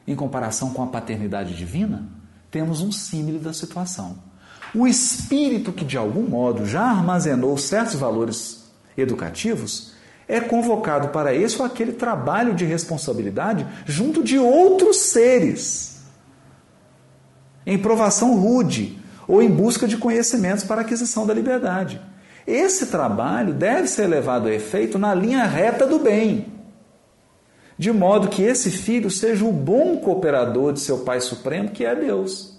em 0.08 0.16
comparação 0.16 0.72
com 0.72 0.84
a 0.84 0.88
paternidade 0.88 1.56
divina, 1.56 2.08
temos 2.50 2.82
um 2.82 2.92
símile 2.92 3.40
da 3.40 3.54
situação. 3.54 4.18
O 4.74 4.88
espírito 4.88 5.72
que 5.72 5.86
de 5.86 5.98
algum 5.98 6.24
modo 6.24 6.66
já 6.66 6.84
armazenou 6.84 7.58
certos 7.58 7.96
valores 7.96 8.66
educativos 8.98 9.94
é 10.28 10.40
convocado 10.40 11.10
para 11.10 11.34
esse 11.34 11.60
ou 11.60 11.66
aquele 11.66 11.94
trabalho 11.94 12.54
de 12.54 12.66
responsabilidade 12.66 13.68
junto 13.86 14.24
de 14.24 14.38
outros 14.38 14.98
seres, 14.98 16.02
em 17.66 17.78
provação 17.78 18.40
rude 18.40 18.98
ou 19.28 19.42
em 19.42 19.50
busca 19.50 19.88
de 19.88 19.98
conhecimentos 19.98 20.64
para 20.64 20.82
aquisição 20.82 21.28
da 21.28 21.34
liberdade. 21.34 22.02
Esse 22.48 22.88
trabalho 22.88 23.54
deve 23.54 23.88
ser 23.88 24.08
levado 24.08 24.48
a 24.48 24.54
efeito 24.54 24.98
na 24.98 25.14
linha 25.14 25.46
reta 25.46 25.86
do 25.86 26.00
bem, 26.00 26.48
de 27.82 27.92
modo 27.92 28.28
que 28.28 28.44
esse 28.44 28.70
filho 28.70 29.10
seja 29.10 29.44
o 29.44 29.52
bom 29.52 29.98
cooperador 29.98 30.72
de 30.72 30.80
seu 30.80 31.00
Pai 31.00 31.20
Supremo, 31.20 31.72
que 31.72 31.84
é 31.84 31.96
Deus. 31.96 32.56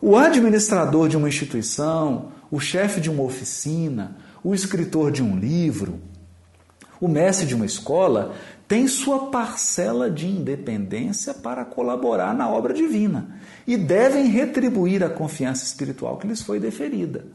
O 0.00 0.16
administrador 0.16 1.10
de 1.10 1.16
uma 1.18 1.28
instituição, 1.28 2.32
o 2.50 2.58
chefe 2.58 3.02
de 3.02 3.10
uma 3.10 3.22
oficina, 3.22 4.16
o 4.42 4.54
escritor 4.54 5.12
de 5.12 5.22
um 5.22 5.38
livro, 5.38 6.00
o 6.98 7.06
mestre 7.06 7.46
de 7.46 7.54
uma 7.54 7.66
escola 7.66 8.34
tem 8.66 8.88
sua 8.88 9.26
parcela 9.26 10.10
de 10.10 10.26
independência 10.26 11.34
para 11.34 11.62
colaborar 11.66 12.34
na 12.34 12.48
obra 12.48 12.72
divina 12.72 13.38
e 13.66 13.76
devem 13.76 14.28
retribuir 14.28 15.04
a 15.04 15.10
confiança 15.10 15.66
espiritual 15.66 16.16
que 16.16 16.26
lhes 16.26 16.40
foi 16.40 16.58
deferida. 16.58 17.26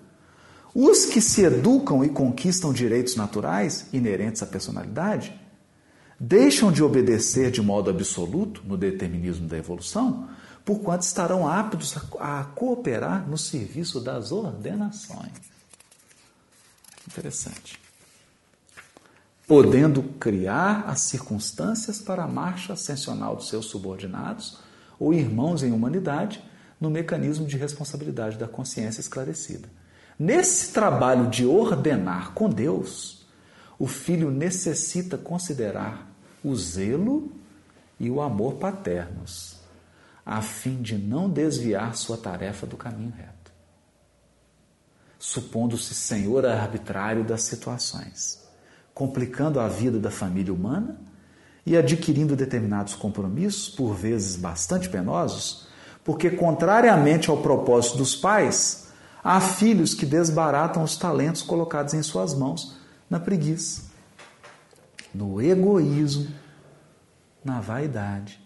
Os 0.73 1.05
que 1.05 1.21
se 1.21 1.43
educam 1.43 2.03
e 2.03 2.09
conquistam 2.09 2.73
direitos 2.73 3.15
naturais 3.15 3.85
inerentes 3.93 4.41
à 4.41 4.47
personalidade 4.47 5.42
deixam 6.25 6.71
de 6.71 6.83
obedecer 6.83 7.51
de 7.51 7.61
modo 7.61 7.89
absoluto 7.89 8.61
no 8.65 8.77
determinismo 8.77 9.47
da 9.47 9.57
evolução, 9.57 10.29
porquanto 10.63 11.03
estarão 11.03 11.47
aptos 11.47 11.95
a 12.19 12.43
cooperar 12.55 13.27
no 13.27 13.37
serviço 13.37 13.99
das 13.99 14.31
ordenações. 14.31 15.31
Interessante 17.07 17.83
podendo 19.47 20.01
criar 20.19 20.85
as 20.87 21.01
circunstâncias 21.01 21.99
para 21.99 22.23
a 22.23 22.27
marcha 22.27 22.73
ascensional 22.73 23.35
dos 23.35 23.49
seus 23.49 23.65
subordinados 23.65 24.57
ou 24.99 25.13
irmãos 25.13 25.63
em 25.63 25.71
humanidade 25.71 26.43
no 26.79 26.89
mecanismo 26.89 27.45
de 27.45 27.57
responsabilidade 27.57 28.37
da 28.37 28.47
consciência 28.47 29.01
esclarecida. 29.01 29.67
Nesse 30.17 30.71
trabalho 30.71 31.29
de 31.29 31.45
ordenar 31.45 32.31
com 32.33 32.49
Deus, 32.49 33.25
o 33.77 33.87
filho 33.87 34.31
necessita 34.31 35.17
considerar 35.17 36.12
o 36.43 36.55
zelo 36.55 37.31
e 37.99 38.09
o 38.09 38.21
amor 38.21 38.55
paternos, 38.55 39.57
a 40.25 40.41
fim 40.41 40.81
de 40.81 40.97
não 40.97 41.29
desviar 41.29 41.95
sua 41.95 42.17
tarefa 42.17 42.65
do 42.65 42.77
caminho 42.77 43.13
reto, 43.15 43.51
supondo-se 45.19 45.93
senhor 45.93 46.45
arbitrário 46.45 47.23
das 47.23 47.43
situações 47.43 48.43
complicando 48.93 49.59
a 49.59 49.67
vida 49.67 49.99
da 49.99 50.11
família 50.11 50.53
humana 50.53 50.97
e 51.65 51.75
adquirindo 51.75 52.35
determinados 52.35 52.93
compromissos, 52.93 53.69
por 53.69 53.93
vezes 53.95 54.35
bastante 54.35 54.89
penosos, 54.89 55.67
porque, 56.03 56.29
contrariamente 56.29 57.29
ao 57.29 57.37
propósito 57.37 57.97
dos 57.97 58.15
pais, 58.15 58.89
há 59.23 59.39
filhos 59.39 59.93
que 59.93 60.05
desbaratam 60.05 60.83
os 60.83 60.97
talentos 60.97 61.41
colocados 61.41 61.93
em 61.93 62.03
suas 62.03 62.33
mãos 62.33 62.77
na 63.09 63.19
preguiça, 63.19 63.92
no 65.13 65.41
egoísmo, 65.41 66.27
na 67.43 67.59
vaidade 67.59 68.39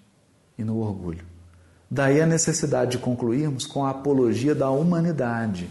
e 0.58 0.64
no 0.64 0.80
orgulho. 0.80 1.26
Daí 1.90 2.20
a 2.20 2.26
necessidade 2.26 2.92
de 2.92 2.98
concluirmos 2.98 3.66
com 3.66 3.86
a 3.86 3.92
apologia 3.92 4.54
da 4.54 4.70
humanidade 4.70 5.70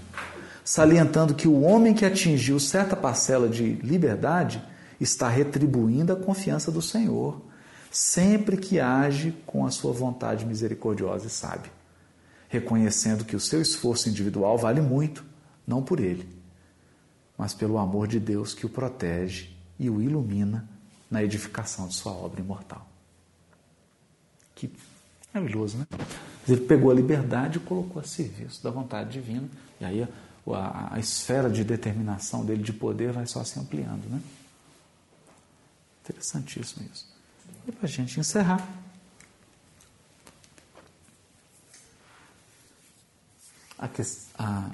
salientando 0.66 1.32
que 1.32 1.46
o 1.46 1.62
homem 1.62 1.94
que 1.94 2.04
atingiu 2.04 2.58
certa 2.58 2.96
parcela 2.96 3.48
de 3.48 3.74
liberdade 3.74 4.60
está 5.00 5.28
retribuindo 5.28 6.12
a 6.12 6.16
confiança 6.16 6.72
do 6.72 6.82
Senhor, 6.82 7.40
sempre 7.88 8.56
que 8.56 8.80
age 8.80 9.32
com 9.46 9.64
a 9.64 9.70
sua 9.70 9.92
vontade 9.92 10.44
misericordiosa 10.44 11.28
e 11.28 11.30
sábia, 11.30 11.70
reconhecendo 12.48 13.24
que 13.24 13.36
o 13.36 13.40
seu 13.40 13.62
esforço 13.62 14.08
individual 14.08 14.58
vale 14.58 14.80
muito, 14.80 15.24
não 15.64 15.84
por 15.84 16.00
ele, 16.00 16.28
mas 17.38 17.54
pelo 17.54 17.78
amor 17.78 18.08
de 18.08 18.18
Deus 18.18 18.52
que 18.52 18.66
o 18.66 18.68
protege 18.68 19.50
e 19.78 19.88
o 19.88 20.02
ilumina 20.02 20.68
na 21.10 21.22
edificação 21.22 21.88
de 21.88 21.94
sua 21.94 22.12
obra 22.12 22.40
imortal. 22.40 22.86
Que 24.54 24.70
maravilhoso, 25.32 25.78
né? 25.78 25.86
Ele 26.48 26.60
pegou 26.62 26.90
a 26.90 26.94
liberdade 26.94 27.58
e 27.58 27.60
colocou 27.60 28.00
a 28.00 28.04
serviço 28.04 28.62
da 28.62 28.70
vontade 28.70 29.10
divina, 29.10 29.48
e 29.80 29.84
aí 29.84 30.08
a, 30.54 30.94
a 30.94 30.98
esfera 30.98 31.50
de 31.50 31.64
determinação 31.64 32.44
dele, 32.44 32.62
de 32.62 32.72
poder, 32.72 33.12
vai 33.12 33.26
só 33.26 33.42
se 33.44 33.58
ampliando. 33.58 34.08
Né? 34.08 34.20
Interessantíssimo 36.04 36.88
isso. 36.92 37.06
E 37.66 37.72
para 37.72 37.86
a 37.86 37.90
gente 37.90 38.20
encerrar. 38.20 38.66
A, 43.78 43.88
a, 44.38 44.70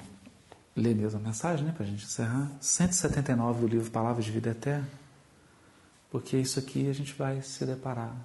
ler 0.75 0.95
mesmo 0.95 1.19
a 1.19 1.21
mensagem, 1.21 1.65
né, 1.65 1.73
para 1.73 1.83
a 1.83 1.87
gente 1.87 2.05
encerrar. 2.05 2.49
179 2.61 3.61
do 3.61 3.67
livro 3.67 3.91
Palavras 3.91 4.23
de 4.23 4.31
Vida 4.31 4.51
Eterna. 4.51 4.87
Porque 6.13 6.37
isso 6.37 6.59
aqui 6.59 6.87
a 6.87 6.93
gente 6.93 7.11
vai 7.15 7.41
se 7.41 7.65
deparar, 7.65 8.15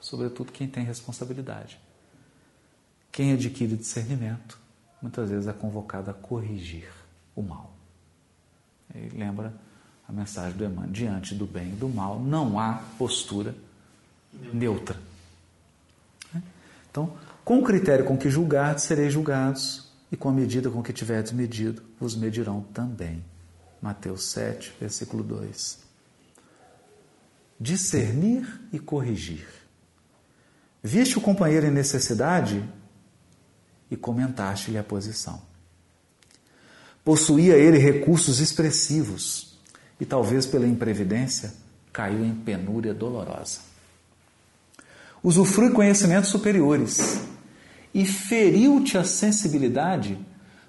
sobretudo 0.00 0.50
quem 0.50 0.66
tem 0.66 0.82
responsabilidade. 0.82 1.78
Quem 3.12 3.32
adquire 3.32 3.76
discernimento 3.76 4.58
muitas 5.00 5.30
vezes 5.30 5.46
é 5.46 5.52
convocado 5.52 6.10
a 6.10 6.14
corrigir 6.14 6.90
o 7.36 7.40
mal. 7.40 7.76
E 8.92 9.16
lembra 9.16 9.54
a 10.08 10.10
mensagem 10.10 10.58
do 10.58 10.64
Emmanuel: 10.64 10.90
diante 10.90 11.32
do 11.32 11.46
bem 11.46 11.68
e 11.68 11.76
do 11.76 11.88
mal 11.88 12.18
não 12.18 12.58
há 12.58 12.82
postura 12.98 13.54
neutra. 14.52 14.98
Então, 16.90 17.16
com 17.44 17.60
o 17.60 17.62
critério 17.62 18.04
com 18.04 18.18
que 18.18 18.30
julgardes, 18.30 18.82
sereis 18.82 19.12
julgados, 19.12 19.88
e 20.10 20.16
com 20.16 20.28
a 20.28 20.32
medida 20.32 20.68
com 20.68 20.82
que 20.82 20.92
tiverdes 20.92 21.30
medido, 21.30 21.84
vos 22.00 22.16
medirão 22.16 22.62
também. 22.74 23.24
Mateus 23.80 24.24
7, 24.24 24.74
versículo 24.80 25.22
2. 25.22 25.91
Discernir 27.62 28.60
e 28.72 28.80
corrigir. 28.80 29.46
Viste 30.82 31.16
o 31.16 31.20
companheiro 31.20 31.66
em 31.66 31.70
necessidade, 31.70 32.68
e 33.88 33.96
comentaste-lhe 33.96 34.78
a 34.78 34.82
posição. 34.82 35.40
Possuía 37.04 37.56
ele 37.56 37.76
recursos 37.78 38.40
expressivos 38.40 39.58
e, 40.00 40.06
talvez 40.06 40.46
pela 40.46 40.66
imprevidência, 40.66 41.52
caiu 41.92 42.24
em 42.24 42.34
penúria 42.34 42.94
dolorosa. 42.94 43.60
Usufrui 45.22 45.70
conhecimentos 45.70 46.30
superiores 46.30 47.20
e 47.92 48.06
feriu-te 48.06 48.96
a 48.96 49.04
sensibilidade, 49.04 50.18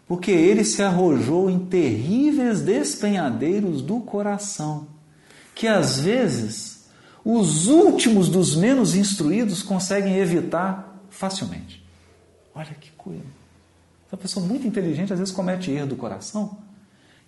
porque 0.06 0.30
ele 0.32 0.66
se 0.66 0.84
arrojou 0.84 1.50
em 1.50 1.66
terríveis 1.66 2.62
despenhadeiros 2.62 3.82
do 3.82 4.02
coração, 4.02 4.88
que 5.56 5.66
às 5.66 5.98
vezes 5.98 6.83
os 7.24 7.68
últimos 7.68 8.30
dos 8.30 8.56
menos 8.56 8.96
instruídos 8.96 9.64
conseguem 9.64 10.18
evitar 10.18 11.02
facilmente. 11.10 11.84
Olha 12.54 12.74
que 12.80 12.92
coisa. 12.92 13.24
Uma 14.12 14.18
pessoa 14.18 14.46
muito 14.46 14.68
inteligente 14.68 15.14
às 15.14 15.20
vezes 15.20 15.34
comete 15.34 15.72
erro 15.72 15.88
do 15.88 15.96
coração 15.96 16.58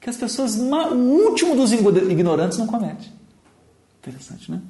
que 0.05 0.09
as 0.11 0.17
pessoas, 0.17 0.55
o 0.55 0.95
último 0.95 1.55
dos 1.55 1.71
ignorantes, 1.71 2.59
não 2.59 2.67
comete. 2.67 3.11
Interessante, 3.97 4.51
né? 4.51 4.61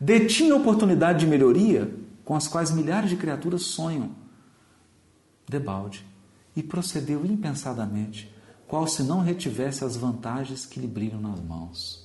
Detinha 0.00 0.54
oportunidade 0.54 1.18
de 1.18 1.26
melhoria 1.26 1.92
com 2.24 2.36
as 2.36 2.46
quais 2.46 2.70
milhares 2.70 3.10
de 3.10 3.16
criaturas 3.16 3.62
sonham. 3.62 4.10
Debalde. 5.48 6.06
E 6.54 6.62
procedeu 6.62 7.26
impensadamente, 7.26 8.32
qual 8.68 8.86
se 8.86 9.02
não 9.02 9.22
retivesse 9.22 9.84
as 9.84 9.96
vantagens 9.96 10.64
que 10.64 10.78
lhe 10.78 10.86
brilham 10.86 11.20
nas 11.20 11.40
mãos. 11.40 12.03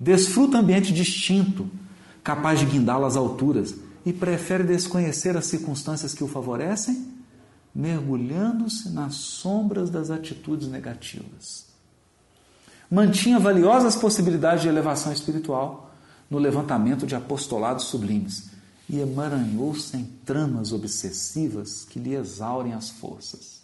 Desfruta 0.00 0.58
ambiente 0.58 0.94
distinto, 0.94 1.68
capaz 2.24 2.58
de 2.58 2.64
guindá-lo 2.64 3.04
às 3.04 3.16
alturas, 3.16 3.74
e 4.04 4.14
prefere 4.14 4.64
desconhecer 4.64 5.36
as 5.36 5.44
circunstâncias 5.44 6.14
que 6.14 6.24
o 6.24 6.28
favorecem, 6.28 7.06
mergulhando-se 7.74 8.88
nas 8.88 9.14
sombras 9.14 9.90
das 9.90 10.10
atitudes 10.10 10.68
negativas. 10.68 11.66
Mantinha 12.90 13.38
valiosas 13.38 13.94
possibilidades 13.94 14.62
de 14.62 14.68
elevação 14.68 15.12
espiritual 15.12 15.92
no 16.30 16.38
levantamento 16.38 17.06
de 17.06 17.14
apostolados 17.14 17.84
sublimes 17.84 18.50
e 18.88 18.98
emaranhou-se 18.98 19.96
em 19.96 20.04
tramas 20.24 20.72
obsessivas 20.72 21.84
que 21.84 22.00
lhe 22.00 22.14
exaurem 22.14 22.72
as 22.72 22.88
forças. 22.88 23.60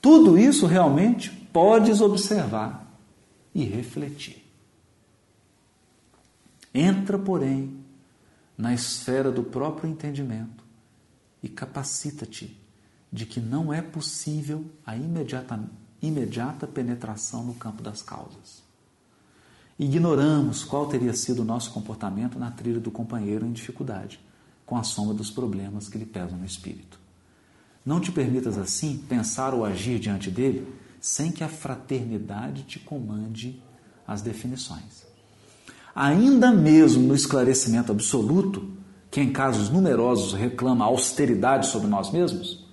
Tudo 0.00 0.36
isso 0.36 0.66
realmente 0.66 1.30
podes 1.30 2.00
observar 2.00 2.81
e 3.54 3.64
refletir. 3.64 4.42
Entra, 6.74 7.18
porém, 7.18 7.78
na 8.56 8.72
esfera 8.72 9.30
do 9.30 9.42
próprio 9.42 9.90
entendimento 9.90 10.64
e 11.42 11.48
capacita-te 11.48 12.58
de 13.12 13.26
que 13.26 13.40
não 13.40 13.72
é 13.72 13.82
possível 13.82 14.64
a 14.86 14.96
imediata, 14.96 15.60
imediata 16.00 16.66
penetração 16.66 17.44
no 17.44 17.54
campo 17.54 17.82
das 17.82 18.00
causas. 18.00 18.62
Ignoramos 19.78 20.64
qual 20.64 20.86
teria 20.86 21.12
sido 21.12 21.42
o 21.42 21.44
nosso 21.44 21.72
comportamento 21.72 22.38
na 22.38 22.50
trilha 22.50 22.80
do 22.80 22.90
companheiro 22.90 23.44
em 23.44 23.52
dificuldade, 23.52 24.20
com 24.64 24.76
a 24.76 24.82
soma 24.82 25.12
dos 25.12 25.30
problemas 25.30 25.88
que 25.88 25.98
lhe 25.98 26.06
pesam 26.06 26.38
no 26.38 26.44
espírito. 26.44 26.98
Não 27.84 28.00
te 28.00 28.12
permitas 28.12 28.56
assim 28.56 28.96
pensar 29.08 29.52
ou 29.52 29.64
agir 29.64 29.98
diante 29.98 30.30
dele 30.30 30.66
sem 31.02 31.32
que 31.32 31.42
a 31.42 31.48
fraternidade 31.48 32.62
te 32.62 32.78
comande 32.78 33.60
as 34.06 34.22
definições. 34.22 35.04
Ainda 35.92 36.52
mesmo 36.52 37.02
no 37.08 37.14
esclarecimento 37.14 37.90
absoluto, 37.90 38.72
que 39.10 39.20
em 39.20 39.32
casos 39.32 39.68
numerosos 39.68 40.32
reclama 40.32 40.84
austeridade 40.84 41.66
sobre 41.66 41.88
nós 41.88 42.12
mesmos, 42.12 42.64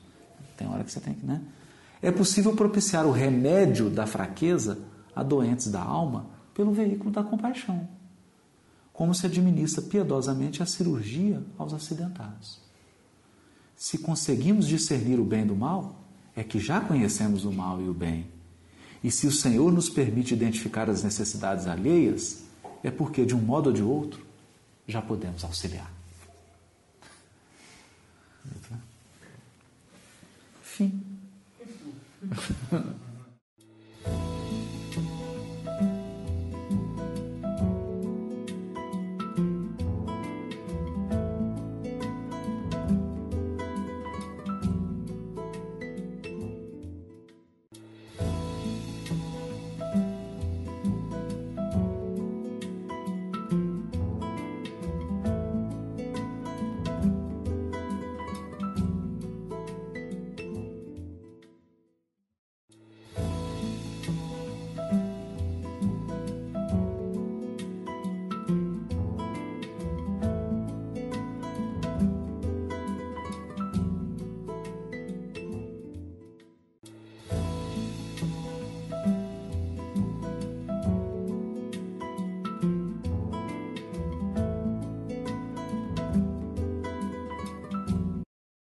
tem 0.55 0.69
hora 0.69 0.83
que 0.83 0.91
você 0.91 0.99
tem 0.99 1.15
que, 1.15 1.25
né? 1.25 1.41
É 2.03 2.11
possível 2.11 2.55
propiciar 2.55 3.05
o 3.05 3.11
remédio 3.11 3.89
da 3.89 4.05
fraqueza 4.05 4.77
a 5.15 5.23
doentes 5.23 5.67
da 5.67 5.81
alma 5.81 6.27
pelo 6.53 6.71
veículo 6.71 7.09
da 7.09 7.23
compaixão, 7.23 7.89
como 8.93 9.13
se 9.13 9.25
administra 9.25 9.81
piedosamente 9.81 10.61
a 10.61 10.67
cirurgia 10.67 11.43
aos 11.57 11.73
acidentados. 11.73 12.61
Se 13.75 13.97
conseguimos 13.97 14.67
discernir 14.67 15.19
o 15.19 15.25
bem 15.25 15.47
do 15.47 15.55
mal, 15.55 15.99
é 16.35 16.43
que 16.43 16.59
já 16.59 16.79
conhecemos 16.79 17.45
o 17.45 17.51
mal 17.51 17.81
e 17.81 17.87
o 17.87 17.93
bem. 17.93 18.27
E 19.03 19.09
se 19.09 19.27
o 19.27 19.31
Senhor 19.31 19.71
nos 19.71 19.89
permite 19.89 20.33
identificar 20.33 20.89
as 20.89 21.03
necessidades 21.03 21.67
alheias, 21.67 22.43
é 22.83 22.91
porque, 22.91 23.25
de 23.25 23.35
um 23.35 23.41
modo 23.41 23.67
ou 23.67 23.73
de 23.73 23.83
outro, 23.83 24.25
já 24.87 25.01
podemos 25.01 25.43
auxiliar. 25.43 25.91
Fim. 30.61 31.01